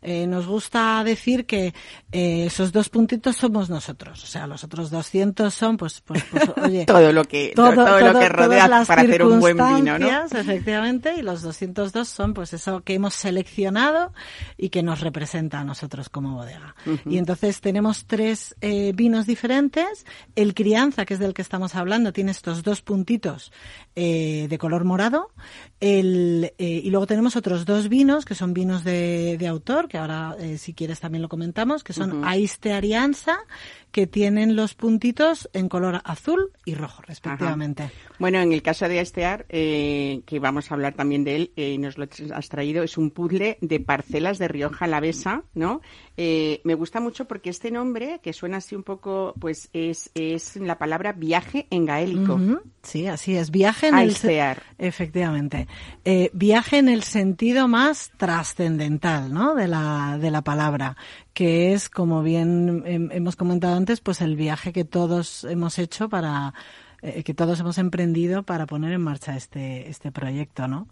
Eh, 0.03 0.27
nos 0.27 0.47
gusta 0.47 1.03
decir 1.05 1.47
que 1.47 1.75
eh, 2.11 2.47
esos 2.47 2.73
dos 2.73 2.88
puntitos 2.88 3.37
somos 3.37 3.71
nosotros. 3.71 4.23
O 4.23 4.27
sea, 4.27 4.47
los 4.47 4.65
otros 4.65 4.91
200 4.91 5.53
son, 5.55 5.77
pues, 5.77 6.01
pues, 6.01 6.25
pues 6.31 6.45
oye, 6.62 6.85
Todo 6.87 7.12
lo 7.12 7.25
que, 7.25 7.53
todo, 7.55 7.73
lo 7.73 8.19
que 8.19 8.29
rodea 8.29 8.69
para 8.87 9.03
hacer 9.03 9.25
un 9.25 9.41
buen 9.41 9.57
vino, 9.57 9.99
¿no? 9.99 10.09
Efectivamente, 10.25 11.15
y 11.17 11.23
los 11.23 11.43
202 11.43 12.09
son 12.09 12.35
pues 12.35 12.53
eso 12.53 12.83
que 12.83 12.95
hemos 12.95 13.15
seleccionado 13.15 14.12
y 14.57 14.71
que 14.71 14.83
nos 14.83 15.01
representa 15.01 15.61
a 15.61 15.65
nosotros 15.65 16.09
como 16.09 16.35
bodega. 16.35 16.75
Y 17.07 17.19
entonces 17.19 17.61
tenemos 17.61 18.07
tres 18.07 18.55
eh, 18.61 18.93
vinos 18.95 19.27
diferentes. 19.27 20.07
El 20.35 20.55
crianza, 20.55 21.05
que 21.05 21.15
es 21.15 21.21
del 21.21 21.35
que 21.35 21.43
estamos 21.43 21.75
hablando, 21.75 22.12
tiene 22.12 22.31
estos 22.31 22.62
dos 22.62 22.83
puntitos 22.83 23.53
eh, 23.95 24.47
de 24.49 24.59
color 24.59 24.85
morado. 24.85 25.31
El, 25.81 26.53
eh, 26.59 26.81
y 26.85 26.91
luego 26.91 27.07
tenemos 27.07 27.37
otros 27.37 27.65
dos 27.65 27.88
vinos, 27.88 28.25
que 28.25 28.35
son 28.35 28.55
vinos 28.55 28.85
de, 28.85 29.37
de 29.38 29.47
autor, 29.49 29.88
que 29.92 29.98
ahora 29.98 30.35
eh, 30.40 30.57
si 30.57 30.72
quieres 30.72 31.00
también 31.00 31.20
lo 31.20 31.28
comentamos, 31.28 31.85
que 31.85 31.92
son 31.92 32.24
Aiste 32.24 32.72
Arianza, 32.72 33.40
que 33.92 34.07
tienen 34.07 34.57
los 34.57 34.74
puntitos 34.74 35.48
en 35.52 35.68
color 35.68 36.00
azul 36.05 36.50
y 36.64 36.74
rojo, 36.74 37.02
respectivamente. 37.02 37.90
Bueno, 38.18 38.38
en 38.38 38.52
el 38.52 38.62
caso 38.62 38.88
de 38.88 39.00
Estear, 39.00 39.46
eh, 39.50 40.22
que 40.26 40.38
vamos 40.38 40.70
a 40.70 40.74
hablar 40.74 40.94
también 40.94 41.24
de 41.24 41.37
él, 41.37 41.52
eh, 41.57 41.76
nos 41.78 41.98
lo 41.98 42.07
has 42.35 42.48
traído, 42.48 42.83
es 42.83 42.96
un 42.96 43.11
puzzle 43.11 43.59
de 43.61 43.81
parcelas 43.81 44.38
de 44.38 44.48
Rioja 44.48 44.87
Alavesa, 44.87 45.44
¿no? 45.55 45.83
Eh, 46.16 46.61
me 46.64 46.74
gusta 46.74 47.00
mucho 47.00 47.26
porque 47.26 47.50
este 47.50 47.70
nombre, 47.70 48.20
que 48.22 48.33
suena 48.33 48.59
así 48.59 48.74
un 48.74 48.83
poco, 48.83 49.35
pues 49.38 49.68
es, 49.72 50.11
es 50.14 50.57
la 50.57 50.78
palabra 50.78 51.12
viaje 51.12 51.66
en 51.70 51.85
gaélico. 51.85 52.38
Sí, 52.83 53.07
así 53.07 53.37
es. 53.37 53.50
Viaje 53.50 53.88
en 53.88 53.94
el 53.94 54.09
Aistear. 54.09 54.62
efectivamente. 54.78 55.68
Eh, 56.05 56.31
viaje 56.33 56.78
en 56.78 56.88
el 56.88 57.02
sentido 57.02 57.68
más 57.68 58.11
trascendental, 58.16 59.33
¿no? 59.33 59.55
De 59.55 59.68
la 59.68 60.18
de 60.20 60.31
la 60.31 60.43
palabra, 60.43 60.97
que 61.35 61.72
es 61.72 61.89
como 61.89 62.22
bien 62.22 62.83
hem- 62.85 63.09
hemos 63.12 63.37
comentado 63.37 63.76
antes, 63.76 64.01
pues 64.01 64.20
el 64.20 64.37
viaje 64.37 64.72
que 64.72 64.85
todos 64.85 65.45
hemos 65.45 65.78
hecho 65.78 66.09
para 66.09 66.53
eh, 67.05 67.24
que 67.24 67.35
todos 67.35 67.59
hemos 67.59 67.78
emprendido 67.78 68.45
para 68.45 68.64
poner 68.66 68.93
en 68.93 69.01
marcha 69.01 69.37
este, 69.37 69.89
este 69.91 70.12
proyecto, 70.12 70.68
¿no? 70.68 70.87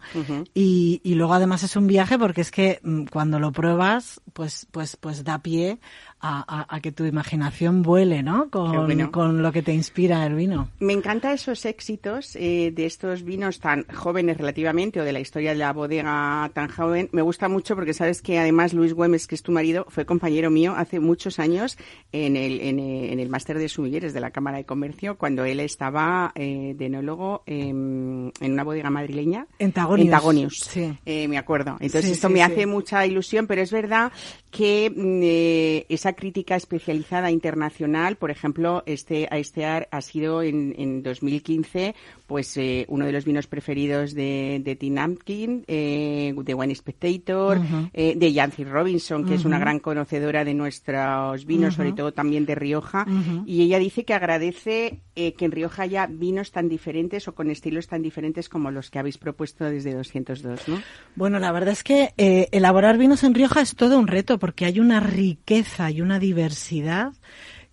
y, 0.55 1.01
y 1.05 1.15
luego 1.15 1.35
además 1.35 1.63
es 1.63 1.77
un 1.77 1.87
viaje 1.87 2.19
porque 2.19 2.41
es 2.41 2.51
que 2.51 2.81
mm, 2.83 3.05
cuando 3.05 3.39
lo 3.39 3.53
pruebas, 3.53 4.21
pues, 4.33 4.67
pues, 4.73 4.97
pues 4.97 5.23
da 5.23 5.39
pie 5.39 5.79
a, 6.21 6.45
a- 6.61 6.77
a 6.77 6.81
que 6.81 6.93
tu 6.93 7.05
imaginación 7.05 7.83
vuele, 7.83 8.23
¿no? 8.23 8.51
Con, 8.51 8.87
bueno. 8.87 9.11
con 9.11 9.43
lo 9.43 9.53
que 9.53 9.63
te 9.63 9.73
inspira 9.73 10.25
el 10.27 10.35
vino. 10.35 10.69
Me 10.81 10.93
encanta 10.93 11.33
esos 11.33 11.65
éxitos 11.65 12.37
eh, 12.37 12.73
de 12.75 12.87
estos 12.87 13.23
vinos 13.23 13.61
tan 13.61 13.85
jóvenes 13.93 14.37
relativamente 14.39 15.01
o 15.01 15.05
de 15.05 15.13
la 15.13 15.21
historia 15.21 15.51
de 15.51 15.57
la 15.57 15.73
bodega 15.73 16.51
tan 16.55 16.69
joven. 16.69 17.09
Me 17.13 17.23
gusta 17.23 17.49
mucho 17.49 17.75
porque 17.75 17.95
sabes 17.95 18.23
que 18.23 18.39
además 18.39 18.73
Luis 18.75 18.93
Güemes, 18.93 19.27
que 19.27 19.35
es 19.35 19.43
tu 19.43 19.53
marido, 19.53 19.87
fue 19.89 20.05
compañero 20.05 20.51
mío 20.51 20.75
hace 20.77 21.01
muchos 21.01 21.39
años 21.39 21.79
en 22.13 22.37
el, 22.37 22.61
en, 22.61 22.79
eh, 22.79 23.13
en 23.13 23.21
el 23.21 23.29
máster 23.29 23.59
de 23.59 23.69
sumilleres 23.69 24.13
de 24.13 24.21
la 24.21 24.31
Cámara 24.31 24.59
de 24.59 24.65
Comercio 24.65 25.17
cuando 25.17 25.45
él 25.45 25.61
estaba 25.61 26.33
eh, 26.35 26.75
de 26.77 26.87
enólogo 26.87 27.43
em, 27.47 28.29
en 28.41 28.53
una 28.53 28.65
bodega 28.65 28.91
madrileña. 28.91 29.47
En 29.59 29.73
Tagonius. 29.73 30.05
En 30.07 30.11
Tagonius. 30.11 30.59
Sí. 30.69 30.99
Eh, 31.07 31.29
me 31.29 31.39
acuerdo. 31.39 31.73
Entonces 31.81 32.05
Sí, 32.07 32.13
esto 32.13 32.29
sí, 32.29 32.35
me 32.35 32.43
hace 32.43 32.67
mucha 32.67 33.07
ilusión, 33.07 33.47
pero 33.47 33.63
es 33.63 33.71
verdad 33.73 34.13
que 34.51 34.91
mm, 34.91 35.21
eh, 35.23 35.87
esa 35.89 36.15
crítica 36.15 36.57
especializada 36.57 37.31
internacional, 37.31 38.17
por 38.17 38.31
ejemplo, 38.31 38.83
este 38.87 39.29
a 39.31 39.39
este 39.39 39.65
ar 39.65 39.89
ha 39.91 40.01
sido 40.01 40.43
en, 40.43 40.75
en 40.77 41.03
2015 41.03 41.95
pues 42.31 42.57
eh, 42.59 42.85
uno 42.87 43.07
de 43.07 43.11
los 43.11 43.25
vinos 43.25 43.49
preferidos 43.49 44.15
de, 44.15 44.61
de 44.63 44.77
Tim 44.77 44.99
Ampkin, 44.99 45.65
eh, 45.67 46.33
de 46.33 46.55
Wine 46.55 46.73
Spectator, 46.77 47.61
eh, 47.93 48.15
de 48.17 48.33
Yancy 48.33 48.63
Robinson, 48.63 49.25
que 49.25 49.35
es 49.35 49.45
una 49.45 49.59
gran 49.59 49.81
conocedora 49.81 50.45
de 50.45 50.55
nuestros 50.55 51.45
vinos, 51.45 51.75
sobre 51.75 51.91
todo 51.91 52.13
también 52.13 52.47
de 52.47 52.55
Rioja, 52.55 53.05
y 53.47 53.63
ella 53.63 53.81
dice 53.81 54.05
que 54.05 54.15
agradece 54.15 55.01
que 55.17 55.45
en 55.45 55.51
Rioja 55.51 55.83
haya 55.83 56.07
vinos 56.07 56.53
tan 56.53 56.69
diferentes 56.69 57.27
o 57.27 57.35
con 57.35 57.51
estilos 57.51 57.89
tan 57.89 58.01
diferentes 58.01 58.49
como 58.49 58.71
los 58.71 58.91
que 58.91 59.01
habéis 59.01 59.19
propuesto 59.19 59.65
desde 59.65 59.93
202, 59.93 60.69
¿no? 60.69 60.81
Bueno, 61.17 61.41
la 61.41 61.51
verdad 61.51 61.73
es 61.73 61.83
que 61.83 62.15
elaborar 62.53 62.97
vinos 62.97 63.25
en 63.25 63.35
Rioja 63.35 63.61
es 63.61 63.75
todo 63.75 63.99
un 63.99 64.07
reto 64.07 64.39
porque 64.41 64.65
hay 64.65 64.81
una 64.81 64.99
riqueza 64.99 65.91
y 65.93 66.01
una 66.01 66.19
diversidad 66.19 67.13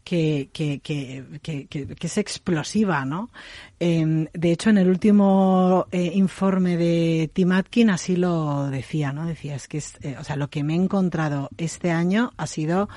que, 0.07 0.49
que, 0.53 0.79
que, 0.79 1.39
que, 1.41 1.97
es 1.99 2.17
explosiva, 2.17 3.03
¿no? 3.03 3.29
Eh, 3.77 4.29
de 4.31 4.51
hecho, 4.53 4.69
en 4.69 4.77
el 4.77 4.87
último 4.87 5.85
eh, 5.91 6.11
informe 6.13 6.77
de 6.77 7.29
Tim 7.33 7.51
Atkin 7.51 7.89
así 7.89 8.15
lo 8.15 8.69
decía, 8.69 9.11
¿no? 9.11 9.25
Decía, 9.25 9.55
es 9.55 9.67
que, 9.67 9.79
es, 9.79 9.97
eh, 10.01 10.15
o 10.17 10.23
sea, 10.23 10.37
lo 10.37 10.49
que 10.49 10.63
me 10.63 10.75
he 10.75 10.77
encontrado 10.77 11.49
este 11.57 11.91
año 11.91 12.31
ha 12.37 12.47
sido 12.47 12.87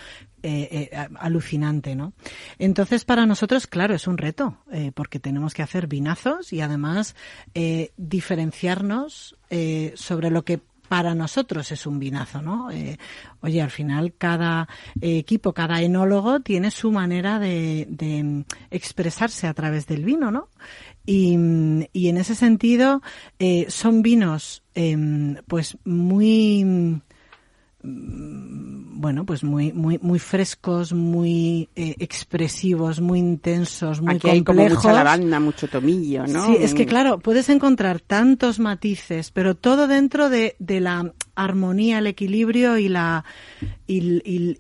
eh, 0.45 0.91
alucinante, 1.19 1.97
¿no? 1.97 2.13
Entonces, 2.61 3.05
para 3.05 3.27
nosotros, 3.27 3.67
claro, 3.67 3.93
es 3.97 4.07
un 4.07 4.17
reto, 4.17 4.59
porque 4.95 5.19
tenemos 5.19 5.53
que 5.53 5.63
hacer 5.63 5.89
vinazos 5.89 6.53
y 6.53 6.61
además 6.61 7.17
diferenciarnos 7.97 9.37
sobre 9.97 10.31
lo 10.31 10.45
que 10.45 10.61
para 10.91 11.15
nosotros 11.15 11.71
es 11.71 11.87
un 11.87 12.01
vinazo, 12.01 12.43
¿no? 12.43 12.69
Eh, 12.73 12.99
oye, 13.43 13.63
al 13.63 13.71
final 13.71 14.13
cada 14.19 14.69
eh, 15.01 15.19
equipo, 15.19 15.53
cada 15.53 15.81
enólogo 15.83 16.41
tiene 16.41 16.73
su 16.73 16.91
manera 16.91 17.39
de, 17.39 17.87
de, 17.89 18.45
expresarse 18.73 19.47
a 19.47 19.55
través 19.55 19.87
del 19.87 20.05
vino, 20.05 20.33
¿no? 20.33 20.49
Y, 21.07 21.35
en 21.35 22.17
ese 22.17 22.35
sentido 22.35 23.03
eh, 23.39 23.67
son 23.69 24.03
vinos, 24.03 24.65
em, 24.75 25.37
pues 25.47 25.79
muy 25.85 27.01
bueno, 27.83 29.25
pues 29.25 29.43
muy, 29.43 29.73
muy, 29.73 29.99
muy 30.03 30.19
frescos, 30.19 30.93
muy 30.93 31.69
eh, 31.75 31.97
expresivos, 31.99 33.01
muy 33.01 33.19
intensos, 33.19 34.01
muy 34.03 34.17
Aquí 34.17 34.29
hay 34.29 34.45
como 34.45 34.59
complejos. 34.63 34.85
mucha 34.85 34.93
lavanda, 34.93 35.41
mucho 35.41 35.67
tomillo, 35.69 36.27
¿no? 36.27 36.47
Sí, 36.47 36.57
es 36.61 36.75
que 36.75 36.85
claro, 36.87 37.19
puedes 37.19 37.49
encontrar 37.49 38.01
tantos 38.01 38.59
matices, 38.59 39.31
pero 39.31 39.55
todo 39.55 39.87
dentro 39.89 40.29
de, 40.29 40.57
de 40.59 40.81
la 40.81 41.13
armonía, 41.35 41.99
el 41.99 42.07
equilibrio 42.09 42.77
y 42.77 42.89
la 42.89 43.25
y, 43.87 44.21
y- 44.25 44.57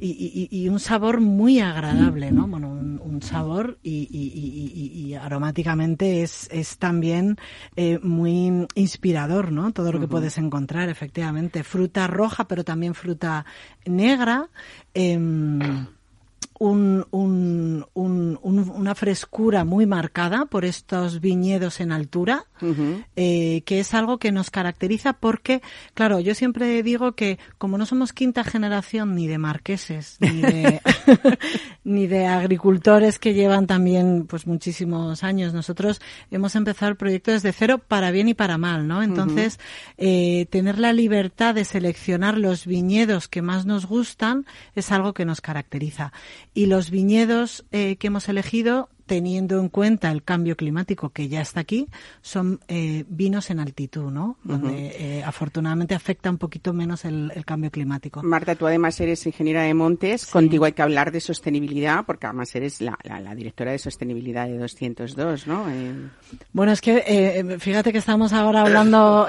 y- 0.00 0.48
y- 0.50 0.68
un 0.68 0.80
sabor 0.80 1.20
muy 1.20 1.60
agradable, 1.60 2.32
¿no? 2.32 2.48
Bueno, 2.48 2.68
un, 2.72 3.00
un 3.00 3.22
sabor 3.22 3.78
y, 3.82 5.14
aromáticamente 5.14 6.22
es, 6.22 6.48
es 6.50 6.78
también 6.78 7.36
eh, 7.76 8.00
muy 8.02 8.66
inspirador, 8.74 9.52
¿no? 9.52 9.72
Todo 9.72 9.92
lo 9.92 10.00
que 10.00 10.08
puedes 10.08 10.36
encontrar, 10.38 10.88
efectivamente. 10.88 11.62
Fruta 11.82 12.06
roja, 12.06 12.46
pero 12.46 12.62
también 12.64 12.94
fruta 12.94 13.44
negra. 13.84 14.48
em, 14.94 15.88
un, 16.62 17.04
un- 17.10 17.84
un- 17.94 18.38
un- 18.40 18.70
una 18.70 18.94
frescura 18.94 19.64
muy 19.64 19.84
marcada 19.84 20.46
por 20.46 20.64
estos 20.64 21.20
viñedos 21.20 21.80
en 21.80 21.90
altura, 21.90 22.44
eh, 23.16 23.62
que 23.66 23.80
es 23.80 23.92
algo 23.94 24.18
que 24.18 24.30
nos 24.30 24.50
caracteriza 24.50 25.14
porque, 25.14 25.60
claro, 25.94 26.20
yo 26.20 26.36
siempre 26.36 26.80
digo 26.84 27.12
que 27.16 27.40
como 27.58 27.78
no 27.78 27.86
somos 27.86 28.12
quinta 28.12 28.44
generación 28.44 29.16
ni 29.16 29.26
de 29.26 29.38
marqueses, 29.38 30.18
ni 30.20 30.40
de, 30.40 30.80
ni 31.84 32.06
de 32.06 32.26
agricultores 32.26 33.18
que 33.18 33.34
llevan 33.34 33.66
también 33.66 34.26
pues 34.28 34.46
muchísimos 34.46 35.24
años, 35.24 35.52
nosotros 35.54 36.00
hemos 36.30 36.54
empezado 36.54 36.90
el 36.90 36.96
proyecto 36.96 37.32
desde 37.32 37.52
cero 37.52 37.78
para 37.78 38.12
bien 38.12 38.28
y 38.28 38.34
para 38.34 38.58
mal, 38.58 38.86
¿no? 38.86 39.02
Entonces, 39.02 39.58
eh, 39.98 40.46
tener 40.50 40.78
la 40.78 40.92
libertad 40.92 41.56
de 41.56 41.64
seleccionar 41.64 42.38
los 42.38 42.66
viñedos 42.66 43.26
que 43.26 43.42
más 43.42 43.66
nos 43.66 43.86
gustan 43.86 44.46
es 44.76 44.92
algo 44.92 45.12
que 45.12 45.24
nos 45.24 45.40
caracteriza. 45.40 46.12
Y 46.54 46.66
los 46.66 46.90
viñedos 46.90 47.64
eh, 47.72 47.96
que 47.96 48.08
hemos 48.08 48.28
elegido, 48.28 48.88
teniendo 49.06 49.58
en 49.58 49.68
cuenta 49.68 50.10
el 50.10 50.22
cambio 50.22 50.56
climático 50.56 51.10
que 51.10 51.28
ya 51.28 51.40
está 51.40 51.60
aquí, 51.60 51.86
son 52.22 52.60
eh, 52.68 53.04
vinos 53.08 53.50
en 53.50 53.58
altitud, 53.58 54.10
¿no? 54.10 54.36
Donde 54.44 55.18
eh, 55.18 55.24
afortunadamente 55.24 55.94
afecta 55.94 56.30
un 56.30 56.38
poquito 56.38 56.72
menos 56.72 57.04
el, 57.04 57.32
el 57.34 57.44
cambio 57.44 57.70
climático. 57.70 58.22
Marta, 58.22 58.54
tú 58.54 58.66
además 58.66 58.98
eres 59.00 59.26
ingeniera 59.26 59.62
de 59.62 59.74
montes, 59.74 60.24
contigo 60.26 60.64
hay 60.66 60.72
que 60.72 60.82
hablar 60.82 61.10
de 61.10 61.20
sostenibilidad, 61.20 62.04
porque 62.06 62.26
además 62.26 62.54
eres 62.54 62.80
la, 62.80 62.96
la- 63.02 63.20
la 63.20 63.34
directora 63.34 63.72
de 63.72 63.78
sostenibilidad 63.78 64.46
de 64.46 64.56
202, 64.58 65.46
¿no? 65.46 65.68
Eh, 65.70 65.92
Bueno, 66.52 66.72
es 66.72 66.80
que 66.80 67.02
eh, 67.06 67.58
fíjate 67.58 67.92
que 67.92 67.98
estamos 67.98 68.32
ahora 68.32 68.60
hablando, 68.62 69.26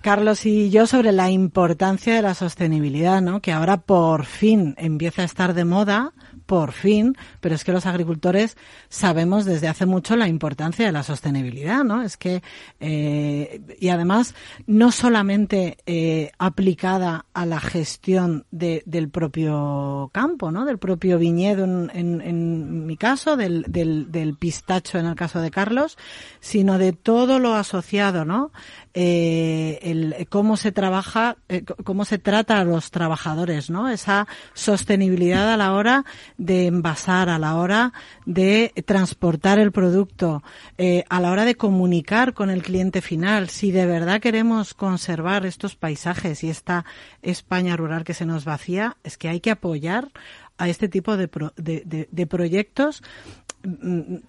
Carlos 0.00 0.46
y 0.46 0.70
yo, 0.70 0.86
sobre 0.86 1.12
la 1.12 1.30
importancia 1.30 2.14
de 2.14 2.22
la 2.22 2.34
sostenibilidad, 2.34 3.20
¿no? 3.20 3.40
Que 3.40 3.52
ahora 3.52 3.76
por 3.78 4.24
fin 4.24 4.74
empieza 4.78 5.22
a 5.22 5.26
estar 5.26 5.54
de 5.54 5.64
moda, 5.64 6.12
por 6.46 6.72
fin, 6.72 7.16
pero 7.40 7.54
es 7.54 7.64
que 7.64 7.72
los 7.72 7.86
agricultores 7.86 8.56
sabemos 8.88 9.44
desde 9.44 9.68
hace 9.68 9.84
mucho 9.86 10.16
la 10.16 10.28
importancia 10.28 10.86
de 10.86 10.92
la 10.92 11.02
sostenibilidad, 11.02 11.84
¿no? 11.84 12.02
Es 12.02 12.16
que, 12.16 12.42
eh, 12.80 13.60
y 13.80 13.88
además, 13.88 14.34
no 14.66 14.92
solamente 14.92 15.76
eh, 15.86 16.30
aplicada 16.38 17.26
a 17.34 17.46
la 17.46 17.60
gestión 17.60 18.46
de- 18.50 18.82
del 18.86 19.08
propio 19.10 20.10
campo, 20.12 20.50
¿no? 20.50 20.64
Del 20.64 20.78
propio 20.78 21.18
viñedo 21.18 21.64
en, 21.64 21.90
en- 21.94 22.20
en 22.20 22.86
mi 22.86 22.96
caso, 22.96 23.36
del, 23.36 23.64
del, 23.68 24.10
del 24.12 24.36
pistacho 24.36 24.98
en 24.98 25.06
el 25.06 25.14
caso 25.16 25.40
de 25.40 25.50
Carlos, 25.50 25.98
sino 26.40 26.78
de 26.78 26.92
todo 26.92 27.38
lo 27.38 27.54
asociado, 27.54 28.24
¿no? 28.24 28.52
Eh, 28.98 29.78
el, 29.82 30.26
cómo 30.30 30.56
se 30.56 30.72
trabaja, 30.72 31.36
eh, 31.50 31.64
cómo 31.84 32.06
se 32.06 32.16
trata 32.16 32.58
a 32.58 32.64
los 32.64 32.90
trabajadores, 32.90 33.68
¿no? 33.68 33.90
Esa 33.90 34.26
sostenibilidad 34.54 35.52
a 35.52 35.58
la 35.58 35.74
hora 35.74 36.06
de 36.38 36.66
envasar, 36.66 37.28
a 37.28 37.38
la 37.38 37.56
hora 37.56 37.92
de 38.24 38.72
transportar 38.86 39.58
el 39.58 39.70
producto, 39.70 40.42
eh, 40.78 41.04
a 41.10 41.20
la 41.20 41.30
hora 41.30 41.44
de 41.44 41.56
comunicar 41.56 42.32
con 42.32 42.48
el 42.48 42.62
cliente 42.62 43.02
final. 43.02 43.50
Si 43.50 43.70
de 43.70 43.84
verdad 43.84 44.18
queremos 44.22 44.72
conservar 44.72 45.44
estos 45.44 45.76
paisajes 45.76 46.42
y 46.42 46.48
esta 46.48 46.86
España 47.20 47.76
rural 47.76 48.02
que 48.02 48.14
se 48.14 48.24
nos 48.24 48.46
vacía, 48.46 48.96
es 49.04 49.18
que 49.18 49.28
hay 49.28 49.40
que 49.40 49.50
apoyar 49.50 50.08
a 50.56 50.70
este 50.70 50.88
tipo 50.88 51.18
de, 51.18 51.28
pro- 51.28 51.52
de, 51.58 52.08
de- 52.10 52.26
proyectos 52.26 53.02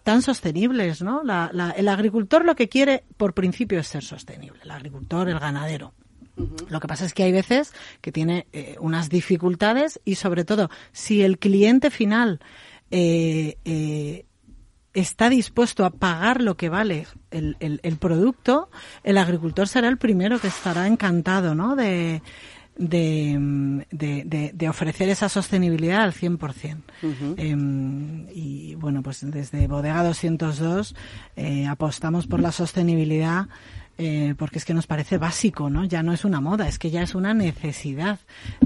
tan 0.03 0.21
sostenibles, 0.21 1.01
¿no? 1.01 1.23
La- 1.23 1.49
la- 1.53 1.71
el 1.71 1.87
agricultor 1.87 2.43
lo 2.45 2.55
que 2.55 2.69
quiere, 2.69 3.03
por 3.17 3.33
principio, 3.33 3.79
es 3.79 3.87
ser 3.87 4.03
sostenible. 4.03 4.59
El 4.63 4.71
agricultor, 4.71 5.29
el 5.29 5.39
ganadero. 5.39 5.93
Lo 6.69 6.79
que 6.79 6.87
pasa 6.87 7.05
es 7.05 7.13
que 7.15 7.23
hay 7.23 7.31
veces 7.31 7.73
que 8.01 8.11
tiene 8.11 8.45
eh, 8.53 8.75
unas 8.79 9.09
dificultades 9.09 9.99
y, 10.05 10.15
sobre 10.15 10.45
todo, 10.45 10.69
si 10.91 11.23
el 11.23 11.39
cliente 11.39 11.89
final 11.89 12.39
eh, 12.91 13.57
eh, 13.65 14.25
está 14.93 15.29
dispuesto 15.29 15.83
a 15.83 15.89
pagar 15.89 16.41
lo 16.41 16.55
que 16.55 16.69
vale 16.69 17.07
el, 17.31 17.57
el- 17.59 17.79
el 17.83 17.97
producto, 17.97 18.69
el 19.03 19.17
agricultor 19.17 19.67
será 19.67 19.87
el 19.89 19.97
primero 19.97 20.39
que 20.39 20.47
estará 20.47 20.85
encantado, 20.87 21.53
¿no? 21.55 21.75
De, 21.75 22.21
de, 22.77 23.85
de, 23.91 24.23
de- 24.25 24.51
de 24.53 24.69
ofrecer 24.69 25.09
esa 25.09 25.29
sostenibilidad 25.29 26.01
al 26.01 26.13
100%. 26.13 26.77
Em, 27.37 28.27
y 28.33 28.75
bueno, 28.75 29.01
pues 29.03 29.19
desde 29.29 29.67
Bodega 29.67 30.03
202 30.03 30.95
eh, 31.35 31.65
apostamos 31.67 32.27
por 32.27 32.39
la 32.39 32.51
sostenibilidad 32.51 33.47
eh, 33.99 34.35
porque 34.37 34.59
es 34.59 34.65
que 34.65 34.75
nos 34.75 34.85
parece 34.85 35.17
básico, 35.17 35.71
¿no? 35.71 35.83
Ya 35.83 36.03
no 36.03 36.13
es 36.13 36.23
una 36.23 36.39
moda, 36.39 36.67
es 36.67 36.77
que 36.77 36.91
ya 36.91 37.01
es 37.01 37.15
una 37.15 37.33
necesidad. 37.33 38.19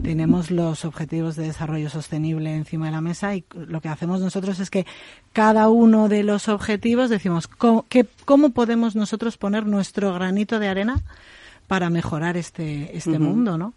Tenemos 0.03 0.51
los 0.51 0.83
objetivos 0.83 1.37
de 1.37 1.43
desarrollo 1.43 1.89
sostenible 1.89 2.53
encima 2.53 2.87
de 2.87 2.91
la 2.91 2.99
mesa 2.99 3.33
y 3.33 3.45
lo 3.55 3.79
que 3.79 3.87
hacemos 3.87 4.19
nosotros 4.19 4.59
es 4.59 4.69
que 4.69 4.85
cada 5.31 5.69
uno 5.69 6.09
de 6.09 6.23
los 6.23 6.49
objetivos 6.49 7.09
decimos 7.09 7.47
cómo, 7.47 7.85
qué- 7.87 8.07
cómo 8.25 8.49
podemos 8.49 8.97
nosotros 8.97 9.37
poner 9.37 9.65
nuestro 9.65 10.13
granito 10.13 10.59
de 10.59 10.67
arena 10.67 11.01
para 11.71 11.89
mejorar 11.89 12.35
este, 12.35 12.97
este 12.97 13.17
mundo, 13.17 13.57
¿no? 13.57 13.75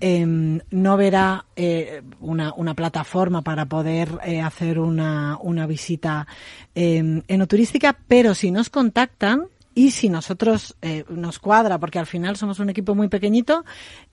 eh, 0.00 0.60
no 0.70 0.96
verá 0.96 1.46
eh, 1.56 2.02
una, 2.20 2.54
una 2.54 2.74
plataforma 2.74 3.42
para 3.42 3.66
poder 3.66 4.20
eh, 4.24 4.40
hacer 4.40 4.78
una, 4.78 5.36
una 5.40 5.66
visita 5.66 6.28
eh, 6.74 7.22
enoturística, 7.28 7.98
pero 8.06 8.34
si 8.34 8.50
nos 8.50 8.70
contactan, 8.70 9.48
y 9.74 9.92
si 9.92 10.08
nosotros 10.08 10.76
eh, 10.82 11.04
nos 11.08 11.38
cuadra, 11.38 11.78
porque 11.78 11.98
al 11.98 12.06
final 12.06 12.36
somos 12.36 12.58
un 12.58 12.68
equipo 12.70 12.94
muy 12.94 13.08
pequeñito 13.08 13.64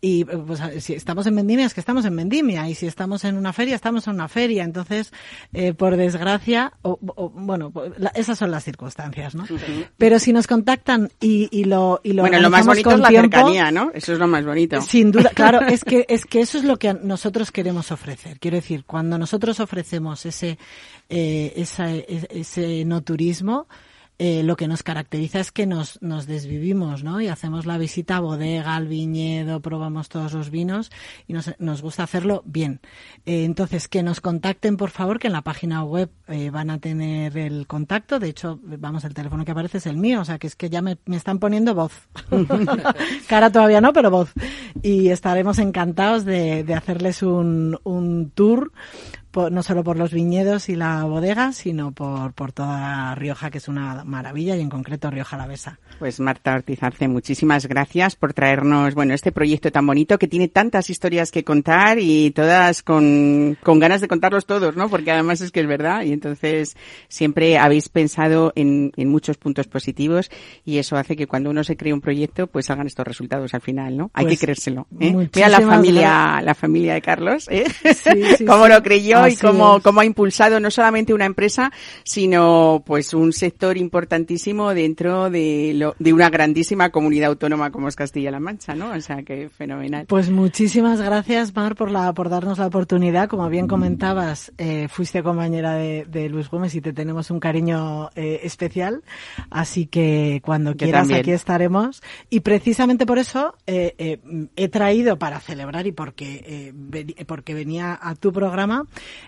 y 0.02 0.22
eh, 0.22 0.26
pues, 0.46 0.62
si 0.84 0.94
estamos 0.94 1.26
en 1.28 1.36
Vendimia 1.36 1.66
es 1.66 1.74
que 1.74 1.80
estamos 1.80 2.06
en 2.06 2.16
Vendimia 2.16 2.70
y 2.70 2.76
si 2.76 2.86
estamos 2.88 3.24
en 3.24 3.36
una 3.38 3.52
feria 3.54 3.76
estamos 3.76 4.08
en 4.08 4.14
una 4.16 4.28
feria. 4.28 4.64
Entonces, 4.64 5.12
eh, 5.54 5.74
por 5.74 5.96
desgracia, 5.98 6.74
o, 6.84 7.00
o, 7.16 7.30
bueno, 7.30 7.72
la- 7.98 8.10
esas 8.10 8.38
son 8.38 8.52
las 8.52 8.64
circunstancias, 8.64 9.34
¿no? 9.36 9.46
Pero 9.98 10.20
si 10.20 10.34
nos 10.34 10.46
contactan 10.48 11.10
y, 11.20 11.48
y 11.52 11.64
lo 11.66 12.00
y 12.04 12.14
lo 12.14 12.22
bueno, 12.24 12.40
lo 12.40 12.50
más 12.50 12.62
organizamos 12.62 12.68
bonito 12.76 12.90
es 12.90 12.94
con 12.94 13.02
la 13.02 13.08
tiempo, 13.10 13.38
cercanía, 13.38 13.72
¿no? 13.72 13.92
Eso 13.94 14.14
es 14.14 14.20
lo 14.20 14.28
más 14.28 14.46
bonito. 14.46 14.82
sin 14.82 15.12
duda, 15.12 15.30
claro, 15.34 15.62
es 15.62 15.84
que 15.84 16.06
es 16.10 16.26
que 16.26 16.42
eso 16.42 16.58
es 16.58 16.64
lo 16.64 16.78
que 16.78 16.94
nosotros 16.94 17.52
queremos 17.52 17.92
ofrecer. 17.92 18.40
Quiero 18.40 18.58
decir, 18.58 18.86
cuando 18.86 19.18
nosotros 19.18 19.60
ofrecemos 19.60 20.26
ese 20.26 20.60
eh, 21.10 21.54
esa- 21.56 21.92
e- 21.92 22.28
ese 22.30 22.84
no 22.86 23.02
turismo, 23.02 23.68
eh, 24.18 24.44
lo 24.44 24.56
que 24.56 24.68
nos 24.68 24.82
caracteriza 24.82 25.40
es 25.40 25.52
que 25.52 25.66
nos, 25.66 26.02
nos 26.02 26.26
desvivimos, 26.26 27.04
¿no? 27.04 27.20
Y 27.20 27.28
hacemos 27.28 27.66
la 27.66 27.78
visita 27.78 28.18
a 28.18 28.20
bodega, 28.22 28.76
al 28.76 28.88
viñedo, 28.88 29.60
probamos 29.60 30.08
todos 30.08 30.34
los 30.34 30.50
vinos 30.50 30.90
y 31.28 31.34
nos, 31.34 31.54
nos 31.60 31.82
gusta 31.82 32.04
hacerlo 32.04 32.42
bien. 32.46 32.80
Eh, 33.26 33.44
entonces, 33.44 33.88
que 33.90 34.04
nos 34.04 34.22
contacten, 34.22 34.78
por 34.78 34.90
favor, 34.90 35.20
que 35.20 35.28
en 35.28 35.34
la 35.34 35.42
página 35.42 35.84
web 35.84 36.10
eh, 36.28 36.50
van 36.50 36.70
a 36.70 36.80
tener 36.80 37.38
el 37.38 37.68
contacto. 37.68 38.20
De 38.20 38.30
hecho, 38.30 38.60
vamos, 38.64 39.04
el 39.04 39.14
teléfono 39.14 39.44
que 39.44 39.52
aparece 39.52 39.80
es 39.80 39.86
el 39.86 39.98
mío, 39.98 40.22
o 40.22 40.26
sea, 40.26 40.40
que 40.40 40.48
es 40.48 40.56
que 40.56 40.70
ya 40.70 40.82
me, 40.82 40.98
me 41.06 41.18
están 41.18 41.40
poniendo 41.40 41.76
voz. 41.76 42.08
Cara 43.28 43.52
todavía 43.52 43.82
no, 43.82 43.92
pero 43.92 44.12
voz. 44.12 44.32
Y 44.82 45.10
estaremos 45.10 45.60
encantados 45.60 46.24
de, 46.24 46.64
de 46.64 46.74
hacerles 46.74 47.22
un, 47.22 47.80
un 47.84 48.32
tour 48.32 48.72
por- 49.36 49.52
no 49.52 49.62
solo 49.64 49.84
por 49.84 49.98
los 49.98 50.14
viñedos 50.14 50.70
y 50.70 50.76
la 50.78 51.04
bodega, 51.04 51.52
sino 51.52 51.92
por, 51.92 52.32
por 52.32 52.54
toda 52.54 53.14
Rioja, 53.16 53.52
que 53.52 53.58
es 53.58 53.68
una 53.68 54.06
maravilla, 54.06 54.56
y 54.56 54.62
en 54.62 54.70
concreto 54.70 55.12
Rioja 55.12 55.36
Alavesa. 55.36 55.78
Pues 56.00 56.22
Marta 56.22 56.54
Ortiz 56.54 56.82
Arce, 56.82 57.10
muchísimas 57.10 57.68
gracias 57.68 58.16
por 58.16 58.34
traernos, 58.34 58.96
bueno, 58.96 59.14
este 59.14 59.34
proyecto 59.34 59.72
tan 59.74 59.86
bonito 59.86 60.18
que 60.18 60.30
tiene 60.30 60.48
tantas 60.48 60.90
historias 60.90 61.32
que 61.32 61.44
contar 61.44 62.00
y 62.00 62.32
todas 62.32 62.82
con, 62.82 63.58
con 63.62 63.80
ganas 63.80 64.00
de 64.00 64.08
contarlos 64.08 64.46
todos, 64.46 64.78
¿no? 64.78 64.90
Porque 64.90 65.12
además 65.12 65.42
es 65.42 65.52
que 65.52 65.60
es 65.60 65.68
verdad 65.68 66.04
y 66.04 66.14
entonces 66.14 66.78
siempre 67.10 67.58
habéis 67.58 67.90
pensado 67.90 68.54
en, 68.56 68.94
en 68.96 69.10
muchos 69.10 69.36
puntos 69.38 69.68
positivos 69.68 70.32
y 70.64 70.78
eso 70.78 70.96
hace 70.96 71.16
que 71.18 71.28
cuando 71.28 71.50
uno 71.50 71.64
se 71.66 71.76
cree 71.76 71.92
un 71.94 72.02
proyecto, 72.02 72.48
pues 72.48 72.68
salgan 72.68 72.88
estos 72.88 73.06
resultados 73.06 73.54
al 73.54 73.62
final, 73.62 73.98
¿no? 73.98 74.12
Hay 74.14 74.26
Pues, 74.26 74.40
que 74.40 74.46
creérselo. 74.46 74.88
¿eh? 75.00 75.14
Mira 75.36 75.50
la 75.50 75.60
familia, 75.62 76.42
la 76.42 76.56
familia 76.56 76.94
de 76.94 77.02
Carlos, 77.02 77.48
¿eh? 77.50 77.66
Sí, 77.84 78.36
sí, 78.38 78.46
cómo 78.48 78.66
sí. 78.66 78.72
lo 78.72 78.82
creyó 78.82 79.25
y 79.28 79.34
Así 79.34 79.46
cómo, 79.46 79.78
es. 79.78 79.84
cómo 79.84 80.00
ha 80.02 80.06
impulsado 80.06 80.60
no 80.60 80.72
solamente 80.72 81.14
una 81.14 81.26
empresa, 81.26 81.72
sino 82.04 82.84
pues 82.86 83.14
un 83.14 83.34
sector 83.34 83.78
importantísimo 83.78 84.74
dentro 84.74 85.30
de, 85.30 85.74
lo, 85.76 85.96
de 86.00 86.14
una 86.14 86.30
grandísima 86.30 86.90
comunidad 86.90 87.30
autónoma 87.30 87.72
como 87.72 87.88
es 87.88 87.96
Castilla-La 87.96 88.40
Mancha, 88.40 88.76
¿no? 88.76 88.92
O 88.92 89.02
sea, 89.02 89.24
que 89.24 89.50
fenomenal. 89.50 90.06
Pues 90.08 90.30
muchísimas 90.30 91.02
gracias, 91.02 91.56
Mar, 91.56 91.76
por, 91.76 91.92
la, 91.92 92.14
por 92.14 92.30
darnos 92.30 92.58
la 92.60 92.68
oportunidad. 92.68 93.28
Como 93.30 93.50
bien 93.50 93.68
comentabas, 93.68 94.52
eh, 94.58 94.88
fuiste 94.90 95.24
compañera 95.24 95.74
de, 95.76 96.06
de 96.06 96.30
Luis 96.30 96.50
Gómez 96.50 96.76
y 96.76 96.82
te 96.82 96.94
tenemos 96.94 97.32
un 97.32 97.40
cariño 97.40 98.10
eh, 98.16 98.42
especial. 98.44 99.04
Así 99.50 99.86
que 99.88 100.42
cuando 100.44 100.72
Yo 100.72 100.78
quieras, 100.78 101.02
también. 101.04 101.20
aquí 101.22 101.32
estaremos. 101.32 102.02
Y 102.30 102.42
precisamente 102.42 103.06
por 103.06 103.18
eso 103.18 103.56
eh, 103.68 103.96
eh, 103.98 104.20
he 104.56 104.68
traído 104.70 105.18
para 105.18 105.40
celebrar 105.40 105.88
y 105.88 105.92
porque, 105.92 106.72
eh, 106.94 107.26
porque 107.26 107.54
venía 107.54 107.98
a 108.02 108.16
tu 108.16 108.32
programa 108.32 108.86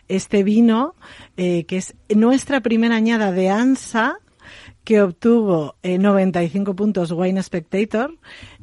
este 0.07 0.43
vino 0.43 0.95
eh, 1.37 1.65
que 1.65 1.77
es 1.77 1.95
nuestra 2.09 2.61
primera 2.61 2.95
añada 2.95 3.31
de 3.31 3.49
ANSA 3.49 4.19
que 4.83 5.01
obtuvo 5.01 5.75
eh, 5.83 5.97
95 5.97 6.75
puntos 6.75 7.11
Wine 7.11 7.43
Spectator 7.43 8.17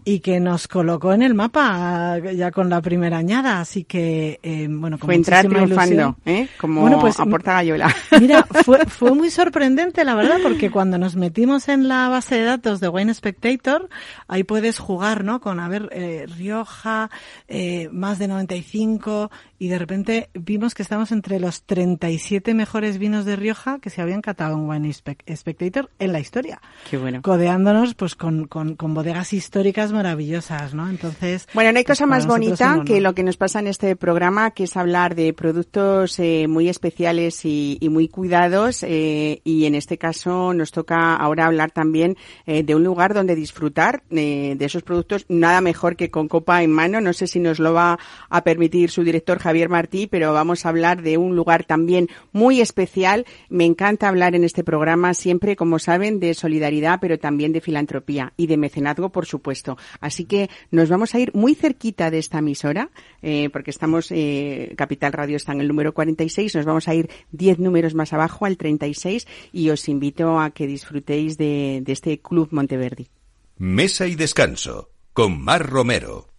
y 0.04 0.20
que 0.20 0.38
nos 0.40 0.68
colocó 0.68 1.12
en 1.14 1.22
el 1.22 1.34
mapa 1.34 2.18
ya 2.18 2.50
con 2.50 2.68
la 2.68 2.80
primera 2.82 3.16
añada. 3.18 3.60
Así 3.60 3.84
que, 3.84 4.38
eh, 4.42 4.66
bueno, 4.70 4.98
con 4.98 5.06
Fue 5.08 5.14
entrar 5.14 5.46
triunfando. 5.48 6.16
¿eh? 6.26 6.48
Como 6.60 6.82
Bueno, 6.82 7.00
pues, 7.00 7.18
a 7.20 7.24
Porta 7.26 7.54
Gallola. 7.54 7.94
Mira, 8.20 8.44
fue, 8.64 8.84
fue 8.86 9.14
muy 9.14 9.30
sorprendente, 9.30 10.04
la 10.04 10.14
verdad, 10.14 10.38
porque 10.42 10.70
cuando 10.70 10.98
nos 10.98 11.16
metimos 11.16 11.68
en 11.68 11.88
la 11.88 12.08
base 12.08 12.34
de 12.36 12.44
datos 12.44 12.80
de 12.80 12.88
Wine 12.88 13.14
Spectator, 13.14 13.88
ahí 14.28 14.44
puedes 14.44 14.78
jugar, 14.78 15.24
¿no? 15.24 15.40
Con, 15.40 15.58
a 15.58 15.68
ver, 15.68 15.88
eh, 15.92 16.26
Rioja, 16.36 17.10
eh, 17.48 17.88
más 17.92 18.18
de 18.18 18.28
95, 18.28 19.30
y 19.58 19.68
de 19.68 19.78
repente 19.78 20.28
vimos 20.34 20.74
que 20.74 20.82
estamos 20.82 21.12
entre 21.12 21.40
los 21.40 21.62
37 21.62 22.52
mejores 22.52 22.98
vinos 22.98 23.24
de 23.24 23.36
Rioja 23.36 23.78
que 23.78 23.88
se 23.88 24.02
habían 24.02 24.20
catado 24.20 24.56
en 24.56 24.68
Wine 24.68 24.88
Spec- 24.90 25.34
Spectator 25.34 25.88
en 25.98 26.12
la 26.12 26.20
historia. 26.20 26.60
Qué 26.90 26.98
bueno. 26.98 27.22
Codeándonos, 27.22 27.94
pues, 27.94 28.14
con, 28.14 28.46
con, 28.46 28.74
con 28.76 28.92
bodegas 28.92 29.32
históricas 29.32 29.92
maravillosas, 29.94 30.74
¿no? 30.74 30.88
Entonces. 30.88 31.48
Bueno, 31.54 31.72
no 31.72 31.78
hay 31.78 31.84
pues, 31.84 31.98
cosa 31.98 32.06
más 32.06 32.26
bonita 32.26 32.82
que 32.84 33.00
lo 33.00 33.14
que 33.14 33.22
nos 33.22 33.36
pasa 33.36 33.60
en 33.60 33.68
este 33.68 33.96
programa, 33.96 34.50
que 34.50 34.64
es 34.64 34.76
hablar 34.76 35.14
de 35.14 35.32
productos 35.32 36.18
eh, 36.18 36.46
muy 36.48 36.68
especiales 36.68 37.44
y, 37.44 37.78
y 37.80 37.88
muy 37.88 38.08
cuidados. 38.08 38.82
eh, 38.82 39.40
y 39.44 39.64
en 39.66 39.74
este 39.74 39.98
caso 39.98 40.52
nos 40.54 40.70
toca 40.70 41.14
ahora 41.16 41.46
hablar 41.46 41.70
también 41.70 42.16
eh, 42.46 42.62
de 42.62 42.74
un 42.74 42.84
lugar 42.84 43.14
donde 43.14 43.34
disfrutar 43.34 44.02
eh, 44.10 44.54
de 44.56 44.64
esos 44.64 44.82
productos. 44.82 45.24
Nada 45.28 45.60
mejor 45.60 45.96
que 45.96 46.10
con 46.10 46.28
copa 46.28 46.62
en 46.62 46.72
mano. 46.72 47.00
No 47.00 47.12
sé 47.12 47.26
si 47.26 47.40
nos 47.40 47.58
lo 47.58 47.72
va 47.72 47.98
a 48.28 48.44
permitir 48.44 48.90
su 48.90 49.04
director 49.04 49.38
Javier 49.38 49.68
Martí, 49.68 50.06
pero 50.06 50.32
vamos 50.32 50.66
a 50.66 50.68
hablar 50.70 51.02
de 51.02 51.16
un 51.16 51.36
lugar 51.36 51.64
también 51.64 52.08
muy 52.32 52.60
especial. 52.60 53.26
Me 53.48 53.64
encanta 53.64 54.08
hablar 54.08 54.34
en 54.34 54.44
este 54.44 54.64
programa 54.64 55.14
siempre, 55.14 55.56
como 55.56 55.78
saben, 55.78 56.20
de 56.20 56.34
solidaridad, 56.34 56.98
pero 57.00 57.18
también 57.18 57.52
de 57.52 57.60
filantropía 57.60 58.32
y 58.36 58.46
de 58.46 58.56
mecenazgo, 58.56 59.10
por 59.10 59.26
supuesto. 59.26 59.76
Así 60.00 60.24
que 60.24 60.50
nos 60.70 60.88
vamos 60.88 61.14
a 61.14 61.18
ir 61.18 61.30
muy 61.34 61.54
cerquita 61.54 62.10
de 62.10 62.18
esta 62.18 62.38
emisora, 62.38 62.90
eh, 63.22 63.50
porque 63.50 63.70
estamos, 63.70 64.10
eh, 64.10 64.74
Capital 64.76 65.12
Radio 65.12 65.36
está 65.36 65.52
en 65.52 65.60
el 65.60 65.68
número 65.68 65.94
46, 65.94 66.54
nos 66.54 66.64
vamos 66.64 66.88
a 66.88 66.94
ir 66.94 67.10
10 67.32 67.58
números 67.58 67.94
más 67.94 68.12
abajo 68.12 68.46
al 68.46 68.56
36 68.56 69.26
y 69.52 69.70
os 69.70 69.88
invito 69.88 70.38
a 70.38 70.50
que 70.50 70.66
disfrutéis 70.66 71.36
de, 71.38 71.80
de 71.82 71.92
este 71.92 72.18
Club 72.20 72.48
Monteverdi. 72.50 73.08
Mesa 73.56 74.06
y 74.06 74.14
descanso 74.14 74.90
con 75.12 75.40
Mar 75.40 75.68
Romero. 75.68 76.33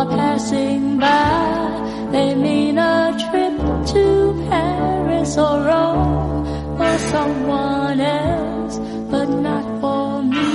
are 0.00 0.16
passing 0.16 0.98
by. 0.98 2.08
They 2.10 2.34
mean 2.34 2.78
a 2.78 3.12
trip 3.22 3.56
to 3.92 4.04
Paris 4.48 5.36
or 5.36 5.56
Rome 5.70 6.46
for 6.78 6.96
someone 7.14 8.00
else, 8.00 8.78
but 9.12 9.28
not 9.48 9.66
for 9.82 10.22
me. 10.22 10.46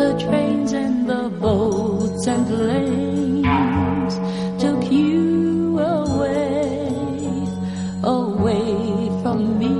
The 0.00 0.10
trains 0.24 0.72
and 0.72 1.08
the 1.08 1.24
boats 1.44 2.26
and 2.26 2.46
planes 2.46 4.14
took 4.62 4.82
you 4.92 5.78
away, 5.78 6.92
away 8.18 8.68
from 9.22 9.38
me. 9.62 9.76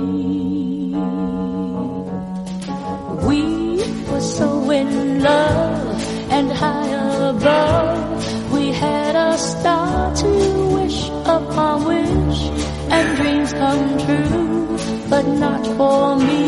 We 3.27 3.41
were 4.09 4.27
so 4.37 4.71
in 4.71 5.21
love. 5.21 5.72
Upon 11.53 11.85
wish 11.85 12.41
and 12.89 13.17
dreams 13.17 13.53
come 13.53 13.97
true, 13.99 14.77
but 15.09 15.25
not 15.27 15.65
for 15.77 16.17
me. 16.17 16.43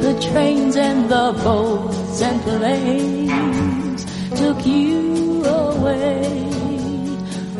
The 0.00 0.18
trains 0.20 0.76
and 0.76 1.10
the 1.10 1.38
boats 1.44 2.22
and 2.22 2.40
planes 2.42 4.04
took 4.38 4.64
you 4.66 5.44
away, 5.44 6.24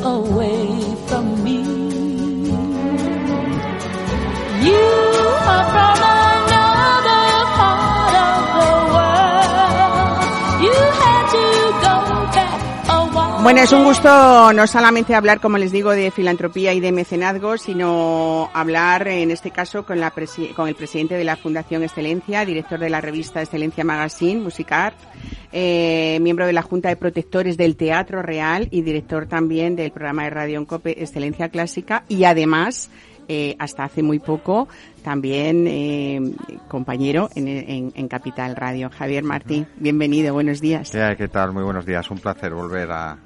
away 0.03 0.67
from 1.07 1.45
me. 1.45 1.61
You 4.67 4.85
are 5.55 5.67
from 5.75 6.04
Bueno, 13.45 13.61
es 13.61 13.73
un 13.73 13.85
gusto 13.85 14.53
no 14.55 14.67
solamente 14.67 15.15
hablar, 15.15 15.39
como 15.39 15.59
les 15.59 15.71
digo, 15.71 15.91
de 15.91 16.11
filantropía 16.11 16.73
y 16.73 16.81
de 16.81 16.93
mecenazgo, 16.93 17.59
sino 17.59 18.49
hablar, 18.55 19.07
en 19.07 19.31
este 19.31 19.51
caso, 19.51 19.85
con, 19.85 20.01
la 20.01 20.11
con 20.57 20.67
el 20.67 20.75
presidente 20.75 21.15
de 21.19 21.25
la 21.25 21.37
Fundación 21.37 21.83
Excelencia, 21.83 22.47
director 22.47 22.79
de 22.81 22.89
la 22.89 23.03
revista 23.03 23.43
Excelencia 23.43 23.85
Magazine, 23.85 24.41
Musicart, 24.41 24.97
eh, 25.53 26.19
miembro 26.23 26.47
de 26.47 26.55
la 26.55 26.63
Junta 26.63 26.89
de 26.89 26.97
Protectores 26.97 27.59
del 27.59 27.77
Teatro 27.77 28.23
Real 28.23 28.67
y 28.71 28.81
director 28.81 29.27
también 29.27 29.77
del 29.77 29.91
programa 29.93 30.25
de 30.25 30.31
radio 30.31 30.59
en 30.59 30.65
COPE 30.65 31.03
Excelencia 31.03 31.51
Clásica 31.51 32.05
y 32.09 32.25
además, 32.25 32.89
eh, 33.29 33.57
hasta 33.59 33.85
hace 33.85 34.03
muy 34.03 34.21
poco, 34.21 34.69
también 35.03 35.67
eh, 35.69 36.19
compañero 36.69 37.29
en, 37.35 37.47
en- 37.49 37.93
en 37.95 38.09
Capital 38.09 38.57
Radio. 38.57 38.89
Javier 38.89 39.23
Martí, 39.23 39.67
bienvenido, 39.77 40.33
buenos 40.33 40.63
días. 40.63 40.91
¿Qué 40.91 41.29
tal? 41.29 41.53
Muy 41.53 41.63
buenos 41.63 41.85
días. 41.85 42.11
Un 42.11 42.19
placer 42.19 42.55
volver 42.55 42.91
a, 42.91 43.19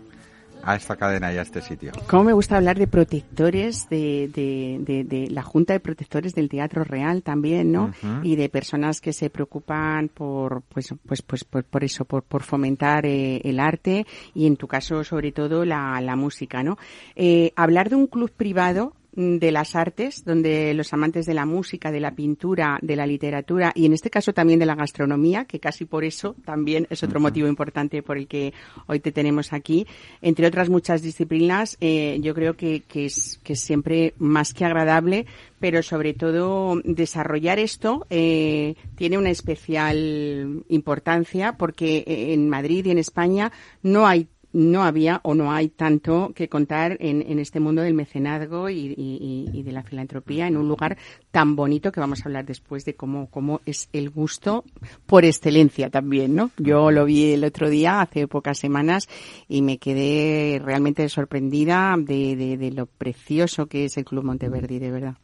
a 0.68 0.76
esta 0.76 0.96
cadena 0.96 1.32
y 1.32 1.38
a 1.38 1.42
este 1.42 1.62
sitio. 1.62 1.92
Cómo 2.08 2.24
me 2.24 2.32
gusta 2.34 2.58
hablar 2.58 2.78
de 2.78 2.86
protectores, 2.86 3.88
de, 3.88 4.28
de, 4.34 4.76
de, 4.80 5.04
de 5.04 5.30
la 5.30 5.42
Junta 5.42 5.72
de 5.72 5.80
Protectores 5.80 6.34
del 6.34 6.50
Teatro 6.50 6.84
Real 6.84 7.22
también, 7.22 7.72
¿no? 7.72 7.84
Ujú. 7.84 8.20
Y 8.22 8.36
de 8.36 8.50
personas 8.50 9.00
que 9.00 9.14
se 9.14 9.30
preocupan 9.30 10.08
por, 10.08 10.60
pues, 10.68 10.94
pues, 11.06 11.22
pues, 11.22 11.44
por, 11.44 11.64
por 11.64 11.84
eso, 11.84 12.04
por, 12.04 12.22
por 12.22 12.42
fomentar 12.42 13.06
eh, 13.06 13.40
el 13.44 13.60
arte 13.60 14.06
y 14.34 14.46
en 14.46 14.56
tu 14.56 14.68
caso, 14.68 15.04
sobre 15.04 15.32
todo, 15.32 15.64
la, 15.64 15.98
la 16.02 16.16
música, 16.16 16.62
¿no? 16.62 16.76
Eh, 17.16 17.50
hablar 17.56 17.88
de 17.88 17.96
un 17.96 18.06
club 18.06 18.30
privado 18.30 18.92
de 19.18 19.50
las 19.50 19.74
artes, 19.74 20.24
donde 20.24 20.72
los 20.74 20.92
amantes 20.92 21.26
de 21.26 21.34
la 21.34 21.44
música, 21.44 21.90
de 21.90 21.98
la 21.98 22.14
pintura, 22.14 22.78
de 22.82 22.94
la 22.94 23.04
literatura 23.04 23.72
y 23.74 23.84
en 23.84 23.92
este 23.92 24.10
caso 24.10 24.32
también 24.32 24.60
de 24.60 24.66
la 24.66 24.76
gastronomía, 24.76 25.44
que 25.44 25.58
casi 25.58 25.86
por 25.86 26.04
eso 26.04 26.36
también 26.44 26.86
es 26.88 27.02
otro 27.02 27.18
motivo 27.18 27.48
importante 27.48 28.00
por 28.00 28.16
el 28.16 28.28
que 28.28 28.54
hoy 28.86 29.00
te 29.00 29.10
tenemos 29.10 29.52
aquí, 29.52 29.88
entre 30.22 30.46
otras 30.46 30.68
muchas 30.68 31.02
disciplinas, 31.02 31.76
eh, 31.80 32.18
yo 32.20 32.32
creo 32.32 32.54
que, 32.56 32.82
que, 32.82 33.06
es, 33.06 33.40
que 33.42 33.54
es 33.54 33.60
siempre 33.60 34.14
más 34.18 34.54
que 34.54 34.64
agradable, 34.64 35.26
pero 35.58 35.82
sobre 35.82 36.14
todo 36.14 36.80
desarrollar 36.84 37.58
esto 37.58 38.06
eh, 38.10 38.76
tiene 38.94 39.18
una 39.18 39.30
especial 39.30 40.62
importancia 40.68 41.54
porque 41.54 42.04
eh, 42.06 42.34
en 42.34 42.48
Madrid 42.48 42.86
y 42.86 42.92
en 42.92 42.98
España 42.98 43.50
no 43.82 44.06
hay 44.06 44.28
no 44.52 44.82
había 44.84 45.20
o 45.24 45.34
no 45.34 45.52
hay 45.52 45.68
tanto 45.68 46.32
que 46.34 46.48
contar 46.48 46.96
en, 47.00 47.22
en 47.22 47.38
este 47.38 47.60
mundo 47.60 47.82
del 47.82 47.94
mecenazgo 47.94 48.70
y, 48.70 48.94
y- 48.96 49.50
y 49.52 49.62
de 49.62 49.72
la 49.72 49.82
filantropía 49.82 50.46
en 50.46 50.56
un 50.56 50.68
lugar 50.68 50.96
tan 51.30 51.54
bonito 51.54 51.92
que 51.92 52.00
vamos 52.00 52.20
a 52.20 52.24
hablar 52.24 52.46
después 52.46 52.84
de 52.84 52.94
cómo, 52.94 53.28
cómo 53.30 53.60
es 53.66 53.88
el 53.92 54.08
gusto 54.10 54.64
por 55.06 55.24
excelencia 55.24 55.90
también, 55.90 56.34
¿no? 56.34 56.50
Yo 56.56 56.90
lo 56.90 57.04
vi 57.04 57.32
el 57.32 57.44
otro 57.44 57.68
día, 57.68 58.00
hace 58.00 58.26
pocas 58.26 58.58
semanas, 58.58 59.08
y 59.48 59.60
me 59.62 59.78
quedé 59.78 60.60
realmente 60.64 61.08
sorprendida 61.08 61.94
de, 61.98 62.34
de- 62.36 62.56
de 62.56 62.70
lo 62.70 62.86
precioso 62.86 63.66
que 63.66 63.84
es 63.84 63.96
el 63.98 64.04
Club 64.04 64.24
Monteverdi, 64.24 64.78
de 64.78 64.90
verdad. 64.90 65.14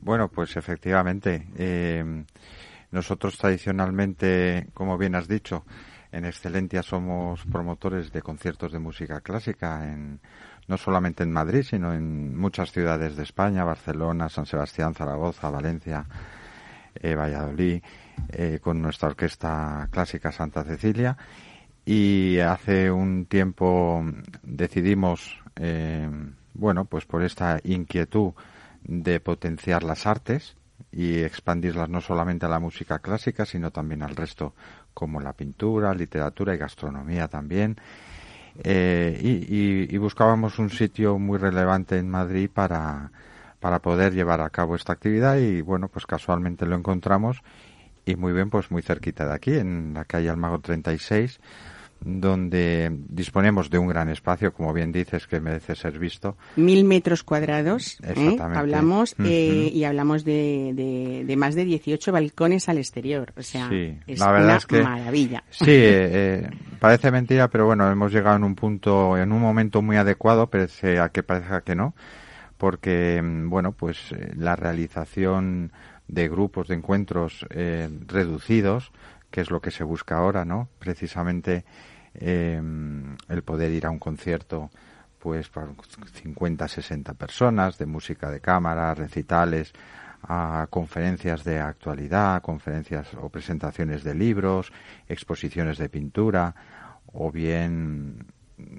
Bueno, 0.00 0.28
pues 0.28 0.56
efectivamente. 0.56 1.46
eh, 1.56 2.24
nosotros 2.90 3.38
tradicionalmente, 3.38 4.66
como 4.74 4.98
bien 4.98 5.14
has 5.14 5.26
dicho, 5.28 5.64
en 6.12 6.26
Excelentia 6.26 6.82
somos 6.82 7.44
promotores 7.46 8.12
de 8.12 8.22
conciertos 8.22 8.70
de 8.70 8.78
música 8.78 9.20
clásica, 9.22 9.90
en, 9.90 10.20
no 10.68 10.76
solamente 10.76 11.22
en 11.22 11.32
Madrid, 11.32 11.62
sino 11.62 11.94
en 11.94 12.36
muchas 12.36 12.70
ciudades 12.70 13.16
de 13.16 13.22
España, 13.22 13.64
Barcelona, 13.64 14.28
San 14.28 14.46
Sebastián, 14.46 14.94
Zaragoza, 14.94 15.50
Valencia, 15.50 16.06
eh, 16.94 17.14
Valladolid, 17.14 17.82
eh, 18.28 18.58
con 18.62 18.82
nuestra 18.82 19.08
orquesta 19.08 19.88
clásica 19.90 20.30
Santa 20.30 20.62
Cecilia. 20.64 21.16
Y 21.84 22.38
hace 22.38 22.90
un 22.90 23.24
tiempo 23.24 24.04
decidimos, 24.42 25.42
eh, 25.56 26.08
bueno, 26.52 26.84
pues 26.84 27.06
por 27.06 27.22
esta 27.22 27.58
inquietud 27.64 28.34
de 28.84 29.18
potenciar 29.18 29.82
las 29.82 30.06
artes 30.06 30.56
y 30.92 31.20
expandirlas 31.20 31.88
no 31.88 32.00
solamente 32.00 32.46
a 32.46 32.50
la 32.50 32.60
música 32.60 32.98
clásica, 32.98 33.46
sino 33.46 33.70
también 33.70 34.02
al 34.02 34.14
resto, 34.14 34.54
como 34.94 35.20
la 35.20 35.32
pintura, 35.32 35.94
literatura 35.94 36.54
y 36.54 36.58
gastronomía 36.58 37.28
también. 37.28 37.76
Eh, 38.64 39.18
y, 39.22 39.28
y- 39.54 39.94
y 39.94 39.98
buscábamos 39.98 40.58
un 40.58 40.70
sitio 40.70 41.18
muy 41.18 41.38
relevante 41.38 41.96
en 41.98 42.10
Madrid 42.10 42.50
para, 42.52 43.10
para 43.60 43.80
poder 43.80 44.12
llevar 44.12 44.40
a 44.42 44.50
cabo 44.50 44.76
esta 44.76 44.92
actividad 44.92 45.36
y 45.38 45.62
bueno, 45.62 45.88
pues 45.88 46.04
casualmente 46.06 46.66
lo 46.66 46.76
encontramos 46.76 47.42
y 48.04 48.16
muy 48.16 48.32
bien, 48.32 48.50
pues 48.50 48.70
muy 48.70 48.82
cerquita 48.82 49.26
de 49.26 49.34
aquí, 49.34 49.54
en 49.54 49.94
la 49.94 50.04
calle 50.04 50.28
Almago 50.28 50.58
36, 50.60 51.40
donde 52.04 52.90
disponemos 53.08 53.70
de 53.70 53.78
un 53.78 53.86
gran 53.88 54.08
espacio, 54.08 54.52
como 54.52 54.72
bien 54.72 54.92
dices, 54.92 55.26
que 55.26 55.40
merece 55.40 55.74
ser 55.74 55.98
visto. 55.98 56.36
Mil 56.56 56.84
metros 56.84 57.22
cuadrados, 57.22 57.98
¿eh? 58.02 58.36
Hablamos, 58.40 59.14
eh, 59.18 59.70
y 59.72 59.84
hablamos 59.84 60.24
de, 60.24 60.72
de, 60.74 61.24
de 61.26 61.36
más 61.36 61.54
de 61.54 61.64
18 61.64 62.12
balcones 62.12 62.68
al 62.68 62.78
exterior. 62.78 63.32
O 63.36 63.42
sea, 63.42 63.68
Sí, 63.68 63.96
es 64.06 64.18
la 64.20 64.32
verdad 64.32 64.46
una 64.48 64.56
es 64.56 64.66
que- 64.66 64.82
maravilla. 64.82 65.44
Sí, 65.50 65.64
eh, 65.70 66.44
eh, 66.46 66.50
parece 66.80 67.10
mentira, 67.10 67.48
pero 67.48 67.66
bueno, 67.66 67.90
hemos 67.90 68.12
llegado 68.12 68.36
en 68.36 68.44
un 68.44 68.54
punto, 68.54 69.16
en 69.16 69.32
un 69.32 69.40
momento 69.40 69.82
muy 69.82 69.96
adecuado, 69.96 70.48
pese 70.48 70.98
a 70.98 71.08
que 71.10 71.22
parezca 71.22 71.60
que 71.62 71.74
no, 71.74 71.94
porque, 72.58 73.20
mm, 73.22 73.48
bueno, 73.48 73.72
pues 73.72 74.14
la 74.36 74.56
realización 74.56 75.72
de 76.08 76.28
grupos, 76.28 76.68
de 76.68 76.74
encuentros 76.74 77.46
eh, 77.50 77.88
reducidos, 78.06 78.92
que 79.30 79.40
es 79.40 79.50
lo 79.50 79.60
que 79.60 79.70
se 79.70 79.82
busca 79.82 80.18
ahora, 80.18 80.44
¿no? 80.44 80.68
Precisamente 80.78 81.64
eh, 82.14 82.60
el 83.28 83.42
poder 83.42 83.70
ir 83.72 83.86
a 83.86 83.90
un 83.90 83.98
concierto 83.98 84.70
pues 85.18 85.48
para 85.48 85.68
50, 86.14 86.66
60 86.66 87.14
personas 87.14 87.78
de 87.78 87.86
música 87.86 88.28
de 88.28 88.40
cámara, 88.40 88.92
recitales, 88.92 89.72
a 90.24 90.66
conferencias 90.68 91.44
de 91.44 91.60
actualidad, 91.60 92.42
conferencias 92.42 93.08
o 93.14 93.28
presentaciones 93.28 94.02
de 94.02 94.14
libros, 94.14 94.72
exposiciones 95.08 95.78
de 95.78 95.88
pintura, 95.88 96.54
o 97.12 97.30
bien 97.30 98.26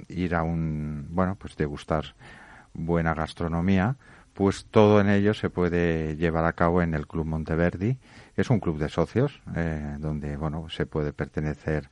ir 0.09 0.35
a 0.35 0.43
un, 0.43 1.07
bueno, 1.09 1.35
pues 1.35 1.55
degustar 1.55 2.15
buena 2.73 3.13
gastronomía, 3.13 3.95
pues 4.33 4.65
todo 4.71 4.99
en 4.99 5.09
ello 5.09 5.33
se 5.33 5.49
puede 5.49 6.15
llevar 6.15 6.45
a 6.45 6.53
cabo 6.53 6.81
en 6.81 6.93
el 6.93 7.07
Club 7.07 7.25
Monteverdi, 7.25 7.99
que 8.35 8.41
es 8.41 8.49
un 8.49 8.59
club 8.59 8.79
de 8.79 8.89
socios, 8.89 9.41
eh, 9.55 9.95
donde, 9.99 10.37
bueno, 10.37 10.67
se 10.69 10.85
puede 10.85 11.13
pertenecer 11.13 11.89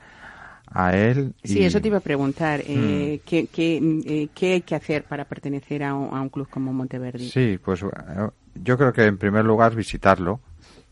a 0.74 0.96
él. 0.96 1.34
Sí, 1.44 1.60
y- 1.60 1.64
eso 1.64 1.82
te 1.82 1.88
iba 1.90 1.98
a 1.98 2.02
preguntar. 2.02 2.62
Eh, 2.66 3.20
Mm. 3.22 3.28
¿qué, 3.28 3.48
qué, 3.48 4.02
eh, 4.06 4.28
qué 4.34 4.54
hay 4.54 4.62
que 4.62 4.76
hacer 4.76 5.04
para 5.04 5.26
pertenecer 5.26 5.84
a 5.84 5.94
un, 5.94 6.16
a 6.16 6.22
un 6.22 6.30
club 6.30 6.48
como 6.50 6.72
Monteverdi? 6.74 7.30
Sí, 7.30 7.60
pues 7.64 7.82
yo 8.56 8.78
creo 8.78 8.94
que 8.94 9.06
en 9.06 9.18
primer 9.18 9.44
lugar 9.46 9.76
visitarlo 9.76 10.40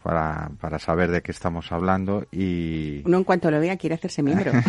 para, 0.03 0.49
para 0.61 0.79
saber 0.79 1.11
de 1.11 1.21
qué 1.21 1.31
estamos 1.31 1.71
hablando 1.71 2.25
y, 2.31 3.01
Uno 3.05 3.17
en 3.17 3.23
cuanto 3.23 3.49
lo 3.51 3.59
vea 3.59 3.77
quiere 3.77 3.95
hacerse 3.95 4.21
miembro. 4.23 4.51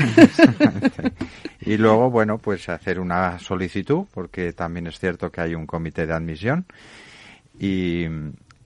Y 1.67 1.77
luego, 1.77 2.11
bueno, 2.11 2.39
pues 2.39 2.69
hacer 2.69 2.99
una 2.99 3.39
solicitud, 3.39 4.07
porque 4.15 4.53
también 4.55 4.87
es 4.87 4.99
cierto 4.99 5.31
que 5.31 5.43
hay 5.43 5.55
un 5.55 5.67
comité 5.67 6.07
de 6.07 6.15
admisión 6.15 6.65
y, 7.59 8.05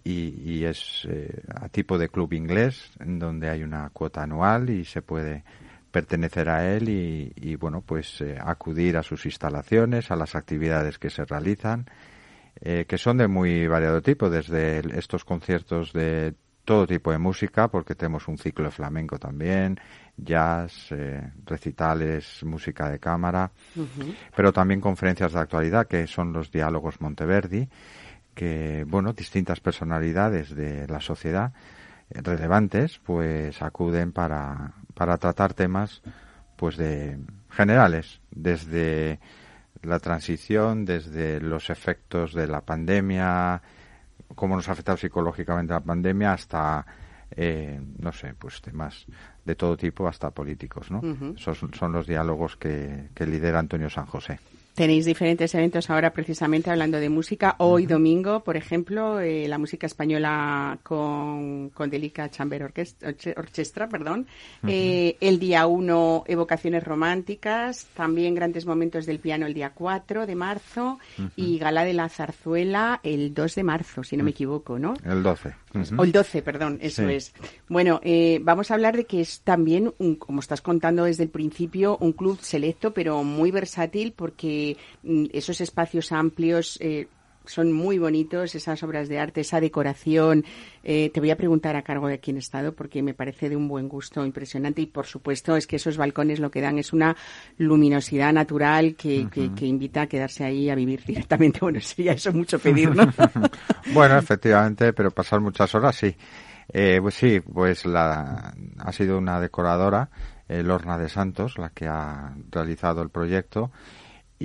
y, 0.05 0.35
y 0.45 0.65
es 0.65 1.07
eh, 1.11 1.43
a 1.55 1.69
tipo 1.69 1.99
de 1.99 2.09
club 2.09 2.33
inglés, 2.33 2.91
en 3.01 3.19
donde 3.19 3.51
hay 3.51 3.63
una 3.63 3.91
cuota 3.91 4.23
anual 4.23 4.71
y 4.71 4.85
se 4.85 5.03
puede 5.03 5.43
pertenecer 5.95 6.49
a 6.49 6.75
él 6.75 6.89
y, 6.89 7.33
y, 7.37 7.55
bueno, 7.55 7.81
pues 7.81 8.21
eh, 8.21 8.37
acudir 8.45 8.97
a 8.97 9.05
sus 9.05 9.27
instalaciones, 9.27 10.11
a 10.11 10.17
las 10.17 10.35
actividades 10.35 10.99
que 10.99 11.09
se 11.09 11.25
realizan, 11.25 11.87
eh, 12.61 12.85
que 12.89 12.99
son 12.99 13.19
de 13.19 13.29
muy 13.29 13.69
variado 13.69 14.03
tipo, 14.03 14.29
desde 14.29 14.81
estos 14.99 15.25
conciertos 15.25 15.93
de 15.93 16.35
todo 16.65 16.89
tipo 16.89 17.13
de 17.13 17.19
música, 17.19 17.69
porque 17.69 17.95
tenemos 17.95 18.27
un 18.27 18.39
ciclo 18.39 18.65
de 18.65 18.71
flamenco 18.73 19.21
también, 19.21 19.79
jazz, 20.17 20.91
eh, 20.91 21.31
recitales, 21.47 22.43
música 22.43 22.91
de 22.91 22.99
cámara, 22.99 23.53
pero 24.35 24.53
también 24.53 24.81
conferencias 24.81 25.33
de 25.33 25.39
actualidad, 25.39 25.87
que 25.87 26.09
son 26.09 26.33
los 26.33 26.51
diálogos 26.51 27.01
Monteverdi, 27.01 27.69
que, 28.35 28.85
bueno, 28.89 29.13
distintas 29.13 29.61
personalidades 29.61 30.57
de 30.57 30.89
la 30.89 31.01
sociedad 31.01 31.53
relevantes, 32.11 32.99
pues 32.99 33.61
acuden 33.63 34.13
para, 34.13 34.75
para 34.95 35.19
tratar 35.19 35.55
temas 35.55 36.03
pues 36.57 36.77
de 36.77 37.19
generales, 37.51 38.21
desde 38.31 39.21
la 39.83 39.99
transición, 39.99 40.85
desde 40.85 41.41
los 41.41 41.71
efectos 41.71 42.33
de 42.33 42.47
la 42.47 42.63
pandemia, 42.63 43.61
cómo 44.35 44.57
nos 44.57 44.69
ha 44.69 44.73
afectado 44.73 44.97
psicológicamente 44.97 45.73
la 45.73 45.81
pandemia, 45.81 46.33
hasta, 46.33 46.87
eh, 47.31 47.81
no 47.99 48.13
sé, 48.13 48.35
pues 48.35 48.63
temas 48.63 49.07
de 49.45 49.55
todo 49.55 49.77
tipo, 49.77 50.09
hasta 50.09 50.31
políticos, 50.31 50.91
¿no? 50.91 51.03
Esos 51.37 51.59
son 51.73 51.93
los 51.93 52.07
diálogos 52.07 52.57
que, 52.57 53.11
que 53.15 53.27
lidera 53.27 53.59
Antonio 53.59 53.91
San 53.91 54.07
José. 54.07 54.41
Tenéis 54.75 55.05
diferentes 55.05 55.55
eventos 55.55 55.89
ahora 55.89 56.13
precisamente 56.13 56.69
hablando 56.69 56.99
de 56.99 57.09
música. 57.09 57.55
Hoy 57.59 57.87
domingo, 57.87 58.43
por 58.43 58.57
ejemplo, 58.57 59.21
eh, 59.21 59.47
la 59.47 59.57
música 59.57 59.87
española 59.87 60.81
con, 60.83 61.71
con 61.71 61.91
Delica 61.91 62.29
Chamber 62.29 62.73
Orchestra, 63.37 63.89
perdón. 63.89 64.27
Eh, 64.67 65.17
el 65.21 65.39
día 65.39 65.69
1, 65.69 66.25
Evocaciones 66.27 66.83
Románticas. 66.83 67.87
También 67.95 68.35
grandes 68.35 68.67
momentos 68.67 69.07
del 69.07 69.21
piano 69.21 69.47
el 69.47 69.55
día 69.55 69.71
4 69.71 70.27
de 70.27 70.35
marzo. 70.35 70.99
Y 71.37 71.59
Gala 71.59 71.85
de 71.85 71.95
la 71.95 72.09
Zarzuela 72.09 72.99
el 73.05 73.33
2 73.33 73.55
de 73.55 73.63
marzo, 73.63 74.03
si 74.03 74.17
no 74.17 74.25
me 74.25 74.31
equivoco, 74.31 74.81
¿no? 74.81 74.95
El 75.05 75.23
12. 75.23 75.55
O 75.97 76.05
el 76.05 76.13
12, 76.13 76.43
perdón, 76.43 76.79
eso 76.81 77.09
es. 77.09 77.33
Bueno, 77.69 78.01
eh, 78.05 78.39
vamos 78.43 78.71
a 78.71 78.75
hablar 78.75 78.97
de 78.97 79.07
que 79.07 79.21
es 79.21 79.41
también, 79.41 79.93
un, 79.99 80.15
como 80.17 80.41
estás 80.41 80.61
contando 80.61 81.05
desde 81.05 81.25
el 81.25 81.31
principio, 81.31 81.97
un 81.99 82.13
club 82.13 82.39
selecto, 82.41 82.95
pero 82.95 83.25
muy 83.25 83.51
versátil 83.51 84.13
porque 84.13 84.64
Mm, 85.03 85.27
esos 85.33 85.61
espacios 85.61 86.13
amplios 86.13 86.79
eh, 86.81 87.07
son 87.47 87.73
muy 87.73 87.99
bonitos, 87.99 88.55
esas 88.55 88.83
obras 88.83 89.09
de 89.09 89.19
arte, 89.19 89.43
esa 89.43 89.61
decoración. 89.61 90.45
Eh, 90.83 91.11
te 91.13 91.21
voy 91.21 91.31
a 91.31 91.37
preguntar 91.37 91.77
a 91.77 91.83
cargo 91.83 92.09
de 92.09 92.19
quién 92.19 92.37
he 92.37 92.41
estado 92.41 92.75
porque 92.75 93.03
me 93.03 93.15
parece 93.15 93.49
de 93.49 93.57
un 93.57 93.69
buen 93.69 93.89
gusto 93.89 94.25
impresionante 94.25 94.83
y 94.83 94.87
por 94.87 95.07
supuesto 95.07 95.57
es 95.57 95.67
que 95.67 95.77
esos 95.77 95.97
balcones 95.97 96.41
lo 96.41 96.51
que 96.51 96.61
dan 96.61 96.79
es 96.79 96.93
una 96.93 97.17
luminosidad 97.59 98.33
natural 98.33 98.95
que, 98.97 99.29
que, 99.31 99.67
invita 99.67 100.03
a 100.03 100.07
quedarse 100.07 100.45
ahí 100.45 100.71
a 100.71 100.75
vivir 100.75 101.05
directamente. 101.05 101.61
Bueno, 101.65 101.81
sería 101.81 102.13
eso 102.13 102.31
mucho 102.33 102.59
pedir, 102.59 102.95
¿no? 102.95 103.11
bueno, 103.95 104.19
efectivamente, 104.19 104.93
pero 104.93 105.11
pasar 105.11 105.41
muchas 105.41 105.75
horas 105.75 105.97
sí. 105.97 106.15
Eh, 106.69 106.99
pues 107.01 107.15
sí, 107.15 107.41
pues 107.41 107.87
la, 107.87 108.55
ha 108.79 108.93
sido 108.93 109.17
una 109.17 109.41
decoradora, 109.41 110.11
Lorna 110.47 110.99
de 110.99 111.09
Santos, 111.09 111.57
la 111.57 111.71
que 111.71 111.87
ha 111.87 112.35
realizado 112.51 113.01
el 113.01 113.09
proyecto 113.09 113.71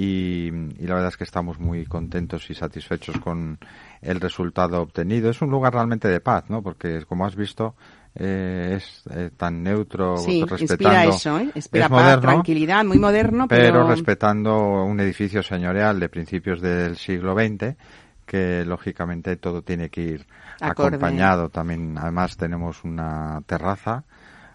y, 0.02 0.50
la 0.80 0.93
verdad 0.93 1.10
es 1.10 1.18
que 1.18 1.26
estamos 1.26 1.60
muy 1.60 1.86
contentos 1.86 2.50
y 2.50 2.54
satisfechos 2.54 3.20
con 3.20 3.60
el 4.02 4.22
resultado 4.22 4.82
obtenido. 4.82 5.30
Es 5.30 5.41
un 5.41 5.50
lugar 5.50 5.74
realmente 5.74 6.08
de 6.08 6.22
paz, 6.22 6.45
¿no? 6.50 6.62
Porque 6.62 7.04
como 7.06 7.26
has 7.26 7.36
visto 7.36 7.76
eh, 8.16 8.78
es 8.78 9.04
eh, 9.14 9.30
tan 9.36 9.62
neutro, 9.62 10.16
sí, 10.16 10.45
respetando 10.45 11.10
eso, 11.10 11.39
¿eh? 11.39 11.52
Espera 11.54 11.89
paz, 11.89 12.22
tranquilidad, 12.22 12.86
muy 12.86 12.97
moderno, 12.97 13.45
pero... 13.50 13.86
respetando 13.89 14.86
un 14.86 15.02
edificio 15.02 15.43
señorial 15.43 16.00
de 16.00 16.08
principios 16.08 16.62
del 16.62 16.95
siglo 16.95 17.36
XX 17.36 17.76
que 18.26 18.64
lógicamente 18.64 19.36
todo 19.36 19.64
tiene 19.64 19.89
que 19.89 20.02
ir 20.02 20.28
acompañado. 20.62 21.50
También, 21.50 21.97
además, 21.97 22.38
tenemos 22.38 22.86
una 22.86 23.41
terraza 23.45 24.06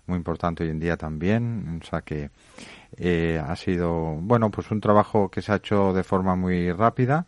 muy 0.06 0.16
importante 0.16 0.64
hoy 0.64 0.70
en 0.70 0.80
día 0.80 0.96
también, 0.96 1.80
o 1.82 1.84
sea 1.84 2.00
que 2.00 2.30
eh, 2.96 3.42
ha 3.44 3.56
sido, 3.56 4.16
bueno, 4.20 4.50
pues 4.50 4.70
un 4.70 4.80
trabajo 4.80 5.28
que 5.30 5.42
se 5.42 5.52
ha 5.52 5.56
hecho 5.56 5.92
de 5.92 6.04
forma 6.04 6.36
muy 6.36 6.72
rápida 6.72 7.26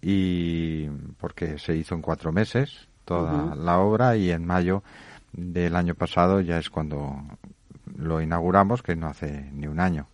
y 0.00 0.88
porque 1.18 1.58
se 1.58 1.76
hizo 1.76 1.94
en 1.94 2.02
cuatro 2.02 2.32
meses 2.32 2.88
toda 3.04 3.54
la 3.54 3.78
obra 3.78 4.16
y 4.16 4.30
en 4.30 4.44
mayo 4.44 4.82
del 5.32 5.76
año 5.76 5.94
pasado 5.94 6.40
ya 6.40 6.58
es 6.58 6.70
cuando 6.70 7.22
lo 7.96 8.20
inauguramos, 8.20 8.82
que 8.82 8.96
no 8.96 9.06
hace 9.06 9.48
ni 9.52 9.66
un 9.66 9.78
año. 9.78 10.08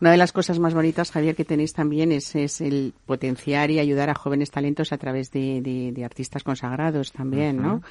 Una 0.00 0.10
de 0.10 0.16
las 0.16 0.32
cosas 0.32 0.58
más 0.58 0.74
bonitas, 0.74 1.10
Javier, 1.10 1.36
que 1.36 1.44
tenéis 1.44 1.72
también 1.72 2.12
es, 2.12 2.34
es 2.34 2.60
el 2.60 2.94
potenciar 3.04 3.70
y 3.70 3.78
ayudar 3.78 4.10
a 4.10 4.14
jóvenes 4.14 4.50
talentos 4.50 4.92
a 4.92 4.98
través 4.98 5.30
de, 5.30 5.60
de, 5.94 6.04
artistas 6.04 6.42
consagrados 6.42 7.12
también, 7.12 7.62
¿no? 7.62 7.82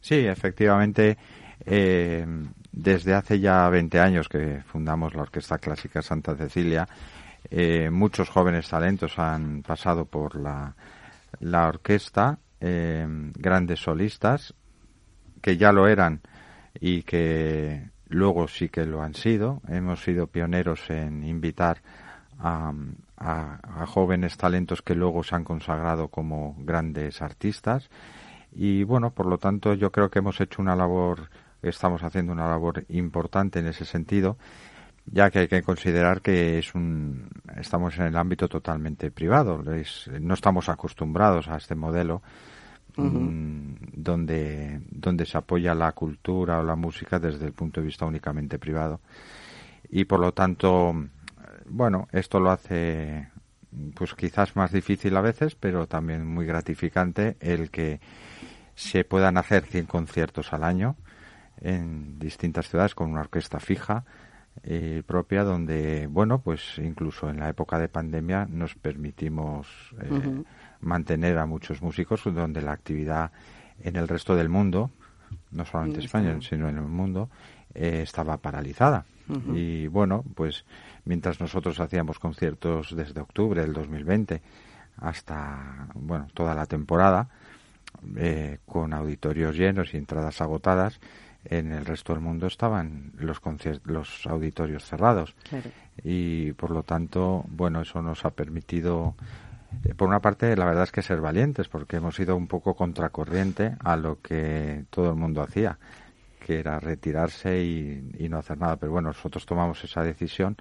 Sí, 0.00 0.16
efectivamente. 0.16 1.18
Eh, 1.64 2.26
desde 2.72 3.14
hace 3.14 3.40
ya 3.40 3.68
20 3.68 4.00
años 4.00 4.28
que 4.28 4.62
fundamos 4.66 5.14
la 5.14 5.22
Orquesta 5.22 5.58
Clásica 5.58 6.02
Santa 6.02 6.34
Cecilia, 6.36 6.88
eh, 7.50 7.90
muchos 7.90 8.28
jóvenes 8.28 8.68
talentos 8.68 9.18
han 9.18 9.62
pasado 9.62 10.04
por 10.04 10.36
la, 10.36 10.74
la 11.40 11.68
orquesta, 11.68 12.38
eh, 12.60 13.06
grandes 13.34 13.80
solistas 13.80 14.54
que 15.40 15.56
ya 15.56 15.72
lo 15.72 15.88
eran 15.88 16.20
y 16.78 17.02
que 17.02 17.90
luego 18.08 18.46
sí 18.48 18.68
que 18.68 18.84
lo 18.84 19.02
han 19.02 19.14
sido. 19.14 19.62
Hemos 19.68 20.02
sido 20.02 20.26
pioneros 20.26 20.90
en 20.90 21.24
invitar 21.24 21.78
a, 22.38 22.72
a, 23.16 23.86
jóvenes 23.86 24.36
talentos 24.36 24.82
que 24.82 24.94
luego 24.94 25.22
se 25.22 25.34
han 25.34 25.44
consagrado 25.44 26.08
como 26.08 26.56
grandes 26.58 27.22
artistas. 27.22 27.88
Y 28.52 28.82
bueno, 28.84 29.10
por 29.10 29.26
lo 29.26 29.38
tanto, 29.38 29.74
yo 29.74 29.90
creo 29.92 30.10
que 30.10 30.18
hemos 30.18 30.40
hecho 30.40 30.60
una 30.60 30.76
labor 30.76 31.30
estamos 31.62 32.02
haciendo 32.02 32.32
una 32.32 32.48
labor 32.48 32.84
importante 32.88 33.58
en 33.58 33.66
ese 33.66 33.84
sentido, 33.84 34.36
ya 35.06 35.30
que 35.30 35.40
hay 35.40 35.48
que 35.48 35.62
considerar 35.62 36.20
que 36.20 36.58
es 36.58 36.74
un, 36.74 37.28
estamos 37.56 37.98
en 37.98 38.06
el 38.06 38.16
ámbito 38.16 38.48
totalmente 38.48 39.10
privado, 39.10 39.62
no 40.20 40.34
estamos 40.34 40.68
acostumbrados 40.68 41.48
a 41.48 41.56
este 41.56 41.74
modelo 41.74 42.22
mm, 42.96 43.74
donde, 43.92 44.80
donde 44.90 45.26
se 45.26 45.38
apoya 45.38 45.74
la 45.74 45.92
cultura 45.92 46.60
o 46.60 46.62
la 46.62 46.76
música 46.76 47.18
desde 47.18 47.46
el 47.46 47.52
punto 47.52 47.80
de 47.80 47.86
vista 47.86 48.06
únicamente 48.06 48.58
privado. 48.58 49.00
Y 49.88 50.04
por 50.04 50.20
lo 50.20 50.32
tanto, 50.32 50.94
bueno, 51.66 52.08
esto 52.12 52.38
lo 52.38 52.50
hace 52.50 53.28
pues 53.94 54.14
quizás 54.14 54.56
más 54.56 54.72
difícil 54.72 55.16
a 55.16 55.20
veces, 55.20 55.54
pero 55.54 55.86
también 55.86 56.26
muy 56.26 56.46
gratificante 56.46 57.36
el 57.40 57.70
que 57.70 58.00
se 58.74 59.04
puedan 59.04 59.36
hacer 59.36 59.64
100 59.64 59.86
conciertos 59.86 60.52
al 60.52 60.64
año 60.64 60.96
en 61.60 62.18
distintas 62.18 62.68
ciudades 62.68 62.94
con 62.94 63.10
una 63.10 63.20
orquesta 63.20 63.60
fija 63.60 64.04
eh, 64.62 65.02
propia 65.06 65.42
donde, 65.42 66.06
bueno, 66.06 66.40
pues 66.40 66.76
incluso 66.78 67.30
en 67.30 67.38
la 67.38 67.48
época 67.48 67.78
de 67.78 67.88
pandemia 67.88 68.46
nos 68.50 68.74
permitimos 68.74 69.66
eh, 70.02 70.42
mantener 70.80 71.38
a 71.38 71.46
muchos 71.46 71.80
músicos 71.80 72.22
donde 72.24 72.60
la 72.60 72.72
actividad 72.72 73.32
en 73.82 73.96
el 73.96 74.06
resto 74.06 74.36
del 74.36 74.50
mundo, 74.50 74.90
no 75.52 75.64
solamente 75.64 76.00
España, 76.00 76.38
sino 76.42 76.68
en 76.68 76.76
el 76.76 76.84
mundo, 76.84 77.30
eh, 77.74 78.00
estaba 78.02 78.36
paralizada. 78.36 79.06
Y 79.54 79.86
bueno, 79.86 80.24
pues 80.34 80.64
mientras 81.04 81.40
nosotros 81.40 81.78
hacíamos 81.78 82.18
conciertos 82.18 82.96
desde 82.96 83.20
octubre 83.20 83.62
del 83.62 83.72
2020 83.72 84.42
hasta, 84.96 85.86
bueno, 85.94 86.26
toda 86.34 86.52
la 86.52 86.66
temporada, 86.66 87.28
con 88.66 88.92
auditorios 88.92 89.56
llenos 89.56 89.94
y 89.94 89.98
entradas 89.98 90.40
agotadas, 90.40 90.98
en 91.44 91.72
el 91.72 91.86
resto 91.86 92.12
del 92.12 92.22
mundo 92.22 92.46
estaban 92.46 93.12
los 93.16 93.40
los 93.84 94.26
auditorios 94.26 94.84
cerrados. 94.84 95.34
Y 96.02 96.52
por 96.52 96.70
lo 96.70 96.82
tanto 96.82 97.44
bueno 97.48 97.82
eso 97.82 98.02
nos 98.02 98.24
ha 98.24 98.30
permitido 98.30 99.14
eh, 99.84 99.94
por 99.94 100.08
una 100.08 100.20
parte 100.20 100.54
la 100.56 100.66
verdad 100.66 100.84
es 100.84 100.92
que 100.92 101.02
ser 101.02 101.20
valientes 101.20 101.68
porque 101.68 101.96
hemos 101.96 102.18
ido 102.18 102.36
un 102.36 102.46
poco 102.46 102.74
contracorriente 102.74 103.76
a 103.80 103.96
lo 103.96 104.20
que 104.20 104.84
todo 104.90 105.10
el 105.10 105.16
mundo 105.16 105.42
hacía 105.42 105.78
que 106.44 106.58
era 106.58 106.80
retirarse 106.80 107.62
y, 107.62 108.16
y 108.18 108.28
no 108.28 108.38
hacer 108.38 108.58
nada. 108.58 108.76
Pero 108.76 108.92
bueno 108.92 109.08
nosotros 109.08 109.46
tomamos 109.46 109.82
esa 109.84 110.02
decisión 110.02 110.56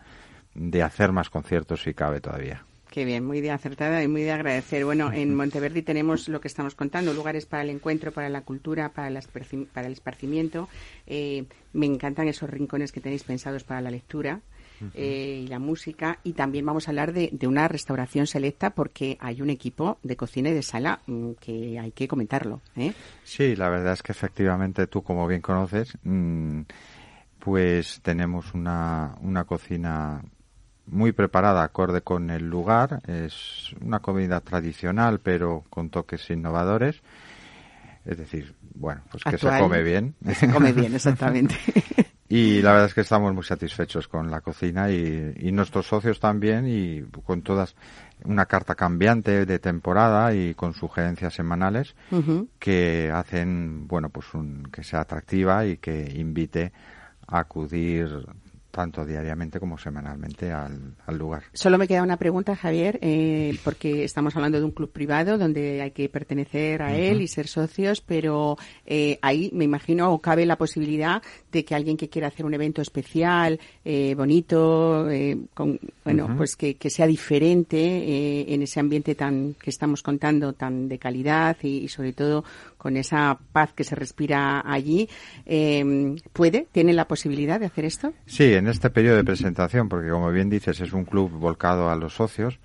de 0.54 0.84
hacer 0.84 1.12
más 1.12 1.30
conciertos 1.30 1.84
si 1.84 1.94
cabe 1.94 2.22
todavía 2.22 2.66
Qué 3.00 3.06
bien, 3.06 3.26
muy 3.26 3.39
de 3.39 3.50
acertada 3.50 4.04
y 4.04 4.10
muy 4.10 4.24
de 4.24 4.34
agradecer. 4.34 4.84
Bueno, 4.84 5.10
en 5.14 5.34
Monteverdi 5.34 5.84
tenemos 5.84 6.28
lo 6.28 6.41
que 6.41 6.50
estamos 6.50 6.76
contando, 6.76 7.14
lugares 7.14 7.45
para 7.45 7.64
el 7.64 7.70
encuentro, 7.70 8.12
para 8.12 8.28
la 8.28 8.41
cultura, 8.41 8.89
para, 8.89 9.22
para 9.74 9.88
el 9.88 9.93
esparcimiento. 9.93 10.68
Eh, 11.08 11.45
me 11.72 11.86
encantan 11.86 12.28
esos 12.28 12.50
rincones 12.50 12.91
que 12.91 13.00
tenéis 13.00 13.24
pensados 13.24 13.64
para 13.64 13.80
la 13.80 13.89
lectura. 13.89 14.41
Eh, 14.93 15.43
y 15.45 15.47
la 15.47 15.60
música 15.60 16.20
y 16.24 16.34
también 16.34 16.66
vamos 16.66 16.88
a 16.88 16.91
hablar 16.91 17.14
de, 17.14 17.32
una 17.47 17.70
restauración 17.70 18.28
selecta 18.28 18.72
porque 18.72 19.18
hay 19.22 19.41
un 19.41 19.50
equipo 19.50 19.97
de 20.04 20.18
cocina 20.18 20.50
y 20.50 20.54
de 20.54 20.62
sala 20.62 21.00
mm, 21.08 21.32
que 21.39 21.80
hay 21.80 21.91
que 21.93 22.10
comentarlo. 22.10 22.60
¿eh? 22.76 22.91
Sí, 23.24 23.56
la 23.56 23.70
verdad 23.70 23.93
es 23.93 24.04
que 24.04 24.12
efectivamente 24.12 24.88
tú 24.88 25.04
como 25.04 25.26
bien 25.26 25.41
conoces 25.41 25.97
mm, 26.04 26.62
pues 27.39 28.02
tenemos 28.04 28.54
una, 28.54 29.16
una 29.22 29.43
cocina 29.45 30.22
muy 30.90 31.12
preparada 31.12 31.64
acorde 31.64 32.02
con 32.02 32.30
el 32.30 32.50
lugar. 32.50 33.02
Es 33.08 33.74
una 33.82 34.00
comida 34.00 34.42
tradicional, 34.42 35.20
pero 35.20 35.64
con 35.70 35.90
toques 35.90 36.30
innovadores. 36.30 37.02
Es 38.06 38.18
decir, 38.18 38.56
bueno, 38.74 39.02
pues 39.12 39.24
que 39.24 39.38
se 39.38 39.60
come 39.60 39.84
bien. 39.84 40.16
Se 40.34 40.50
come 40.50 40.74
bien, 40.74 40.96
exactamente. 40.96 41.56
y 42.30 42.62
la 42.62 42.72
verdad 42.72 42.88
es 42.88 42.94
que 42.94 43.02
estamos 43.02 43.34
muy 43.34 43.44
satisfechos 43.44 44.08
con 44.08 44.32
la 44.32 44.42
cocina 44.42 44.90
y, 44.90 45.52
nuestros 45.52 45.88
socios 45.88 46.20
también 46.20 46.66
y 46.68 47.02
con 47.24 47.42
todas 47.42 47.76
una 48.24 48.46
carta 48.46 48.76
cambiante 48.76 49.46
de 49.46 49.60
temporada 49.60 50.34
y 50.34 50.54
con 50.54 50.74
sugerencias 50.74 51.34
semanales 51.34 51.96
que 52.58 53.12
hacen, 53.14 53.88
bueno, 53.88 54.10
pues 54.10 54.34
un, 54.34 54.64
que 54.72 54.84
sea 54.84 55.02
atractiva 55.02 55.66
y 55.66 55.78
que 55.78 56.12
invite 56.16 56.72
a 57.28 57.40
acudir 57.40 58.26
tanto 58.80 59.06
diariamente 59.06 59.60
como 59.60 59.78
semanalmente 59.78 60.54
al, 60.54 60.96
lugar. 61.18 61.44
Solo 61.52 61.78
me 61.78 61.86
queda 61.86 62.02
una 62.02 62.16
pregunta, 62.16 62.56
Javier, 62.56 62.98
eh, 63.02 63.60
porque 63.66 64.06
estamos 64.06 64.34
hablando 64.38 64.58
de 64.58 64.64
un 64.64 64.72
club 64.72 64.90
privado 64.90 65.38
donde 65.38 65.82
hay 65.82 65.92
que 65.92 66.08
pertenecer 66.08 66.82
a 66.82 66.96
él 66.96 67.22
y 67.22 67.28
ser 67.28 67.50
socios, 67.50 68.00
pero 68.00 68.58
eh, 68.86 69.20
ahí 69.22 69.50
me 69.54 69.66
imagino 69.66 70.14
o 70.14 70.20
cabe 70.20 70.46
la 70.46 70.56
posibilidad 70.56 71.22
de 71.52 71.66
que 71.66 71.76
alguien 71.76 71.98
que 71.98 72.08
quiera 72.08 72.30
hacer 72.30 72.46
un 72.46 72.54
evento 72.54 72.82
especial, 72.82 73.60
eh, 73.84 74.16
bonito, 74.16 75.10
con, 75.54 75.78
bueno, 76.06 76.34
pues 76.38 76.56
que, 76.56 76.78
sea 76.90 77.06
diferente 77.06 78.54
en 78.54 78.62
ese 78.62 78.80
ambiente 78.80 79.14
tan 79.14 79.56
que 79.56 79.72
estamos 79.72 80.02
contando, 80.02 80.54
tan 80.54 80.88
de 80.88 80.98
calidad 80.98 81.58
y 81.64 81.90
sobre 81.90 82.14
todo 82.14 82.46
con 82.80 82.96
esa 82.96 83.38
paz 83.52 83.74
que 83.74 83.84
se 83.84 83.94
respira 83.94 84.64
allí, 84.66 85.10
eh, 85.46 86.16
¿puede? 86.32 86.66
¿Tiene 86.72 86.94
la 86.94 87.10
posibilidad 87.10 87.60
de 87.60 87.66
hacer 87.66 87.84
esto? 87.84 88.14
Sí, 88.26 88.54
en 88.54 88.68
este 88.68 88.90
periodo 88.90 89.18
de 89.18 89.26
presentación, 89.26 89.90
porque 89.90 90.10
como 90.10 90.32
bien 90.32 90.50
dices, 90.50 90.80
es 90.80 90.94
un 90.94 91.04
club 91.04 91.30
volcado 91.30 91.90
a 91.90 91.98
los 91.98 92.16
socios 92.16 92.58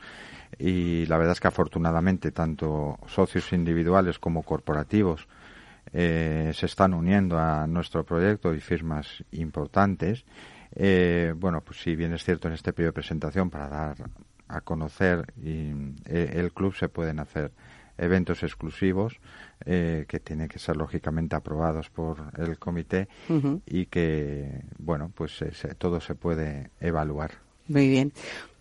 y 0.56 1.04
la 1.06 1.18
verdad 1.18 1.32
es 1.32 1.40
que 1.40 1.48
afortunadamente 1.48 2.30
tanto 2.30 2.96
socios 3.08 3.52
individuales 3.52 4.20
como 4.20 4.44
corporativos 4.44 5.26
eh, 5.92 6.52
se 6.54 6.66
están 6.66 6.94
uniendo 6.94 7.36
a 7.36 7.66
nuestro 7.66 8.04
proyecto 8.04 8.54
y 8.54 8.60
firmas 8.60 9.24
importantes. 9.32 10.24
Eh, 10.76 11.34
bueno, 11.36 11.60
pues 11.60 11.80
si 11.80 11.96
bien 11.96 12.12
es 12.12 12.22
cierto 12.22 12.46
en 12.46 12.54
este 12.54 12.72
periodo 12.72 12.90
de 12.90 13.00
presentación 13.00 13.50
para 13.50 13.68
dar 13.68 13.96
a 14.46 14.60
conocer 14.60 15.32
el 15.42 16.52
club 16.52 16.74
se 16.74 16.88
pueden 16.88 17.18
hacer 17.18 17.50
eventos 17.98 18.42
exclusivos 18.42 19.20
eh, 19.64 20.04
que 20.08 20.20
tienen 20.20 20.48
que 20.48 20.58
ser 20.58 20.76
lógicamente 20.76 21.36
aprobados 21.36 21.90
por 21.90 22.32
el 22.38 22.58
comité 22.58 23.08
y 23.66 23.86
que, 23.86 24.62
bueno, 24.78 25.10
pues 25.14 25.44
todo 25.78 26.00
se 26.00 26.14
puede 26.14 26.70
evaluar. 26.80 27.32
Muy 27.66 27.88
bien. 27.88 28.12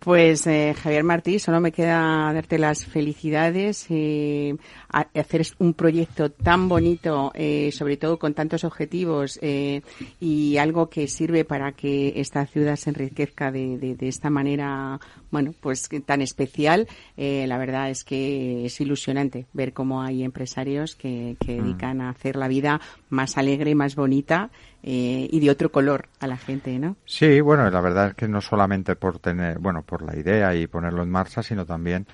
Pues 0.04 0.46
eh, 0.48 0.76
Javier 0.78 1.06
Martí, 1.06 1.40
solo 1.40 1.62
me 1.62 1.72
queda 1.72 2.34
darte 2.34 2.60
las 2.60 2.86
felicidades, 2.86 3.86
eh, 3.90 4.54
hacer 4.90 5.48
un 5.60 5.74
proyecto 5.74 6.30
tan 6.30 6.68
bonito, 6.68 7.32
eh, 7.34 7.72
sobre 7.72 7.96
todo 7.96 8.20
con 8.20 8.34
tantos 8.34 8.66
objetivos 8.66 9.40
eh, 9.42 9.82
y 10.20 10.58
algo 10.58 10.90
que 10.90 11.08
sirve 11.08 11.46
para 11.46 11.72
que 11.72 12.20
esta 12.20 12.46
ciudad 12.46 12.76
se 12.76 12.90
enriquezca 12.90 13.50
de, 13.50 13.78
de, 13.78 13.96
de 13.96 14.08
esta 14.10 14.30
manera, 14.30 15.00
bueno, 15.32 15.54
pues 15.62 15.88
tan 16.06 16.22
especial. 16.22 16.86
Eh, 17.16 17.46
la 17.48 17.58
verdad 17.58 17.90
es 17.90 18.04
que 18.04 18.66
es 18.66 18.82
ilusionante 18.82 19.46
ver 19.54 19.72
cómo 19.72 20.02
hay 20.02 20.26
empresarios 20.26 20.98
que, 20.98 21.38
que 21.40 21.62
mm. 21.62 21.64
dedican 21.64 22.02
a 22.02 22.10
hacer 22.10 22.36
la 22.36 22.50
vida 22.50 22.82
más 23.08 23.38
alegre, 23.38 23.74
más 23.74 23.96
bonita 23.96 24.52
eh, 24.86 25.30
y 25.32 25.40
de 25.40 25.50
otro 25.50 25.72
color 25.72 26.10
a 26.20 26.28
la 26.28 26.36
gente, 26.36 26.78
¿no? 26.78 26.98
Sí, 27.06 27.40
bueno, 27.40 27.70
la 27.70 27.80
verdad 27.80 28.10
es 28.10 28.16
que 28.16 28.28
no 28.28 28.42
solamente 28.42 28.98
por 28.98 29.18
tener, 29.18 29.58
bueno, 29.58 29.82
por 29.82 29.93
la 30.02 30.18
idea 30.18 30.56
y 30.56 30.68
ponerlo 30.68 31.04
en 31.04 31.10
marcha, 31.10 31.44
sino 31.44 31.66
también 31.66 32.08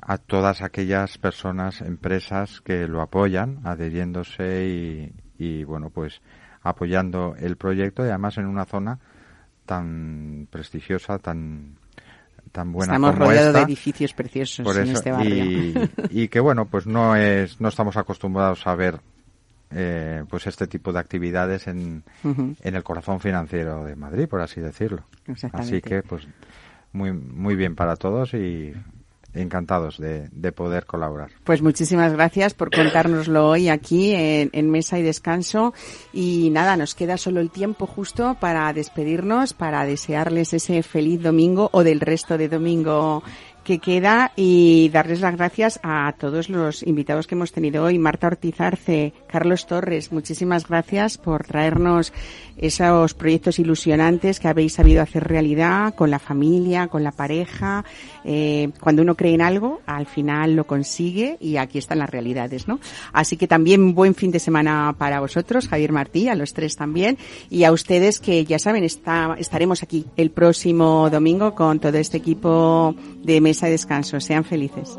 a 0.00 0.18
todas 0.18 0.62
aquellas 0.62 1.18
personas, 1.18 1.80
empresas 1.80 2.60
que 2.60 2.86
lo 2.86 3.02
apoyan, 3.02 3.60
adheriéndose 3.64 4.66
y, 4.66 5.12
y 5.38 5.64
bueno, 5.64 5.90
pues 5.90 6.20
apoyando 6.62 7.34
el 7.38 7.56
proyecto 7.56 8.04
y 8.04 8.08
además 8.08 8.38
en 8.38 8.46
una 8.46 8.64
zona 8.64 8.98
tan 9.66 10.48
prestigiosa, 10.50 11.18
tan 11.18 11.76
tan 12.52 12.72
buena 12.72 12.94
estamos 12.94 13.14
rodeados 13.14 13.52
de 13.52 13.60
edificios 13.60 14.14
preciosos 14.14 14.76
en 14.76 14.88
este 14.88 15.12
barrio. 15.12 15.44
y, 15.44 16.22
y, 16.22 16.28
que 16.28 16.40
bueno 16.40 16.64
pues 16.64 16.86
no 16.86 17.14
es 17.14 17.60
no 17.60 17.68
estamos 17.68 17.98
acostumbrados 17.98 18.66
a 18.66 18.74
ver 18.74 19.00
eh, 19.70 20.24
pues 20.28 20.46
este 20.46 20.66
tipo 20.66 20.92
de 20.92 20.98
actividades 20.98 21.66
en, 21.66 22.02
en 22.24 22.74
el 22.74 22.82
corazón 22.82 23.20
financiero 23.20 23.84
de 23.84 23.96
Madrid, 23.96 24.26
por 24.26 24.40
así 24.40 24.60
decirlo. 24.60 25.04
Así 25.52 25.82
que, 25.82 26.02
pues, 26.02 26.26
muy, 26.92 27.12
muy 27.12 27.56
bien 27.56 27.74
para 27.74 27.96
todos 27.96 28.34
y 28.34 28.72
encantados 29.34 29.98
de, 29.98 30.28
de, 30.32 30.52
poder 30.52 30.86
colaborar. 30.86 31.30
Pues 31.44 31.62
muchísimas 31.62 32.12
gracias 32.12 32.54
por 32.54 32.74
contárnoslo 32.74 33.48
hoy 33.48 33.68
aquí 33.68 34.12
en, 34.14 34.50
en, 34.52 34.70
Mesa 34.70 34.98
y 34.98 35.02
Descanso. 35.02 35.74
Y 36.12 36.50
nada, 36.50 36.76
nos 36.76 36.94
queda 36.94 37.16
solo 37.16 37.40
el 37.40 37.50
tiempo 37.50 37.86
justo 37.86 38.36
para 38.40 38.72
despedirnos, 38.72 39.52
para 39.52 39.84
desearles 39.84 40.54
ese 40.54 40.82
feliz 40.82 41.22
domingo 41.22 41.68
o 41.72 41.84
del 41.84 42.00
resto 42.00 42.38
de 42.38 42.48
domingo 42.48 43.22
que 43.68 43.80
queda 43.80 44.32
y 44.34 44.88
darles 44.94 45.20
las 45.20 45.36
gracias 45.36 45.78
a 45.82 46.14
todos 46.18 46.48
los 46.48 46.82
invitados 46.82 47.26
que 47.26 47.34
hemos 47.34 47.52
tenido 47.52 47.84
hoy. 47.84 47.98
Marta 47.98 48.28
Ortiz 48.28 48.58
Arce, 48.62 49.12
Carlos 49.28 49.66
Torres, 49.66 50.12
muchísimas 50.12 50.66
gracias 50.66 51.18
por 51.18 51.44
traernos 51.44 52.12
esos 52.56 53.14
proyectos 53.14 53.58
ilusionantes 53.58 54.40
que 54.40 54.48
habéis 54.48 54.74
sabido 54.74 55.02
hacer 55.02 55.24
realidad 55.24 55.94
con 55.94 56.10
la 56.10 56.18
familia, 56.18 56.88
con 56.88 57.04
la 57.04 57.12
pareja. 57.12 57.84
Eh, 58.24 58.70
cuando 58.80 59.02
uno 59.02 59.14
cree 59.14 59.34
en 59.34 59.42
algo, 59.42 59.80
al 59.86 60.06
final 60.06 60.56
lo 60.56 60.66
consigue 60.66 61.36
y 61.40 61.56
aquí 61.56 61.78
están 61.78 62.00
las 62.00 62.10
realidades, 62.10 62.66
¿no? 62.66 62.80
Así 63.12 63.36
que 63.36 63.46
también 63.46 63.94
buen 63.94 64.14
fin 64.14 64.30
de 64.30 64.40
semana 64.40 64.94
para 64.98 65.20
vosotros, 65.20 65.68
Javier 65.68 65.92
Martí, 65.92 66.28
a 66.28 66.34
los 66.34 66.52
tres 66.52 66.76
también, 66.76 67.16
y 67.48 67.64
a 67.64 67.72
ustedes 67.72 68.18
que 68.18 68.44
ya 68.44 68.58
saben, 68.58 68.84
está, 68.84 69.36
estaremos 69.38 69.82
aquí 69.82 70.06
el 70.16 70.30
próximo 70.30 71.08
domingo 71.10 71.54
con 71.54 71.78
todo 71.78 71.96
este 71.98 72.16
equipo 72.16 72.94
de 73.22 73.40
mesa 73.40 73.66
de 73.66 73.72
descanso. 73.72 74.20
Sean 74.20 74.44
felices. 74.44 74.98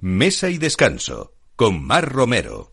Mesa 0.00 0.48
y 0.48 0.58
Descanso 0.58 1.32
con 1.56 1.84
Mar 1.84 2.08
Romero. 2.08 2.72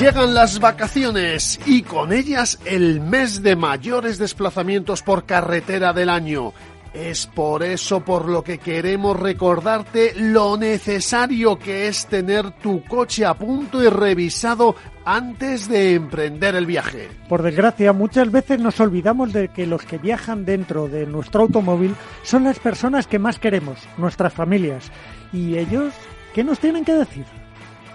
Llegan 0.00 0.34
las 0.34 0.58
vacaciones 0.58 1.60
y 1.64 1.82
con 1.82 2.12
ellas 2.12 2.58
el 2.64 3.00
mes 3.00 3.44
de 3.44 3.54
mayores 3.54 4.18
desplazamientos 4.18 5.02
por 5.02 5.26
carretera 5.26 5.92
del 5.92 6.08
año. 6.08 6.54
Es 6.94 7.26
por 7.26 7.62
eso 7.62 8.00
por 8.00 8.28
lo 8.28 8.42
que 8.42 8.58
queremos 8.58 9.18
recordarte 9.18 10.14
lo 10.16 10.56
necesario 10.56 11.58
que 11.58 11.86
es 11.86 12.06
tener 12.06 12.50
tu 12.52 12.82
coche 12.84 13.26
a 13.26 13.34
punto 13.34 13.82
y 13.82 13.88
revisado 13.88 14.74
antes 15.04 15.68
de 15.68 15.94
emprender 15.94 16.54
el 16.54 16.66
viaje. 16.66 17.08
Por 17.28 17.42
desgracia, 17.42 17.92
muchas 17.92 18.30
veces 18.30 18.58
nos 18.60 18.80
olvidamos 18.80 19.32
de 19.32 19.48
que 19.48 19.66
los 19.66 19.82
que 19.84 19.98
viajan 19.98 20.44
dentro 20.44 20.88
de 20.88 21.06
nuestro 21.06 21.42
automóvil 21.42 21.94
son 22.22 22.44
las 22.44 22.58
personas 22.58 23.06
que 23.06 23.18
más 23.18 23.38
queremos, 23.38 23.78
nuestras 23.96 24.32
familias. 24.32 24.90
¿Y 25.32 25.56
ellos 25.58 25.92
qué 26.34 26.42
nos 26.42 26.58
tienen 26.58 26.84
que 26.84 26.94
decir? 26.94 27.24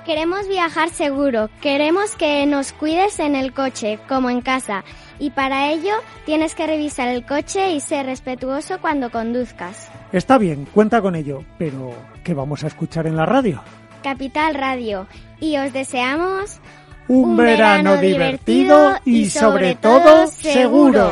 Queremos 0.06 0.48
viajar 0.50 0.90
seguro, 0.90 1.50
queremos 1.62 2.16
que 2.18 2.46
nos 2.46 2.74
cuides 2.74 3.20
en 3.20 3.36
el 3.36 3.54
coche, 3.54 4.00
como 4.10 4.30
en 4.30 4.42
casa, 4.42 4.84
y 5.20 5.32
para 5.32 5.72
ello 5.72 5.94
tienes 6.26 6.56
que 6.56 6.68
revisar 6.68 7.08
el 7.08 7.26
coche 7.26 7.74
y 7.74 7.80
ser 7.80 8.06
respetuoso 8.06 8.80
cuando 8.80 9.12
conduzcas. 9.12 9.90
Está 10.12 10.38
bien, 10.38 10.66
cuenta 10.74 11.02
con 11.02 11.16
ello, 11.16 11.44
pero 11.58 11.92
¿qué 12.24 12.34
vamos 12.34 12.64
a 12.64 12.68
escuchar 12.68 13.08
en 13.08 13.16
la 13.16 13.26
radio? 13.26 13.62
Capital 14.04 14.54
Radio, 14.54 15.08
y 15.40 15.58
os 15.58 15.72
deseamos 15.72 16.60
un, 17.08 17.38
verano, 17.38 17.98
divertido 17.98 18.98
y 19.06 19.30
sobre 19.30 19.76
todo 19.76 20.28
seguro. 20.28 21.12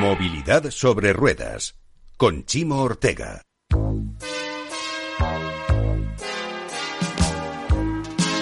Movilidad 0.00 0.70
sobre 0.70 1.12
ruedas 1.12 1.74
con 2.16 2.44
Chimo 2.44 2.82
Ortega. 2.82 3.42